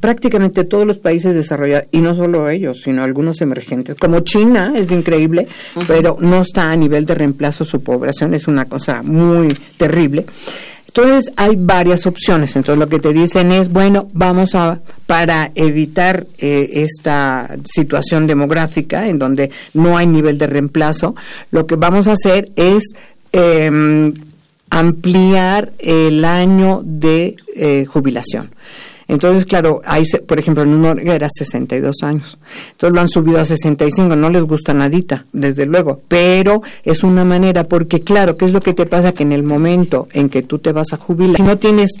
prácticamente 0.00 0.64
todos 0.64 0.84
los 0.84 0.98
países 0.98 1.36
desarrollados, 1.36 1.86
y 1.92 1.98
no 1.98 2.16
solo 2.16 2.48
ellos, 2.48 2.80
sino 2.82 3.04
algunos 3.04 3.40
emergentes, 3.42 3.94
como 3.94 4.20
China, 4.20 4.72
es 4.76 4.90
increíble, 4.90 5.46
pero 5.86 6.16
no 6.20 6.42
está 6.42 6.72
a 6.72 6.76
nivel 6.76 7.06
de 7.06 7.14
reemplazo 7.14 7.64
su 7.64 7.80
población, 7.80 8.34
es 8.34 8.48
una 8.48 8.64
cosa 8.64 9.02
muy 9.02 9.48
terrible. 9.76 10.26
Entonces 10.90 11.32
hay 11.36 11.54
varias 11.56 12.04
opciones. 12.06 12.56
Entonces 12.56 12.80
lo 12.80 12.88
que 12.88 12.98
te 12.98 13.12
dicen 13.12 13.52
es, 13.52 13.68
bueno, 13.68 14.08
vamos 14.12 14.56
a, 14.56 14.80
para 15.06 15.52
evitar 15.54 16.26
eh, 16.38 16.68
esta 16.72 17.48
situación 17.64 18.26
demográfica 18.26 19.06
en 19.06 19.20
donde 19.20 19.52
no 19.72 19.96
hay 19.96 20.08
nivel 20.08 20.36
de 20.36 20.48
reemplazo, 20.48 21.14
lo 21.52 21.68
que 21.68 21.76
vamos 21.76 22.08
a 22.08 22.12
hacer 22.12 22.50
es 22.56 22.92
em, 23.30 24.12
ampliar 24.68 25.70
el 25.78 26.24
año 26.24 26.82
de 26.84 27.36
eh, 27.54 27.84
jubilación. 27.86 28.50
Entonces, 29.10 29.44
claro, 29.44 29.82
hay, 29.84 30.04
por 30.24 30.38
ejemplo, 30.38 30.62
en 30.62 30.72
un 30.72 31.00
era 31.00 31.28
62 31.28 31.96
años. 32.04 32.38
Entonces 32.70 32.94
lo 32.94 33.00
han 33.00 33.08
subido 33.08 33.40
a 33.40 33.44
65. 33.44 34.14
No 34.14 34.30
les 34.30 34.44
gusta 34.44 34.72
nadita, 34.72 35.26
desde 35.32 35.66
luego. 35.66 36.00
Pero 36.06 36.62
es 36.84 37.02
una 37.02 37.24
manera, 37.24 37.64
porque 37.64 38.02
claro, 38.02 38.36
¿qué 38.36 38.44
es 38.44 38.52
lo 38.52 38.60
que 38.60 38.72
te 38.72 38.86
pasa? 38.86 39.10
Que 39.10 39.24
en 39.24 39.32
el 39.32 39.42
momento 39.42 40.06
en 40.12 40.28
que 40.28 40.42
tú 40.42 40.60
te 40.60 40.70
vas 40.70 40.92
a 40.92 40.96
jubilar, 40.96 41.36
si 41.36 41.42
no 41.42 41.58
tienes 41.58 41.98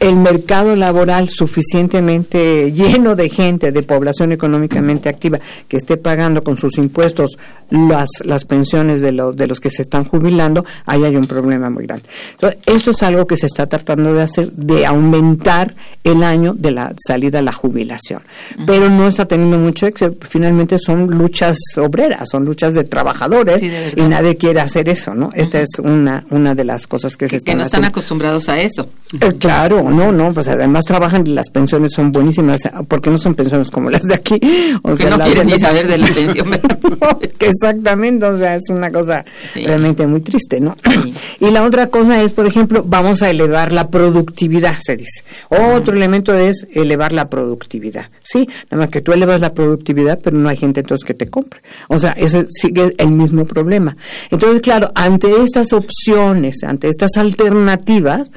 el 0.00 0.16
mercado 0.16 0.76
laboral 0.76 1.28
suficientemente 1.28 2.72
lleno 2.72 3.16
de 3.16 3.28
gente, 3.28 3.72
de 3.72 3.82
población 3.82 4.32
económicamente 4.32 5.08
activa, 5.08 5.38
que 5.66 5.76
esté 5.76 5.96
pagando 5.96 6.42
con 6.42 6.56
sus 6.56 6.78
impuestos 6.78 7.38
las, 7.70 8.08
las 8.24 8.44
pensiones 8.44 9.00
de 9.00 9.12
los, 9.12 9.36
de 9.36 9.46
los 9.46 9.60
que 9.60 9.70
se 9.70 9.82
están 9.82 10.04
jubilando, 10.04 10.64
ahí 10.86 11.04
hay 11.04 11.16
un 11.16 11.26
problema 11.26 11.68
muy 11.70 11.86
grande. 11.86 12.04
Entonces, 12.32 12.60
esto 12.66 12.90
es 12.92 13.02
algo 13.02 13.26
que 13.26 13.36
se 13.36 13.46
está 13.46 13.66
tratando 13.66 14.14
de 14.14 14.22
hacer, 14.22 14.52
de 14.52 14.86
aumentar 14.86 15.74
el 16.04 16.22
año 16.22 16.54
de 16.54 16.70
la 16.70 16.94
salida 16.98 17.40
a 17.40 17.42
la 17.42 17.52
jubilación. 17.52 18.22
Pero 18.66 18.88
no 18.88 19.08
está 19.08 19.26
teniendo 19.26 19.58
mucho 19.58 19.86
éxito. 19.86 20.14
Finalmente 20.20 20.78
son 20.78 21.06
luchas 21.06 21.58
obreras, 21.76 22.28
son 22.30 22.44
luchas 22.44 22.74
de 22.74 22.84
trabajadores 22.84 23.62
y 23.96 24.02
nadie 24.02 24.36
quiere 24.36 24.60
hacer 24.60 24.88
eso, 24.88 25.14
¿no? 25.14 25.30
Esta 25.34 25.60
es 25.60 25.78
una, 25.78 26.24
una 26.30 26.54
de 26.54 26.64
las 26.64 26.86
cosas 26.86 27.16
que, 27.16 27.28
se 27.28 27.36
están 27.36 27.54
Que 27.54 27.58
no 27.58 27.64
están 27.64 27.84
acostumbrados 27.84 28.48
a 28.48 28.58
eso. 28.60 28.86
Eh, 29.20 29.32
claro, 29.38 29.87
no, 29.90 30.12
no, 30.12 30.32
pues 30.32 30.48
además 30.48 30.84
trabajan 30.84 31.26
y 31.26 31.30
las 31.30 31.50
pensiones 31.50 31.92
son 31.94 32.12
buenísimas, 32.12 32.68
porque 32.88 33.10
no 33.10 33.18
son 33.18 33.34
pensiones 33.34 33.70
como 33.70 33.90
las 33.90 34.02
de 34.02 34.14
aquí. 34.14 34.40
O 34.82 34.94
sea, 34.94 35.10
no 35.10 35.24
quieres 35.24 35.44
ni 35.44 35.58
saber 35.58 35.86
de 35.86 35.98
la 35.98 36.06
pensión. 36.06 36.48
exactamente, 37.40 38.24
o 38.24 38.38
sea, 38.38 38.56
es 38.56 38.68
una 38.70 38.90
cosa 38.90 39.24
realmente 39.54 40.06
muy 40.06 40.20
triste, 40.20 40.60
¿no? 40.60 40.76
y 41.40 41.50
la 41.50 41.64
otra 41.64 41.88
cosa 41.88 42.22
es, 42.22 42.32
por 42.32 42.46
ejemplo, 42.46 42.84
vamos 42.86 43.22
a 43.22 43.30
elevar 43.30 43.72
la 43.72 43.88
productividad, 43.88 44.76
se 44.80 44.96
dice. 44.96 45.22
Otro 45.48 45.94
elemento 45.94 46.34
es 46.34 46.66
elevar 46.72 47.12
la 47.12 47.28
productividad, 47.28 48.06
¿sí? 48.22 48.48
Nada 48.70 48.84
más 48.84 48.90
que 48.90 49.00
tú 49.00 49.12
elevas 49.12 49.40
la 49.40 49.52
productividad, 49.52 50.20
pero 50.22 50.36
no 50.38 50.48
hay 50.48 50.56
gente 50.56 50.80
entonces 50.80 51.04
que 51.06 51.14
te 51.14 51.28
compre. 51.28 51.60
O 51.88 51.98
sea, 51.98 52.12
ese 52.12 52.46
sigue 52.50 52.94
el 52.98 53.10
mismo 53.10 53.44
problema. 53.44 53.96
Entonces, 54.30 54.60
claro, 54.60 54.92
ante 54.94 55.42
estas 55.42 55.72
opciones, 55.72 56.62
ante 56.62 56.88
estas 56.88 57.16
alternativas, 57.16 58.30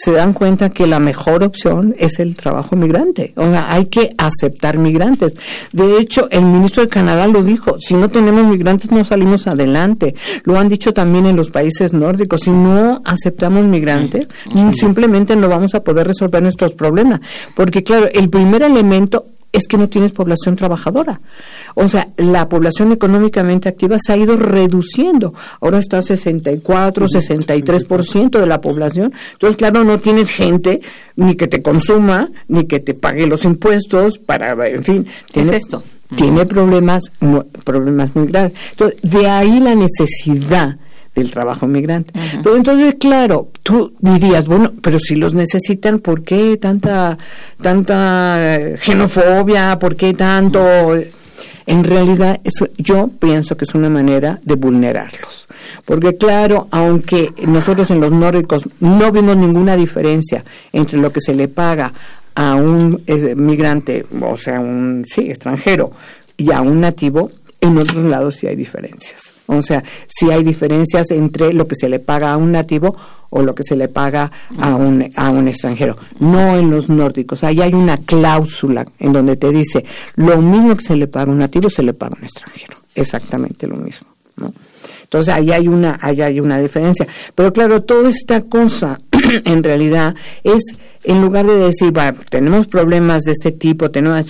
se 0.00 0.12
dan 0.12 0.32
cuenta 0.32 0.70
que 0.70 0.86
la 0.86 1.00
mejor 1.00 1.42
opción 1.42 1.92
es 1.98 2.20
el 2.20 2.36
trabajo 2.36 2.76
migrante. 2.76 3.32
O 3.34 3.42
sea, 3.50 3.72
hay 3.72 3.86
que 3.86 4.10
aceptar 4.16 4.78
migrantes. 4.78 5.34
De 5.72 5.98
hecho, 5.98 6.28
el 6.30 6.44
ministro 6.44 6.84
de 6.84 6.88
Canadá 6.88 7.26
lo 7.26 7.42
dijo, 7.42 7.80
si 7.80 7.94
no 7.94 8.08
tenemos 8.08 8.46
migrantes 8.46 8.92
no 8.92 9.02
salimos 9.02 9.48
adelante. 9.48 10.14
Lo 10.44 10.56
han 10.56 10.68
dicho 10.68 10.94
también 10.94 11.26
en 11.26 11.34
los 11.34 11.50
países 11.50 11.94
nórdicos, 11.94 12.42
si 12.42 12.50
no 12.50 13.02
aceptamos 13.04 13.64
migrantes, 13.64 14.28
simplemente 14.72 15.34
no 15.34 15.48
vamos 15.48 15.74
a 15.74 15.82
poder 15.82 16.06
resolver 16.06 16.44
nuestros 16.44 16.74
problemas. 16.74 17.20
Porque 17.56 17.82
claro, 17.82 18.08
el 18.12 18.30
primer 18.30 18.62
elemento 18.62 19.26
es 19.52 19.66
que 19.66 19.78
no 19.78 19.88
tienes 19.88 20.12
población 20.12 20.56
trabajadora. 20.56 21.20
O 21.74 21.86
sea, 21.86 22.08
la 22.16 22.48
población 22.48 22.92
económicamente 22.92 23.68
activa 23.68 23.98
se 23.98 24.12
ha 24.12 24.16
ido 24.16 24.36
reduciendo. 24.36 25.34
Ahora 25.60 25.78
está 25.78 26.02
64, 26.02 27.06
63% 27.06 28.38
de 28.38 28.46
la 28.46 28.60
población. 28.60 29.12
Entonces, 29.32 29.56
claro, 29.56 29.84
no 29.84 29.98
tienes 29.98 30.30
gente 30.30 30.80
ni 31.16 31.34
que 31.34 31.48
te 31.48 31.62
consuma, 31.62 32.30
ni 32.48 32.64
que 32.64 32.80
te 32.80 32.94
pague 32.94 33.26
los 33.26 33.44
impuestos 33.44 34.18
para, 34.18 34.66
en 34.68 34.84
fin. 34.84 35.06
Tiene, 35.32 35.50
es 35.50 35.64
esto? 35.64 35.82
Tiene 36.16 36.46
problemas, 36.46 37.04
problemas 37.64 38.14
muy 38.14 38.26
graves. 38.28 38.52
Entonces, 38.72 39.00
de 39.02 39.28
ahí 39.28 39.60
la 39.60 39.74
necesidad 39.74 40.76
del 41.18 41.30
trabajo 41.30 41.66
migrante. 41.66 42.12
Pero 42.42 42.56
entonces, 42.56 42.96
claro, 42.98 43.48
tú 43.62 43.92
dirías, 44.00 44.46
bueno, 44.46 44.72
pero 44.82 44.98
si 44.98 45.14
los 45.16 45.34
necesitan, 45.34 45.98
¿por 45.98 46.22
qué 46.22 46.56
tanta, 46.56 47.18
tanta 47.60 48.56
eh, 48.56 48.76
xenofobia? 48.78 49.78
¿Por 49.78 49.96
qué 49.96 50.14
tanto? 50.14 50.94
En 51.66 51.84
realidad, 51.84 52.40
eso, 52.44 52.66
yo 52.78 53.10
pienso 53.20 53.56
que 53.56 53.64
es 53.64 53.74
una 53.74 53.90
manera 53.90 54.40
de 54.42 54.54
vulnerarlos. 54.54 55.46
Porque 55.84 56.16
claro, 56.16 56.68
aunque 56.70 57.32
nosotros 57.46 57.90
en 57.90 58.00
los 58.00 58.10
nórdicos 58.10 58.68
no 58.80 59.12
vimos 59.12 59.36
ninguna 59.36 59.76
diferencia 59.76 60.44
entre 60.72 60.98
lo 60.98 61.12
que 61.12 61.20
se 61.20 61.34
le 61.34 61.48
paga 61.48 61.92
a 62.34 62.54
un 62.54 63.02
eh, 63.06 63.34
migrante, 63.34 64.06
o 64.20 64.36
sea, 64.36 64.60
un 64.60 65.04
sí, 65.06 65.22
extranjero, 65.22 65.90
y 66.36 66.52
a 66.52 66.60
un 66.60 66.80
nativo, 66.80 67.30
en 67.60 67.78
otros 67.78 68.04
lados 68.04 68.36
sí 68.36 68.46
hay 68.46 68.56
diferencias. 68.56 69.32
O 69.46 69.62
sea, 69.62 69.82
sí 70.06 70.30
hay 70.30 70.42
diferencias 70.44 71.10
entre 71.10 71.52
lo 71.52 71.66
que 71.66 71.74
se 71.74 71.88
le 71.88 71.98
paga 71.98 72.32
a 72.32 72.36
un 72.36 72.52
nativo 72.52 72.96
o 73.30 73.42
lo 73.42 73.54
que 73.54 73.62
se 73.62 73.76
le 73.76 73.88
paga 73.88 74.30
a 74.58 74.74
un, 74.74 75.10
a 75.16 75.30
un 75.30 75.48
extranjero. 75.48 75.96
No 76.20 76.56
en 76.56 76.70
los 76.70 76.88
nórdicos. 76.88 77.44
Ahí 77.44 77.60
hay 77.60 77.74
una 77.74 77.98
cláusula 77.98 78.84
en 78.98 79.12
donde 79.12 79.36
te 79.36 79.50
dice 79.50 79.84
lo 80.16 80.40
mismo 80.40 80.76
que 80.76 80.84
se 80.84 80.96
le 80.96 81.08
paga 81.08 81.30
a 81.30 81.32
un 81.32 81.38
nativo 81.38 81.68
se 81.68 81.82
le 81.82 81.94
paga 81.94 82.14
a 82.16 82.18
un 82.18 82.24
extranjero. 82.24 82.76
Exactamente 82.94 83.66
lo 83.66 83.76
mismo. 83.76 84.08
¿no? 84.36 84.52
Entonces 85.02 85.32
ahí 85.34 85.50
hay 85.52 85.68
una, 85.68 85.98
ahí 86.00 86.20
hay 86.20 86.38
una 86.38 86.58
diferencia. 86.58 87.06
Pero 87.34 87.52
claro, 87.52 87.82
toda 87.82 88.10
esta 88.10 88.42
cosa 88.42 89.00
en 89.44 89.62
realidad 89.62 90.14
es, 90.44 90.62
en 91.04 91.20
lugar 91.20 91.46
de 91.46 91.54
decir, 91.54 91.90
bueno, 91.90 92.18
tenemos 92.30 92.66
problemas 92.66 93.22
de 93.22 93.32
ese 93.32 93.52
tipo, 93.52 93.90
tenemos, 93.90 94.24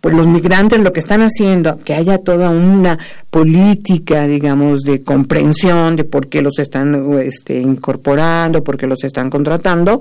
pues 0.00 0.14
los 0.14 0.26
migrantes 0.26 0.80
lo 0.80 0.92
que 0.92 1.00
están 1.00 1.22
haciendo, 1.22 1.76
que 1.76 1.94
haya 1.94 2.18
toda 2.18 2.50
una 2.50 2.98
política, 3.30 4.26
digamos, 4.26 4.80
de 4.80 5.02
comprensión 5.02 5.96
de 5.96 6.04
por 6.04 6.28
qué 6.28 6.42
los 6.42 6.58
están 6.58 7.18
este, 7.20 7.60
incorporando, 7.60 8.64
por 8.64 8.76
qué 8.76 8.86
los 8.86 9.04
están 9.04 9.30
contratando, 9.30 10.00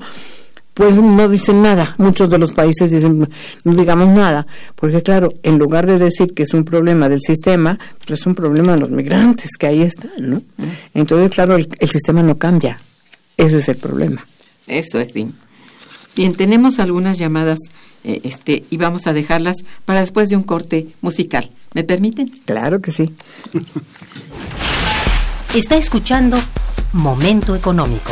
pues 0.74 1.02
no 1.02 1.30
dicen 1.30 1.62
nada. 1.62 1.96
Muchos 1.98 2.30
de 2.30 2.38
los 2.38 2.54
países 2.54 2.91
dicen, 2.91 3.28
no 3.64 3.74
digamos 3.76 4.10
nada, 4.10 4.46
porque 4.76 5.02
claro, 5.02 5.30
en 5.44 5.58
lugar 5.58 5.86
de 5.86 6.00
decir 6.00 6.34
que 6.34 6.44
es 6.44 6.54
un 6.54 6.64
problema 6.64 7.10
del 7.10 7.22
sistema, 7.22 7.78
pues 8.00 8.20
es 8.20 8.26
un 8.26 8.36
problema 8.36 8.74
de 8.74 8.80
los 8.80 8.89
migrantes 8.89 9.52
que 9.58 9.68
ahí 9.68 9.82
están, 9.84 10.12
¿no? 10.18 10.41
Entonces, 10.94 11.32
claro, 11.32 11.56
el, 11.56 11.68
sistema 11.89 12.24
no 12.24 12.38
cambia. 12.38 12.80
Ese 13.38 13.58
es 13.58 13.70
el 13.70 13.78
problema. 13.78 14.26
Eso 14.68 14.99
es, 14.99 15.14
bien. 15.14 15.34
Bien, 16.16 16.34
tenemos 16.34 16.80
algunas 16.80 17.18
llamadas 17.18 17.59
eh, 18.03 18.22
este, 18.24 18.64
y 18.70 18.78
vamos 18.78 19.07
a 19.07 19.14
dejarlas 19.14 19.57
para 19.86 20.01
después 20.01 20.30
de 20.30 20.36
un 20.36 20.43
corte 20.43 20.88
musical. 21.01 21.49
¿Me 21.74 21.84
permiten? 21.84 22.30
Claro 22.45 22.82
que 22.82 22.91
sí. 22.91 23.14
Está 25.55 25.76
escuchando 25.78 26.38
Momento 26.93 27.55
Económico. 27.55 28.11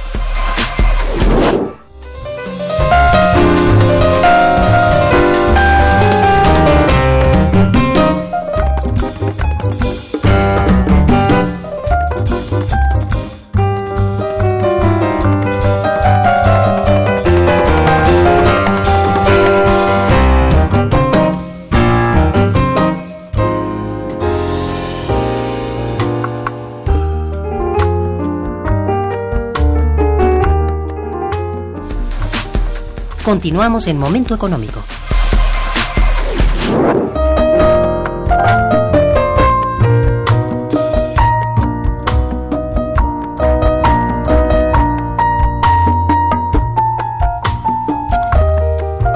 Continuamos 33.31 33.87
en 33.87 33.97
Momento 33.97 34.35
Económico. 34.35 34.83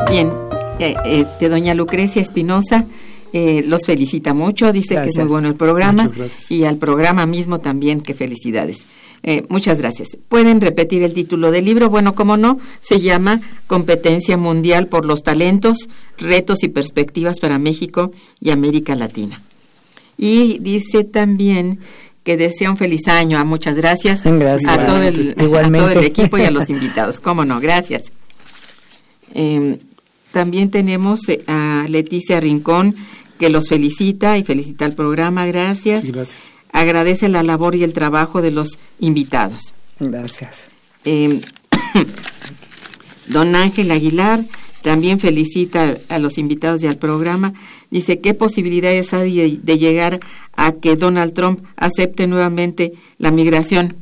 Bien, 0.10 0.32
eh, 0.80 0.96
eh, 1.04 1.26
de 1.38 1.50
doña 1.50 1.74
Lucrecia 1.74 2.22
Espinosa. 2.22 2.86
eh, 3.34 3.66
los 3.68 3.86
felicita 3.86 4.34
mucho, 4.34 4.72
dice 4.72 4.96
que 4.96 5.08
es 5.08 5.18
muy 5.18 5.28
bueno 5.28 5.50
el 5.50 5.56
programa 5.56 6.10
y 6.48 6.64
al 6.64 6.78
programa 6.78 7.26
mismo 7.26 7.60
también 7.60 8.00
que 8.00 8.14
felicidades. 8.14 8.86
Eh, 9.28 9.44
muchas 9.50 9.80
gracias. 9.80 10.10
¿Pueden 10.30 10.62
repetir 10.62 11.02
el 11.02 11.14
título 11.14 11.50
del 11.50 11.66
libro? 11.66 11.90
Bueno, 11.90 12.14
como 12.14 12.38
no, 12.38 12.60
se 12.80 13.02
llama 13.02 13.42
Competencia 13.66 14.38
Mundial 14.38 14.86
por 14.86 15.04
los 15.04 15.24
Talentos, 15.24 15.90
Retos 16.20 16.62
y 16.62 16.68
Perspectivas 16.68 17.40
para 17.40 17.58
México 17.58 18.12
y 18.40 18.52
América 18.52 18.96
Latina. 18.96 19.42
Y 20.16 20.60
dice 20.60 21.04
también 21.04 21.80
que 22.24 22.38
desea 22.38 22.70
un 22.70 22.78
feliz 22.78 23.08
año. 23.08 23.40
Ah, 23.40 23.46
muchas 23.46 23.76
gracias, 23.78 24.22
Gracias. 24.24 24.72
a 24.72 24.86
todo 24.86 25.02
el, 25.02 25.32
a 25.32 25.72
todo 25.72 25.90
el 25.90 26.06
equipo 26.06 26.38
y 26.38 26.44
a 26.44 26.52
los 26.52 26.70
invitados. 26.70 27.20
Cómo 27.20 27.46
no, 27.46 27.60
gracias. 27.60 28.12
Eh, 29.34 29.80
también 30.32 30.70
tenemos 30.70 31.28
eh, 31.30 31.44
a 31.48 31.88
Leticia 31.90 32.40
Rincón 32.40 32.96
que 33.40 33.50
los 33.50 33.70
felicita 33.70 34.38
y 34.38 34.44
felicita 34.44 34.86
al 34.86 34.94
programa. 34.94 35.48
Gracias. 35.48 36.02
Sí, 36.02 36.12
gracias. 36.12 36.55
Agradece 36.76 37.30
la 37.30 37.42
labor 37.42 37.74
y 37.76 37.84
el 37.84 37.94
trabajo 37.94 38.42
de 38.42 38.52
los 38.52 38.78
invitados. 39.00 39.74
Gracias. 39.98 40.68
Eh, 41.06 41.40
don 43.28 43.56
Ángel 43.56 43.90
Aguilar 43.92 44.44
también 44.82 45.22
felicita 45.22 45.96
a 46.10 46.20
los 46.20 46.38
invitados 46.38 46.84
y 46.84 46.88
al 46.88 46.98
programa. 46.98 47.54
Dice, 47.92 48.20
¿qué 48.20 48.34
posibilidades 48.34 49.14
hay 49.14 49.34
de, 49.34 49.60
de 49.64 49.78
llegar 49.78 50.20
a 50.58 50.74
que 50.74 50.98
Donald 50.98 51.34
Trump 51.34 51.64
acepte 51.78 52.28
nuevamente 52.28 52.92
la 53.20 53.32
migración? 53.32 53.96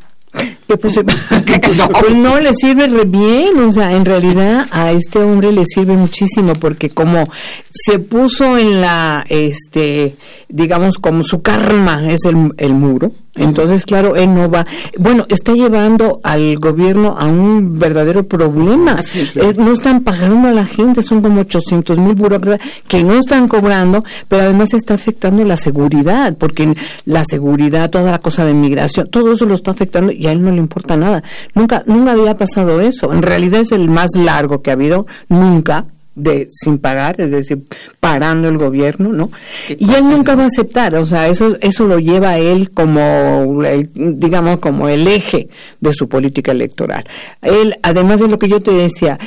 Que 0.67 0.78
pues, 1.62 1.78
pues 1.99 2.16
no 2.16 2.39
le 2.39 2.54
sirve 2.54 2.88
re 2.88 3.06
bien, 3.06 3.60
o 3.60 3.72
sea, 3.72 3.93
en 3.93 4.06
realidad 4.06 4.68
a 4.72 4.91
este 4.91 5.20
hombre 5.20 5.51
le 5.51 5.66
sirve 5.66 5.95
muchísimo 5.95 6.54
porque 6.56 6.89
como 6.89 7.28
se 7.72 7.99
puso 7.99 8.58
en 8.58 8.82
la, 8.82 9.26
este, 9.30 10.16
digamos, 10.49 10.97
como 10.97 11.24
su 11.24 11.41
karma 11.41 12.12
es 12.12 12.26
el, 12.26 12.54
el 12.58 12.74
muro, 12.74 13.12
entonces 13.36 13.84
claro, 13.84 14.16
él 14.16 14.32
no 14.34 14.49
va, 14.49 14.68
bueno, 14.99 15.26
está 15.28 15.54
llevando 15.54 16.20
al 16.24 16.56
gobierno 16.58 17.16
a 17.18 17.26
un 17.26 17.80
verdadero 17.80 18.28
problema. 18.28 18.95
Eh, 19.36 19.56
no 19.58 19.74
están 19.74 20.01
pagando 20.01 20.49
a 20.49 20.51
la 20.51 20.68
gente, 20.68 21.01
son 21.01 21.24
como 21.24 21.41
800 21.41 21.97
mil 21.97 22.14
burócratas 22.14 22.62
que 22.88 23.04
no 23.04 23.16
están 23.16 23.47
cobrando, 23.47 24.04
pero 24.28 24.43
además 24.43 24.76
está 24.76 24.93
afectando 24.93 25.43
la 25.45 25.58
seguridad, 25.58 26.38
porque 26.38 26.76
la 27.06 27.26
seguridad, 27.26 27.89
toda 27.89 28.12
la 28.12 28.20
cosa 28.20 28.45
de 28.45 28.54
migración, 28.54 29.08
todo 29.08 29.34
eso 29.34 29.45
lo 29.45 29.56
está 29.56 29.72
afectando 29.72 30.12
y 30.12 30.28
a 30.28 30.32
él 30.32 30.43
no 30.43 30.51
le 30.51 30.58
importa 30.58 30.95
nada. 30.95 31.24
Nunca, 31.53 31.83
nunca 31.85 32.11
había 32.11 32.37
pasado 32.37 32.81
eso. 32.81 33.13
En 33.13 33.21
realidad 33.21 33.61
es 33.61 33.71
el 33.71 33.89
más 33.89 34.11
largo 34.15 34.61
que 34.61 34.69
ha 34.69 34.73
habido, 34.73 35.05
nunca 35.29 35.85
de 36.15 36.47
sin 36.51 36.77
pagar, 36.77 37.19
es 37.19 37.31
decir, 37.31 37.63
parando 37.99 38.47
el 38.47 38.59
gobierno, 38.59 39.09
¿no? 39.11 39.31
Y 39.67 39.85
cosa, 39.87 39.97
él 39.97 40.09
nunca 40.09 40.33
¿no? 40.33 40.37
va 40.39 40.43
a 40.43 40.47
aceptar, 40.47 40.93
o 40.93 41.07
sea, 41.07 41.27
eso 41.27 41.57
eso 41.59 41.87
lo 41.87 41.97
lleva 41.97 42.29
a 42.29 42.37
él 42.37 42.69
como 42.69 43.63
el- 43.65 43.89
digamos 43.95 44.59
como 44.59 44.89
el 44.89 45.07
eje 45.07 45.49
de 45.81 45.91
su 45.91 46.07
política 46.07 46.51
electoral. 46.51 47.03
Él 47.41 47.75
además 47.81 48.19
de 48.19 48.27
lo 48.27 48.37
que 48.37 48.47
yo 48.47 48.59
te 48.59 48.71
decía, 48.71 49.17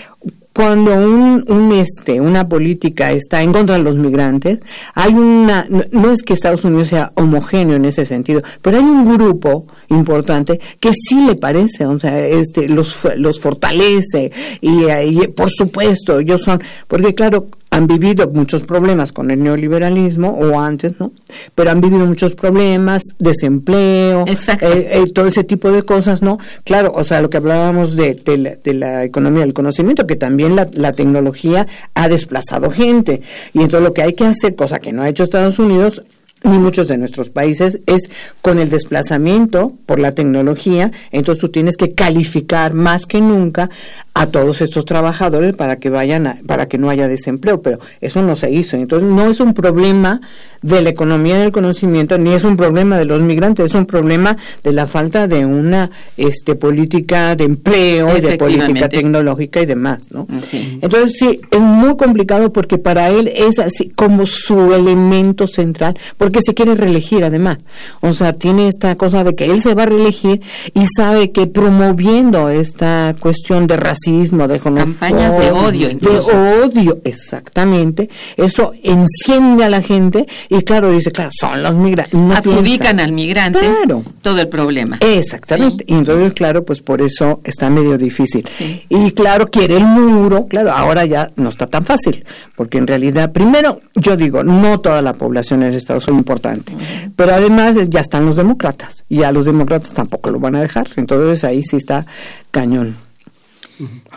cuando 0.56 0.94
un, 0.94 1.44
un 1.48 1.72
este 1.72 2.18
una 2.18 2.48
política 2.48 3.12
está 3.12 3.42
en 3.42 3.52
contra 3.52 3.76
de 3.76 3.82
los 3.82 3.96
migrantes, 3.96 4.58
hay 4.94 5.12
una 5.12 5.66
no, 5.68 5.82
no 5.92 6.10
es 6.10 6.22
que 6.22 6.32
Estados 6.32 6.64
Unidos 6.64 6.88
sea 6.88 7.12
homogéneo 7.14 7.76
en 7.76 7.84
ese 7.84 8.06
sentido, 8.06 8.40
pero 8.62 8.78
hay 8.78 8.82
un 8.82 9.04
grupo 9.04 9.66
importante 9.90 10.58
que 10.80 10.92
sí 10.94 11.26
le 11.26 11.34
parece, 11.34 11.84
o 11.84 12.00
sea, 12.00 12.18
este 12.26 12.70
los 12.70 12.98
los 13.18 13.38
fortalece 13.38 14.32
y, 14.62 14.84
eh, 14.84 15.06
y, 15.06 15.28
por 15.28 15.50
supuesto, 15.50 16.20
ellos 16.20 16.40
son 16.42 16.62
porque 16.88 17.14
claro, 17.14 17.48
han 17.70 17.86
vivido 17.86 18.28
muchos 18.28 18.62
problemas 18.62 19.12
con 19.12 19.30
el 19.30 19.42
neoliberalismo 19.42 20.30
o 20.30 20.60
antes, 20.60 20.98
¿no? 20.98 21.12
Pero 21.54 21.70
han 21.70 21.80
vivido 21.80 22.06
muchos 22.06 22.34
problemas, 22.34 23.02
desempleo, 23.18 24.24
eh, 24.26 24.36
eh, 24.60 25.12
todo 25.12 25.26
ese 25.26 25.44
tipo 25.44 25.70
de 25.70 25.82
cosas, 25.82 26.22
¿no? 26.22 26.38
Claro, 26.64 26.92
o 26.94 27.04
sea, 27.04 27.20
lo 27.20 27.28
que 27.28 27.36
hablábamos 27.36 27.96
de, 27.96 28.14
de, 28.14 28.38
la, 28.38 28.56
de 28.56 28.74
la 28.74 29.04
economía 29.04 29.42
del 29.42 29.52
conocimiento, 29.52 30.06
que 30.06 30.16
también 30.16 30.56
la, 30.56 30.68
la 30.72 30.92
tecnología 30.92 31.66
ha 31.94 32.08
desplazado 32.08 32.70
gente. 32.70 33.20
Y 33.52 33.60
entonces 33.60 33.82
lo 33.82 33.92
que 33.92 34.02
hay 34.02 34.14
que 34.14 34.24
hacer, 34.24 34.54
cosa 34.56 34.78
que 34.78 34.92
no 34.92 35.02
ha 35.02 35.08
hecho 35.08 35.24
Estados 35.24 35.58
Unidos, 35.58 36.02
ni 36.46 36.58
muchos 36.58 36.88
de 36.88 36.96
nuestros 36.98 37.30
países, 37.30 37.78
es 37.86 38.10
con 38.42 38.58
el 38.58 38.70
desplazamiento 38.70 39.72
por 39.86 39.98
la 39.98 40.12
tecnología, 40.12 40.90
entonces 41.12 41.40
tú 41.40 41.48
tienes 41.50 41.76
que 41.76 41.92
calificar 41.92 42.72
más 42.74 43.06
que 43.06 43.20
nunca 43.20 43.70
a 44.14 44.26
todos 44.28 44.62
estos 44.62 44.86
trabajadores 44.86 45.54
para 45.56 45.76
que 45.76 45.90
vayan 45.90 46.26
a- 46.26 46.38
para 46.46 46.66
que 46.68 46.78
no 46.78 46.88
haya 46.88 47.06
desempleo, 47.06 47.60
pero 47.60 47.78
eso 48.00 48.22
no 48.22 48.34
se 48.34 48.50
hizo. 48.50 48.76
Entonces 48.76 49.08
no 49.08 49.28
es 49.28 49.40
un 49.40 49.52
problema 49.52 50.22
de 50.62 50.80
la 50.80 50.88
economía 50.88 51.38
del 51.38 51.52
conocimiento 51.52 52.16
ni 52.16 52.32
es 52.32 52.44
un 52.44 52.56
problema 52.56 52.96
de 52.98 53.04
los 53.04 53.20
migrantes, 53.20 53.66
es 53.66 53.74
un 53.74 53.84
problema 53.84 54.36
de 54.64 54.72
la 54.72 54.86
falta 54.86 55.26
de 55.28 55.44
una 55.44 55.90
este 56.16 56.54
política 56.54 57.36
de 57.36 57.44
empleo, 57.44 58.08
y 58.16 58.20
de 58.22 58.38
política 58.38 58.88
tecnológica 58.88 59.60
y 59.60 59.66
demás, 59.66 59.98
¿no? 60.10 60.26
Así. 60.38 60.78
Entonces 60.80 61.12
sí, 61.18 61.40
es 61.50 61.60
muy 61.60 61.96
complicado 61.96 62.52
porque 62.52 62.78
para 62.78 63.10
él 63.10 63.30
es 63.34 63.58
así 63.58 63.90
como 63.90 64.24
su 64.24 64.72
elemento 64.72 65.46
central, 65.46 65.94
porque 66.16 66.35
se 66.42 66.54
quiere 66.54 66.74
reelegir 66.74 67.24
además. 67.24 67.58
O 68.00 68.12
sea, 68.12 68.32
tiene 68.34 68.68
esta 68.68 68.94
cosa 68.96 69.24
de 69.24 69.34
que 69.34 69.46
él 69.46 69.60
se 69.60 69.74
va 69.74 69.84
a 69.84 69.86
reelegir 69.86 70.40
y 70.74 70.86
sabe 70.86 71.30
que 71.32 71.46
promoviendo 71.46 72.48
esta 72.50 73.14
cuestión 73.20 73.66
de 73.66 73.76
racismo, 73.76 74.48
de 74.48 74.58
Campañas 74.58 75.38
de 75.38 75.50
odio, 75.52 75.86
de 75.88 75.92
incluso. 75.94 76.32
odio, 76.64 76.98
exactamente, 77.04 78.08
eso 78.36 78.72
enciende 78.82 79.64
a 79.64 79.68
la 79.70 79.82
gente 79.82 80.26
y 80.48 80.62
claro, 80.62 80.90
dice, 80.90 81.10
claro, 81.12 81.30
son 81.32 81.62
los 81.62 81.74
migrantes. 81.74 82.14
no 82.18 82.34
Adjudican 82.34 83.00
al 83.00 83.12
migrante 83.12 83.60
Claro. 83.60 84.02
todo 84.22 84.40
el 84.40 84.48
problema. 84.48 84.98
Exactamente. 85.00 85.84
Y 85.86 85.94
entonces, 85.94 86.34
claro, 86.34 86.64
pues 86.64 86.80
por 86.80 87.00
eso 87.02 87.40
está 87.44 87.70
medio 87.70 87.96
difícil. 87.98 88.46
Sí. 88.52 88.82
Y 88.88 89.12
claro, 89.12 89.46
quiere 89.48 89.76
el 89.76 89.84
muro, 89.84 90.46
claro, 90.48 90.72
ahora 90.72 91.04
ya 91.06 91.30
no 91.36 91.48
está 91.48 91.66
tan 91.66 91.84
fácil, 91.84 92.24
porque 92.56 92.78
en 92.78 92.86
realidad, 92.86 93.32
primero, 93.32 93.80
yo 93.94 94.16
digo, 94.16 94.42
no 94.42 94.80
toda 94.80 95.02
la 95.02 95.12
población 95.12 95.62
en 95.62 95.72
Estados 95.74 96.08
Unidos 96.08 96.25
importante, 96.26 96.72
pero 97.14 97.34
además 97.34 97.76
ya 97.88 98.00
están 98.00 98.26
los 98.26 98.34
demócratas, 98.34 99.04
y 99.08 99.22
a 99.22 99.30
los 99.30 99.44
demócratas 99.44 99.94
tampoco 99.94 100.30
lo 100.30 100.40
van 100.40 100.56
a 100.56 100.60
dejar, 100.60 100.88
entonces 100.96 101.44
ahí 101.44 101.62
sí 101.62 101.76
está 101.76 102.04
cañón. 102.50 102.96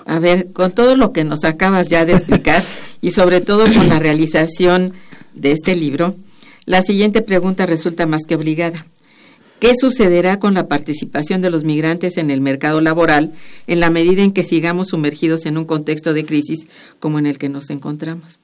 A 0.05 0.17
ver, 0.17 0.51
con 0.53 0.71
todo 0.71 0.95
lo 0.95 1.11
que 1.13 1.23
nos 1.23 1.43
acabas 1.43 1.87
ya 1.87 2.05
de 2.05 2.13
explicar 2.13 2.63
y 3.01 3.11
sobre 3.11 3.41
todo 3.41 3.65
con 3.65 3.89
la 3.89 3.99
realización 3.99 4.93
de 5.35 5.51
este 5.51 5.75
libro, 5.75 6.15
la 6.65 6.81
siguiente 6.81 7.21
pregunta 7.21 7.67
resulta 7.67 8.07
más 8.07 8.23
que 8.27 8.35
obligada. 8.35 8.85
¿Qué 9.59 9.73
sucederá 9.75 10.39
con 10.39 10.53
la 10.53 10.67
participación 10.67 11.41
de 11.41 11.49
los 11.49 11.65
migrantes 11.65 12.17
en 12.17 12.31
el 12.31 12.39
mercado 12.39 12.79
laboral 12.79 13.33
en 13.67 13.81
la 13.81 13.89
medida 13.89 14.23
en 14.23 14.31
que 14.31 14.45
sigamos 14.45 14.87
sumergidos 14.87 15.45
en 15.45 15.57
un 15.57 15.65
contexto 15.65 16.13
de 16.13 16.25
crisis 16.25 16.67
como 16.99 17.19
en 17.19 17.27
el 17.27 17.37
que 17.37 17.49
nos 17.49 17.69
encontramos? 17.69 18.39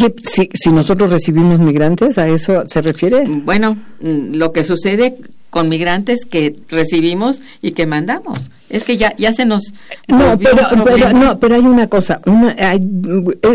¿Qué, 0.00 0.14
si, 0.24 0.48
si 0.54 0.70
nosotros 0.70 1.10
recibimos 1.10 1.60
migrantes, 1.60 2.16
¿a 2.16 2.26
eso 2.28 2.62
se 2.66 2.80
refiere? 2.80 3.24
Bueno, 3.26 3.76
mm, 4.00 4.34
lo 4.34 4.52
que 4.52 4.64
sucede 4.64 5.16
con 5.50 5.68
migrantes 5.68 6.24
que 6.24 6.56
recibimos 6.70 7.42
y 7.60 7.72
que 7.72 7.84
mandamos. 7.86 8.50
Es 8.70 8.84
que 8.84 8.96
ya, 8.96 9.14
ya 9.18 9.32
se 9.34 9.44
nos... 9.44 9.72
No, 10.08 10.38
pero, 10.38 11.12
no, 11.12 11.38
pero 11.38 11.54
hay 11.56 11.60
una 11.62 11.88
cosa, 11.88 12.20
una, 12.26 12.54
hay- 12.58 12.80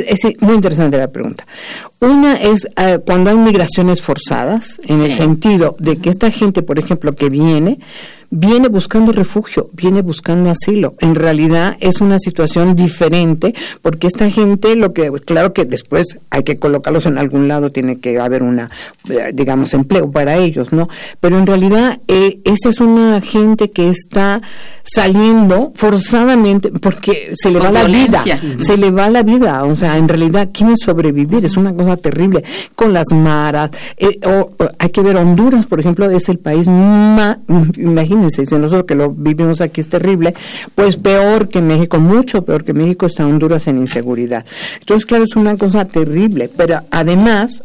es, 0.08 0.26
es 0.26 0.42
muy 0.42 0.56
interesante 0.56 0.98
la 0.98 1.08
pregunta. 1.08 1.46
Una 2.00 2.36
es 2.36 2.68
eh, 2.78 3.00
cuando 3.06 3.30
hay 3.32 3.38
migraciones 3.38 4.02
forzadas, 4.02 4.80
en 4.86 5.02
el 5.02 5.14
sentido 5.14 5.76
de 5.80 5.98
que 5.98 6.10
esta 6.10 6.30
gente, 6.30 6.62
por 6.62 6.78
ejemplo, 6.78 7.16
que 7.16 7.30
viene, 7.30 7.80
viene 8.30 8.68
buscando 8.68 9.12
refugio, 9.12 9.70
viene 9.74 10.02
buscando 10.02 10.50
asilo. 10.50 10.96
En 11.00 11.16
realidad 11.16 11.78
es 11.80 12.02
una 12.02 12.20
situación 12.20 12.76
diferente, 12.76 13.56
porque 13.82 14.08
esta 14.08 14.30
gente, 14.30 14.76
lo 14.76 14.94
que, 14.94 15.10
claro 15.26 15.54
que 15.54 15.64
después 15.66 16.18
hay 16.30 16.44
que 16.44 16.58
colocarlos 16.60 17.06
en 17.06 17.18
algún 17.18 17.48
lado, 17.48 17.72
tiene 17.72 18.00
que 18.00 18.20
haber 18.20 18.44
una, 18.44 18.70
eh, 19.10 19.32
digamos, 19.34 19.74
empleo 19.74 20.12
para 20.12 20.36
ellos, 20.38 20.74
¿no? 20.74 20.88
Pero 21.22 21.40
en 21.40 21.48
realidad, 21.48 22.00
eh, 22.08 22.40
esta 22.44 22.70
es 22.70 22.82
una 22.82 23.22
gente 23.22 23.72
que 23.72 23.90
está 23.90 24.42
saliendo 25.14 25.72
forzadamente 25.76 26.70
porque 26.72 27.32
se 27.36 27.52
le 27.52 27.60
Con 27.60 27.68
va 27.68 27.72
la 27.72 27.84
vida, 27.86 28.24
se 28.58 28.78
le 28.78 28.92
va 28.92 29.10
la 29.10 29.24
vida, 29.24 29.64
o 29.64 29.76
sea, 29.76 29.98
en 29.98 30.08
realidad 30.08 30.50
quieren 30.52 30.76
sobrevivir, 30.78 31.46
es 31.46 31.58
una 31.58 31.74
cosa 31.74 31.96
terrible. 31.96 32.44
Con 32.76 32.94
las 32.94 33.08
maras, 33.14 33.72
eh, 33.98 34.20
o- 34.26 34.52
o 34.58 34.70
hay 34.80 34.90
que 34.90 35.02
ver 35.02 35.18
Honduras, 35.18 35.66
por 35.68 35.80
ejemplo, 35.80 36.10
es 36.10 36.28
el 36.30 36.40
país 36.40 36.68
más, 36.68 37.38
imagínense, 37.78 38.46
si 38.46 38.56
nosotros 38.56 38.86
que 38.88 38.96
lo 38.96 39.12
vivimos 39.12 39.62
aquí 39.62 39.82
es 39.82 39.90
terrible, 39.90 40.34
pues 40.74 40.98
peor 40.98 41.50
que 41.50 41.62
México, 41.62 42.00
mucho 42.00 42.44
peor 42.44 42.64
que 42.64 42.74
México 42.74 43.06
está 43.06 43.26
Honduras 43.26 43.68
en 43.68 43.78
inseguridad. 43.78 44.46
Entonces, 44.80 45.06
claro, 45.06 45.24
es 45.24 45.36
una 45.36 45.56
cosa 45.58 45.86
terrible, 45.86 46.50
pero 46.56 46.82
además 46.92 47.62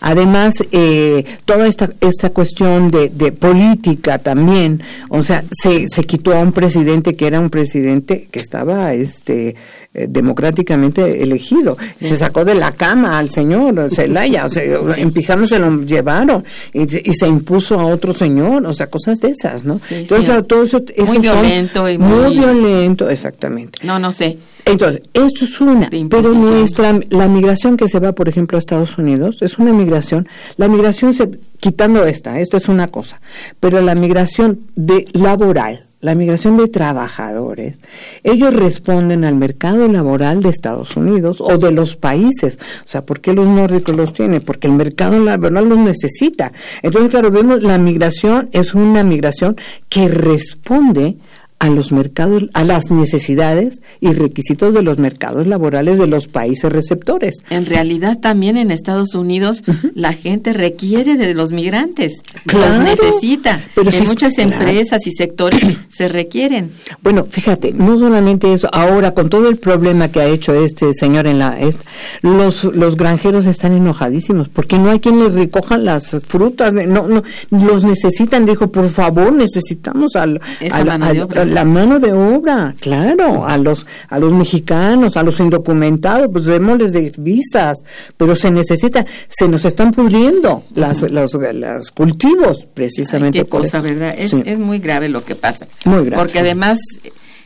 Además, 0.00 0.54
eh, 0.72 1.24
toda 1.44 1.66
esta, 1.66 1.90
esta 2.00 2.30
cuestión 2.30 2.90
de, 2.90 3.08
de 3.10 3.32
política 3.32 4.18
también, 4.18 4.82
o 5.08 5.22
sea, 5.22 5.44
se, 5.50 5.88
se 5.88 6.04
quitó 6.04 6.32
a 6.34 6.40
un 6.40 6.52
presidente 6.52 7.16
que 7.16 7.26
era 7.26 7.38
un 7.38 7.50
presidente 7.50 8.28
que 8.30 8.40
estaba 8.40 8.92
este, 8.94 9.56
eh, 9.94 10.06
democráticamente 10.08 11.22
elegido. 11.22 11.76
Se 12.00 12.16
sacó 12.16 12.44
de 12.44 12.54
la 12.54 12.72
cama 12.72 13.18
al 13.18 13.30
señor 13.30 13.88
Zelaya, 13.92 14.46
o 14.46 14.50
sea, 14.50 14.62
en 14.96 15.12
pijama 15.12 15.46
se 15.46 15.58
lo 15.58 15.82
llevaron 15.82 16.44
y, 16.72 16.88
se- 16.88 17.02
y 17.04 17.12
se 17.14 17.26
impuso 17.28 17.78
a 17.78 17.84
otro 17.86 18.14
señor, 18.14 18.64
o 18.66 18.74
sea, 18.74 18.88
cosas 18.88 19.20
de 19.20 19.28
esas, 19.28 19.64
¿no? 19.64 19.80
Sí, 19.86 19.96
Entonces, 19.96 20.26
claro, 20.26 20.44
todo 20.44 20.62
eso, 20.62 20.78
Muy 20.78 20.94
esos 20.96 21.08
son 21.14 21.22
violento 21.22 21.88
y 21.88 21.98
muy 21.98 22.20
muy- 22.24 22.38
violento, 22.38 23.10
exactamente. 23.10 23.78
No, 23.82 23.98
no 23.98 24.12
sé. 24.12 24.38
Entonces, 24.64 25.02
esto 25.14 25.44
es 25.44 25.60
una, 25.60 25.90
pero 26.08 26.32
nuestra, 26.34 26.98
la 27.10 27.28
migración 27.28 27.76
que 27.76 27.88
se 27.88 27.98
va, 27.98 28.12
por 28.12 28.28
ejemplo, 28.28 28.56
a 28.56 28.60
Estados 28.60 28.98
Unidos, 28.98 29.38
es 29.42 29.58
una 29.58 29.72
migración, 29.72 30.28
la 30.56 30.68
migración, 30.68 31.14
se, 31.14 31.28
quitando 31.58 32.04
esta, 32.04 32.40
esto 32.40 32.56
es 32.56 32.68
una 32.68 32.88
cosa, 32.88 33.20
pero 33.58 33.80
la 33.80 33.94
migración 33.94 34.60
de 34.76 35.06
laboral, 35.12 35.84
la 36.00 36.14
migración 36.14 36.56
de 36.56 36.68
trabajadores, 36.68 37.76
ellos 38.24 38.54
responden 38.54 39.24
al 39.24 39.34
mercado 39.34 39.86
laboral 39.86 40.42
de 40.42 40.48
Estados 40.48 40.96
Unidos 40.96 41.42
o 41.42 41.58
de 41.58 41.72
los 41.72 41.96
países. 41.96 42.58
O 42.86 42.88
sea, 42.88 43.04
¿por 43.04 43.20
qué 43.20 43.34
los 43.34 43.46
nórdicos 43.46 43.94
los 43.94 44.14
tienen? 44.14 44.40
Porque 44.40 44.66
el 44.66 44.72
mercado 44.72 45.22
laboral 45.22 45.68
los 45.68 45.78
necesita. 45.78 46.52
Entonces, 46.82 47.10
claro, 47.10 47.30
vemos 47.30 47.62
la 47.62 47.76
migración 47.76 48.48
es 48.52 48.74
una 48.74 49.02
migración 49.02 49.56
que 49.90 50.08
responde 50.08 51.16
a 51.60 51.68
los 51.70 51.92
mercados, 51.92 52.46
a 52.54 52.64
las 52.64 52.90
necesidades 52.90 53.82
y 54.00 54.12
requisitos 54.12 54.74
de 54.74 54.82
los 54.82 54.98
mercados 54.98 55.46
laborales 55.46 55.98
de 55.98 56.06
los 56.08 56.26
países 56.26 56.72
receptores. 56.72 57.44
En 57.50 57.66
realidad 57.66 58.18
también 58.18 58.56
en 58.56 58.70
Estados 58.70 59.14
Unidos 59.14 59.62
la 59.94 60.12
gente 60.14 60.52
requiere 60.52 61.16
de 61.16 61.34
los 61.34 61.52
migrantes, 61.52 62.14
Claro, 62.46 62.76
los 62.82 62.84
necesita. 62.84 63.60
pero 63.74 63.90
en 63.90 64.06
muchas 64.06 64.34
claro. 64.34 64.52
empresas 64.52 65.06
y 65.06 65.12
sectores 65.12 65.60
se 65.90 66.08
requieren. 66.08 66.70
Bueno, 67.02 67.26
fíjate, 67.28 67.72
no 67.72 67.98
solamente 67.98 68.52
eso, 68.52 68.68
ahora 68.72 69.12
con 69.12 69.28
todo 69.28 69.48
el 69.48 69.56
problema 69.58 70.08
que 70.08 70.20
ha 70.20 70.26
hecho 70.28 70.54
este 70.54 70.92
señor 70.94 71.26
en 71.26 71.38
la 71.38 71.60
est- 71.60 71.82
los 72.22 72.64
los 72.64 72.96
granjeros 72.96 73.46
están 73.46 73.72
enojadísimos 73.72 74.48
porque 74.48 74.78
no 74.78 74.90
hay 74.90 74.98
quien 75.00 75.18
les 75.22 75.32
recoja 75.34 75.76
las 75.76 76.16
frutas, 76.26 76.74
de- 76.74 76.86
no 76.86 77.06
no 77.06 77.22
los 77.50 77.84
necesitan, 77.84 78.46
dijo, 78.46 78.72
por 78.72 78.88
favor, 78.88 79.32
necesitamos 79.32 80.16
al, 80.16 80.40
Esa 80.60 80.76
al- 80.76 80.86
mano 80.86 81.04
al- 81.04 81.14
de 81.14 81.22
obra. 81.22 81.42
a 81.42 81.44
la 81.50 81.64
mano 81.64 81.98
de 82.00 82.12
obra, 82.12 82.74
claro, 82.80 83.46
a 83.46 83.58
los 83.58 83.86
a 84.08 84.18
los 84.18 84.32
mexicanos, 84.32 85.16
a 85.16 85.22
los 85.22 85.40
indocumentados, 85.40 86.28
pues 86.32 86.44
démosles 86.46 86.92
de 86.92 87.12
visas, 87.18 87.78
pero 88.16 88.34
se 88.34 88.50
necesita, 88.50 89.04
se 89.28 89.48
nos 89.48 89.64
están 89.64 89.92
pudriendo 89.92 90.64
las 90.74 91.02
los, 91.10 91.34
los 91.34 91.90
cultivos 91.90 92.58
Ay, 92.60 92.68
precisamente 92.74 93.38
qué 93.40 93.44
por 93.44 93.60
cosa, 93.62 93.78
eso. 93.78 93.86
¿verdad? 93.88 94.14
Es, 94.16 94.30
Sí. 94.30 94.42
es 94.46 94.58
muy 94.58 94.78
grave 94.78 95.08
lo 95.08 95.22
que 95.22 95.34
pasa. 95.34 95.66
Muy 95.84 96.04
grave, 96.06 96.16
Porque 96.22 96.38
además 96.38 96.78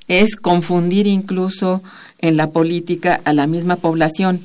es 0.06 0.36
confundir 0.36 1.06
incluso 1.06 1.82
en 2.20 2.36
la 2.38 2.50
política 2.50 3.20
a 3.24 3.32
la 3.34 3.46
misma 3.46 3.76
población. 3.76 4.40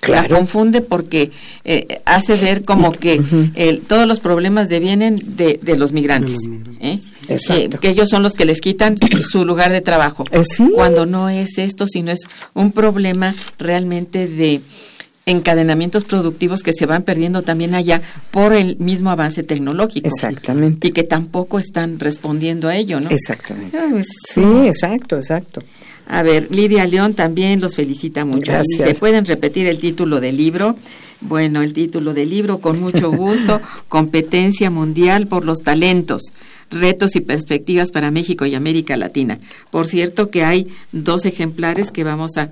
Claro. 0.00 0.28
La 0.28 0.36
confunde 0.36 0.80
porque 0.82 1.30
eh, 1.64 2.00
hace 2.04 2.34
ver 2.36 2.62
como 2.62 2.92
que 2.92 3.20
el- 3.54 3.80
todos 3.80 4.06
los 4.06 4.20
problemas 4.20 4.68
devienen 4.68 5.18
de, 5.36 5.58
de 5.62 5.76
los 5.78 5.92
migrantes. 5.92 6.38
¿eh? 6.80 6.98
Exacto. 7.28 7.70
Que, 7.70 7.78
que 7.78 7.88
ellos 7.90 8.08
son 8.10 8.22
los 8.22 8.34
que 8.34 8.44
les 8.44 8.60
quitan 8.60 8.96
su 9.30 9.44
lugar 9.44 9.72
de 9.72 9.80
trabajo. 9.80 10.24
Eh, 10.30 10.42
sí. 10.44 10.70
Cuando 10.74 11.06
no 11.06 11.28
es 11.30 11.56
esto, 11.58 11.86
sino 11.88 12.10
es 12.12 12.20
un 12.54 12.70
problema 12.72 13.34
realmente 13.58 14.28
de 14.28 14.60
encadenamientos 15.24 16.04
productivos 16.04 16.62
que 16.62 16.72
se 16.72 16.84
van 16.86 17.02
perdiendo 17.04 17.42
también 17.42 17.74
allá 17.74 18.02
por 18.32 18.54
el 18.54 18.76
mismo 18.78 19.10
avance 19.10 19.42
tecnológico. 19.44 20.08
Exactamente. 20.08 20.88
Y 20.88 20.90
que 20.90 21.04
tampoco 21.04 21.58
están 21.58 22.00
respondiendo 22.00 22.68
a 22.68 22.76
ello, 22.76 23.00
¿no? 23.00 23.08
Exactamente. 23.08 23.78
Ah, 23.80 23.86
pues, 23.90 24.08
Sí, 24.28 24.42
exacto, 24.66 25.16
exacto. 25.16 25.62
A 26.06 26.22
ver, 26.22 26.48
Lidia 26.50 26.86
León 26.86 27.14
también 27.14 27.60
los 27.60 27.74
felicita 27.74 28.24
mucho. 28.24 28.52
Gracias. 28.52 28.86
Dice, 28.86 28.94
¿pueden 28.98 29.24
repetir 29.24 29.66
el 29.66 29.78
título 29.78 30.20
del 30.20 30.36
libro? 30.36 30.76
Bueno, 31.22 31.62
el 31.62 31.72
título 31.72 32.14
del 32.14 32.30
libro, 32.30 32.58
con 32.58 32.80
mucho 32.80 33.10
gusto, 33.12 33.60
Competencia 33.88 34.70
Mundial 34.70 35.26
por 35.28 35.44
los 35.44 35.58
Talentos, 35.60 36.22
Retos 36.70 37.14
y 37.16 37.20
Perspectivas 37.20 37.90
para 37.90 38.10
México 38.10 38.46
y 38.46 38.54
América 38.54 38.96
Latina. 38.96 39.38
Por 39.70 39.86
cierto 39.86 40.30
que 40.30 40.42
hay 40.44 40.68
dos 40.90 41.26
ejemplares 41.26 41.92
que 41.92 42.02
vamos 42.02 42.32
a, 42.38 42.48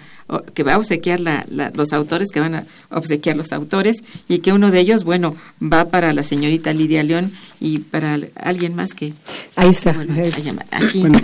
que 0.55 0.63
va 0.63 0.75
a 0.75 0.79
obsequiar 0.79 1.21
la- 1.21 1.47
la- 1.51 1.71
los 1.75 1.93
autores, 1.95 2.29
que 2.29 2.39
van 2.41 2.55
a 2.55 2.65
obsequiar 2.91 3.37
los 3.37 3.51
autores, 3.53 3.97
y 4.29 4.39
que 4.39 4.53
uno 4.53 4.71
de 4.71 4.81
ellos, 4.81 5.05
bueno, 5.05 5.35
va 5.63 5.87
para 5.87 6.13
la 6.13 6.23
señorita 6.23 6.73
Lidia 6.75 7.03
León 7.03 7.33
y 7.61 7.79
para 7.79 8.15
al- 8.15 8.29
alguien 8.37 8.75
más 8.75 8.93
que... 8.93 9.15
Ahí 9.57 9.71
está. 9.71 9.93
Bueno, 9.95 10.15
a 10.15 10.39
llamar. 10.39 10.67
Aquí 10.71 11.01
Bueno, 11.01 11.19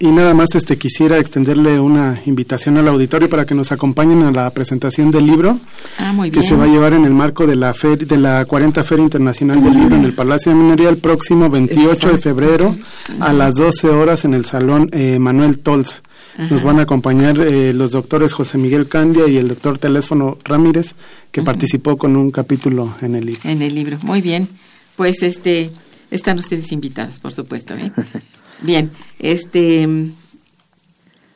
y, 0.00 0.06
y 0.06 0.08
nada 0.10 0.32
más 0.32 0.54
este 0.54 0.78
quisiera 0.78 1.18
extenderle 1.18 1.80
una 1.80 2.20
invitación 2.24 2.78
al 2.78 2.86
auditorio 2.88 3.28
para 3.28 3.44
que 3.46 3.54
nos 3.56 3.72
acompañen 3.72 4.22
a 4.22 4.30
la 4.30 4.48
presentación 4.50 5.10
del 5.10 5.26
libro 5.26 5.58
Ah, 5.98 6.12
muy 6.12 6.30
que 6.30 6.38
bien. 6.40 6.48
se 6.48 6.56
va 6.62 6.66
a 6.68 6.70
llevar 6.70 6.92
en 6.92 7.04
el 7.04 7.12
marco 7.12 7.44
de 7.46 7.56
la 7.56 7.74
fer- 7.74 8.06
de 8.06 8.16
la 8.18 8.44
40 8.44 8.84
Feria 8.84 9.02
Internacional 9.02 9.62
del 9.62 9.72
Libro 9.74 9.96
en 9.96 10.04
el 10.04 10.14
Palacio 10.14 10.52
de 10.52 10.58
Minería 10.58 10.88
el 10.90 10.98
próximo 10.98 11.50
28 11.50 12.12
de 12.12 12.18
febrero 12.18 12.74
a 13.20 13.32
las 13.32 13.54
12 13.54 13.88
horas 13.88 14.24
en 14.24 14.34
el 14.34 14.44
Salón 14.44 14.88
eh, 14.92 15.18
Manuel 15.18 15.58
Tols. 15.58 16.02
Nos 16.50 16.62
van 16.62 16.78
a 16.78 16.82
acompañar 16.84 17.38
eh, 17.40 17.72
los 17.74 17.90
doctores 17.90 18.32
José 18.32 18.56
Miguel 18.58 18.86
Candia 18.88 19.26
y 19.26 19.36
el 19.38 19.48
doctor 19.48 19.76
Teléfono 19.76 20.38
Ramírez, 20.44 20.94
que 21.32 21.42
participó 21.42 21.98
con 21.98 22.16
un 22.16 22.30
capítulo 22.30 22.94
en 23.02 23.16
el 23.16 23.26
libro. 23.26 23.40
en 23.44 23.60
el 23.60 23.74
libro. 23.74 23.98
Muy 24.02 24.20
bien. 24.22 24.48
Pues 24.96 25.22
este 25.22 25.70
están 26.10 26.38
ustedes 26.38 26.70
invitadas, 26.72 27.18
por 27.18 27.32
supuesto, 27.32 27.74
¿eh? 27.74 27.90
Bien, 28.62 28.90
este 29.18 29.88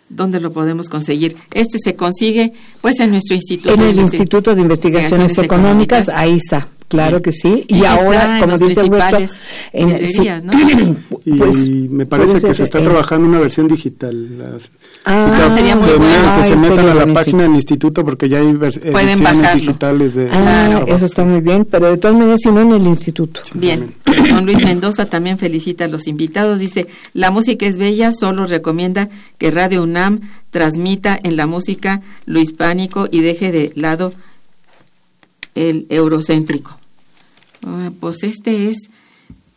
¿dónde 0.09 0.41
lo 0.41 0.53
podemos 0.53 0.89
conseguir? 0.89 1.37
Este 1.53 1.79
se 1.83 1.97
consigue 1.97 2.53
pues 2.81 3.01
en 3.01 3.11
nuestro 3.11 3.35
instituto. 3.37 3.75
En 3.75 3.81
el 3.81 3.97
de- 3.97 4.03
Instituto 4.03 4.55
de 4.55 4.61
Investigaciones 4.63 5.33
Investigaciones 5.33 5.39
Económicas, 5.47 6.09
Económicas. 6.09 6.09
ahí 6.09 6.37
está, 6.37 6.69
claro 6.89 7.21
que 7.23 7.33
sí. 7.33 7.65
Y, 7.69 7.75
quizá 7.81 7.95
ahora, 7.95 8.35
en 8.37 8.41
como 8.41 8.51
los 8.57 8.61
dice 8.69 8.81
Alberto, 8.81 9.17
principales 9.17 9.41
librerías, 9.73 10.45
¿no? 10.45 10.53
Y 11.27 11.33
pues, 11.33 11.69
me 11.69 12.07
parece 12.07 12.35
que 12.35 12.41
ser 12.41 12.55
se 12.55 12.63
está 12.65 12.79
en- 12.79 12.85
trabajando 12.85 13.27
una 13.29 13.41
versión 13.41 13.67
digital. 13.69 14.39
Las- 14.39 14.71
Ah, 15.09 15.49
que 15.51 15.57
sería 15.59 15.77
muy 15.77 15.85
se 15.89 15.95
bueno. 15.97 16.23
que 16.35 16.43
Ay, 16.43 16.49
se 16.51 16.57
metan 16.57 16.79
a 16.79 16.83
la 16.83 16.95
buenísimo. 16.95 17.15
página 17.15 17.43
del 17.45 17.55
instituto 17.55 18.05
porque 18.05 18.29
ya 18.29 18.39
hay 18.39 18.47
vers- 18.55 18.77
ediciones 18.83 19.21
bajarlo. 19.21 19.55
digitales 19.61 20.15
de... 20.15 20.29
Ah, 20.33 20.67
Claro. 20.71 20.87
eso 20.89 21.07
está 21.07 21.25
muy 21.25 21.41
bien, 21.41 21.65
pero 21.65 21.89
de 21.91 21.97
todas 21.97 22.17
maneras, 22.17 22.41
si 22.43 22.51
no 22.51 22.61
en 22.61 22.73
el 22.73 22.83
instituto. 22.87 23.41
Bien, 23.55 23.93
don 24.31 24.45
Luis 24.47 24.59
Mendoza 24.59 25.07
también 25.07 25.39
felicita 25.39 25.85
a 25.85 25.89
los 25.89 26.07
invitados. 26.09 26.59
Dice, 26.59 26.87
la 27.13 27.31
música 27.31 27.67
es 27.67 27.79
bella, 27.79 28.11
solo 28.13 28.47
recomienda 28.47 29.09
que 29.39 29.51
Radio 29.53 29.83
UNAM 29.85 30.21
transmita 30.51 31.19
en 31.23 31.37
la 31.37 31.47
música 31.47 32.03
lo 32.25 32.41
hispánico 32.41 33.09
y 33.11 33.21
deje 33.21 33.53
de 33.53 33.73
lado 33.77 34.13
el 35.57 35.87
eurocéntrico. 35.91 36.79
Ah, 37.67 37.91
pues 37.99 38.23
este 38.23 38.69
es 38.71 38.89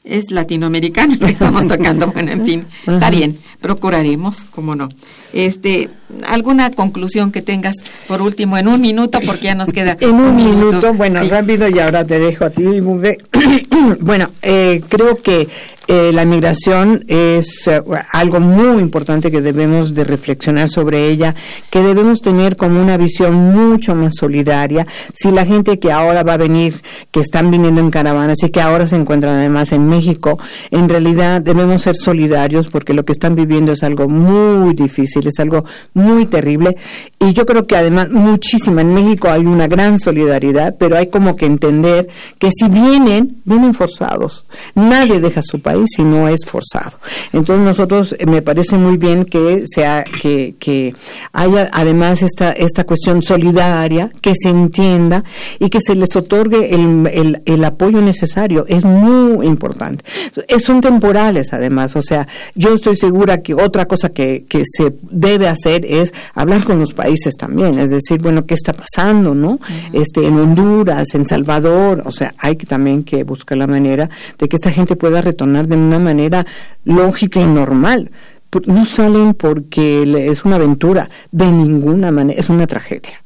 es 0.05 0.31
latinoamericano 0.31 1.19
que 1.19 1.25
estamos 1.25 1.67
tocando. 1.67 2.07
Bueno, 2.07 2.31
en 2.31 2.43
fin, 2.45 2.65
está 2.87 3.11
bien, 3.11 3.37
procuraremos, 3.61 4.45
cómo 4.45 4.73
no. 4.75 4.89
Este, 5.33 5.89
alguna 6.25 6.71
conclusión 6.71 7.31
que 7.31 7.43
tengas 7.43 7.75
por 8.07 8.21
último 8.23 8.57
en 8.57 8.67
un 8.67 8.81
minuto 8.81 9.19
porque 9.23 9.43
ya 9.43 9.55
nos 9.55 9.69
queda 9.69 9.95
En 9.99 10.15
un 10.15 10.35
minuto, 10.35 10.93
bueno, 10.95 11.21
Sí. 11.23 11.29
rápido 11.29 11.67
y 11.69 11.77
ahora 11.77 12.03
te 12.05 12.17
dejo 12.17 12.45
a 12.45 12.49
ti, 12.49 12.79
bueno, 13.99 14.29
eh, 14.41 14.81
creo 14.89 15.17
que 15.17 15.47
eh, 15.91 16.11
la 16.13 16.23
migración 16.23 17.03
es 17.07 17.67
eh, 17.67 17.81
algo 18.11 18.39
muy 18.39 18.79
importante 18.79 19.31
que 19.31 19.41
debemos 19.41 19.95
de 19.95 20.03
reflexionar 20.03 20.69
sobre 20.69 21.07
ella, 21.07 21.33
que 21.71 21.81
debemos 21.81 22.21
tener 22.21 22.57
como 22.57 22.79
una 22.79 22.95
visión 22.95 23.33
mucho 23.33 23.95
más 23.95 24.13
solidaria. 24.13 24.85
Si 25.15 25.31
la 25.31 25.47
gente 25.47 25.79
que 25.79 25.91
ahora 25.91 26.21
va 26.21 26.33
a 26.33 26.37
venir, 26.37 26.79
que 27.09 27.21
están 27.21 27.49
viniendo 27.49 27.81
en 27.81 27.89
caravanas 27.89 28.37
y 28.43 28.51
que 28.51 28.61
ahora 28.61 28.85
se 28.85 28.97
encuentran 28.97 29.33
además 29.33 29.71
en 29.71 29.89
México, 29.89 30.37
en 30.69 30.89
realidad 30.89 31.41
debemos 31.41 31.81
ser 31.81 31.95
solidarios 31.95 32.69
porque 32.69 32.93
lo 32.93 33.03
que 33.03 33.13
están 33.13 33.33
viviendo 33.33 33.71
es 33.71 33.81
algo 33.81 34.07
muy 34.07 34.75
difícil, 34.75 35.25
es 35.25 35.39
algo 35.39 35.65
muy 35.95 36.27
terrible. 36.27 36.77
Y 37.19 37.33
yo 37.33 37.47
creo 37.47 37.65
que 37.65 37.75
además 37.75 38.11
muchísima, 38.11 38.81
en 38.81 38.93
México 38.93 39.27
hay 39.27 39.41
una 39.41 39.67
gran 39.67 39.97
solidaridad, 39.97 40.75
pero 40.77 40.97
hay 40.97 41.07
como 41.07 41.35
que 41.35 41.47
entender 41.47 42.07
que 42.37 42.51
si 42.51 42.69
vienen, 42.69 43.37
vienen 43.43 43.73
forzados. 43.73 44.45
Nadie 44.75 45.19
deja 45.19 45.41
su 45.41 45.59
país 45.59 45.78
país 45.79 45.89
y 45.97 46.03
no 46.03 46.27
es 46.27 46.45
forzado. 46.45 46.97
Entonces 47.33 47.65
nosotros 47.65 48.15
eh, 48.17 48.25
me 48.25 48.41
parece 48.41 48.77
muy 48.77 48.97
bien 48.97 49.25
que 49.25 49.63
sea 49.65 50.03
que, 50.03 50.55
que 50.59 50.93
haya 51.33 51.69
además 51.73 52.21
esta 52.21 52.51
esta 52.51 52.83
cuestión 52.83 53.21
solidaria, 53.21 54.09
que 54.21 54.33
se 54.35 54.49
entienda 54.49 55.23
y 55.59 55.69
que 55.69 55.79
se 55.81 55.95
les 55.95 56.15
otorgue 56.15 56.73
el, 56.73 57.07
el, 57.11 57.41
el 57.45 57.65
apoyo 57.65 58.01
necesario. 58.01 58.65
Es 58.67 58.85
muy 58.85 59.45
importante. 59.45 60.03
Son 60.59 60.81
temporales 60.81 61.53
además, 61.53 61.95
o 61.95 62.01
sea, 62.01 62.27
yo 62.55 62.73
estoy 62.73 62.95
segura 62.95 63.41
que 63.41 63.53
otra 63.53 63.87
cosa 63.87 64.09
que, 64.09 64.45
que 64.47 64.63
se 64.65 64.93
debe 65.09 65.47
hacer 65.47 65.85
es 65.85 66.13
hablar 66.35 66.63
con 66.63 66.79
los 66.79 66.93
países 66.93 67.35
también, 67.35 67.79
es 67.79 67.89
decir, 67.89 68.21
bueno, 68.21 68.45
¿qué 68.45 68.53
está 68.53 68.73
pasando, 68.73 69.33
no? 69.33 69.59
Este, 69.93 70.25
en 70.25 70.37
Honduras, 70.39 71.15
en 71.15 71.25
Salvador, 71.25 72.03
o 72.05 72.11
sea, 72.11 72.33
hay 72.37 72.55
que 72.55 72.65
también 72.65 73.03
que 73.03 73.23
buscar 73.23 73.57
la 73.57 73.67
manera 73.67 74.09
de 74.37 74.49
que 74.49 74.55
esta 74.55 74.71
gente 74.71 74.95
pueda 74.95 75.21
retornar 75.21 75.67
de 75.69 75.75
una 75.75 75.99
manera 75.99 76.45
lógica 76.83 77.39
y 77.39 77.45
normal. 77.45 78.11
No 78.65 78.83
salen 78.83 79.35
porque 79.35 80.27
es 80.29 80.43
una 80.43 80.55
aventura, 80.55 81.09
de 81.31 81.51
ninguna 81.51 82.11
manera, 82.11 82.39
es 82.39 82.49
una 82.49 82.65
tragedia. 82.67 83.23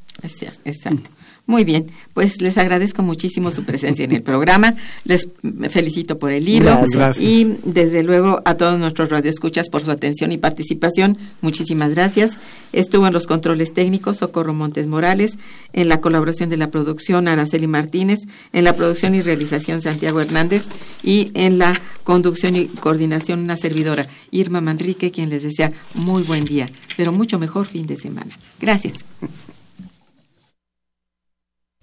Exacto. 0.66 1.10
Muy 1.46 1.66
bien, 1.66 1.92
pues 2.14 2.40
les 2.42 2.58
agradezco 2.58 3.04
muchísimo 3.04 3.52
su 3.52 3.66
presencia 3.66 4.06
en 4.06 4.14
el 4.14 4.22
programa, 4.22 4.76
les 5.04 5.28
felicito 5.70 6.18
por 6.18 6.32
el 6.32 6.46
libro 6.46 6.80
y 7.20 7.58
desde 7.66 8.02
luego 8.02 8.42
a 8.46 8.56
todos 8.56 8.80
nuestros 8.80 9.10
radioescuchas 9.10 9.68
por 9.68 9.84
su 9.84 9.92
atención 9.92 10.32
y 10.32 10.38
participación. 10.38 11.18
Muchísimas 11.42 11.96
gracias. 11.96 12.38
Estuvo 12.72 13.08
en 13.08 13.14
los 13.14 13.28
controles 13.28 13.74
técnicos 13.74 14.18
Socorro 14.18 14.54
Montes 14.54 14.88
Morales, 14.88 15.38
en 15.74 15.90
la 15.90 16.00
colaboración 16.00 16.50
de 16.50 16.56
la 16.56 16.72
producción 16.72 17.28
Araceli 17.28 17.68
Martínez, 17.68 18.20
en 18.54 18.64
la 18.64 18.74
producción 18.78 19.14
y 19.14 19.22
realización 19.22 19.82
Santiago 19.82 20.22
Hernández 20.22 20.64
y 21.04 21.30
en 21.34 21.58
la 21.58 21.82
conducción 22.06 22.56
y 22.56 22.68
coordinación 22.68 23.42
una 23.42 23.58
servidora 23.58 24.08
Irma 24.32 24.62
Manrique, 24.62 25.12
quien 25.12 25.30
les 25.30 25.44
desea 25.44 25.74
muy 25.94 26.24
buen 26.24 26.46
día, 26.46 26.70
pero 26.96 27.12
mucho 27.12 27.38
mejor 27.38 27.66
fin 27.66 27.86
de 27.86 27.98
semana. 27.98 28.38
Gracias. 28.62 29.04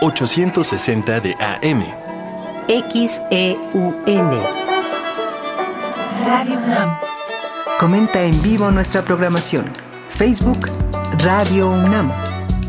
860 0.00 1.20
de 1.20 1.34
AM. 1.34 1.84
XEUN. 2.68 4.40
Radio 6.26 6.58
UNAM. 6.58 6.98
Comenta 7.78 8.22
en 8.22 8.42
vivo 8.42 8.70
nuestra 8.70 9.02
programación. 9.02 9.66
Facebook 10.08 10.70
Radio 11.18 11.68
UNAM. 11.68 12.12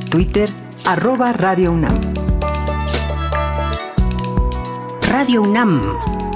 Twitter 0.09 0.49
arroba 0.83 1.33
Radio 1.33 1.71
UNAM. 1.71 1.99
Radio 5.09 5.41
UNAM. 5.41 5.81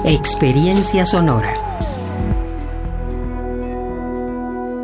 Experiencia 0.04 1.04
sonora. 1.04 1.59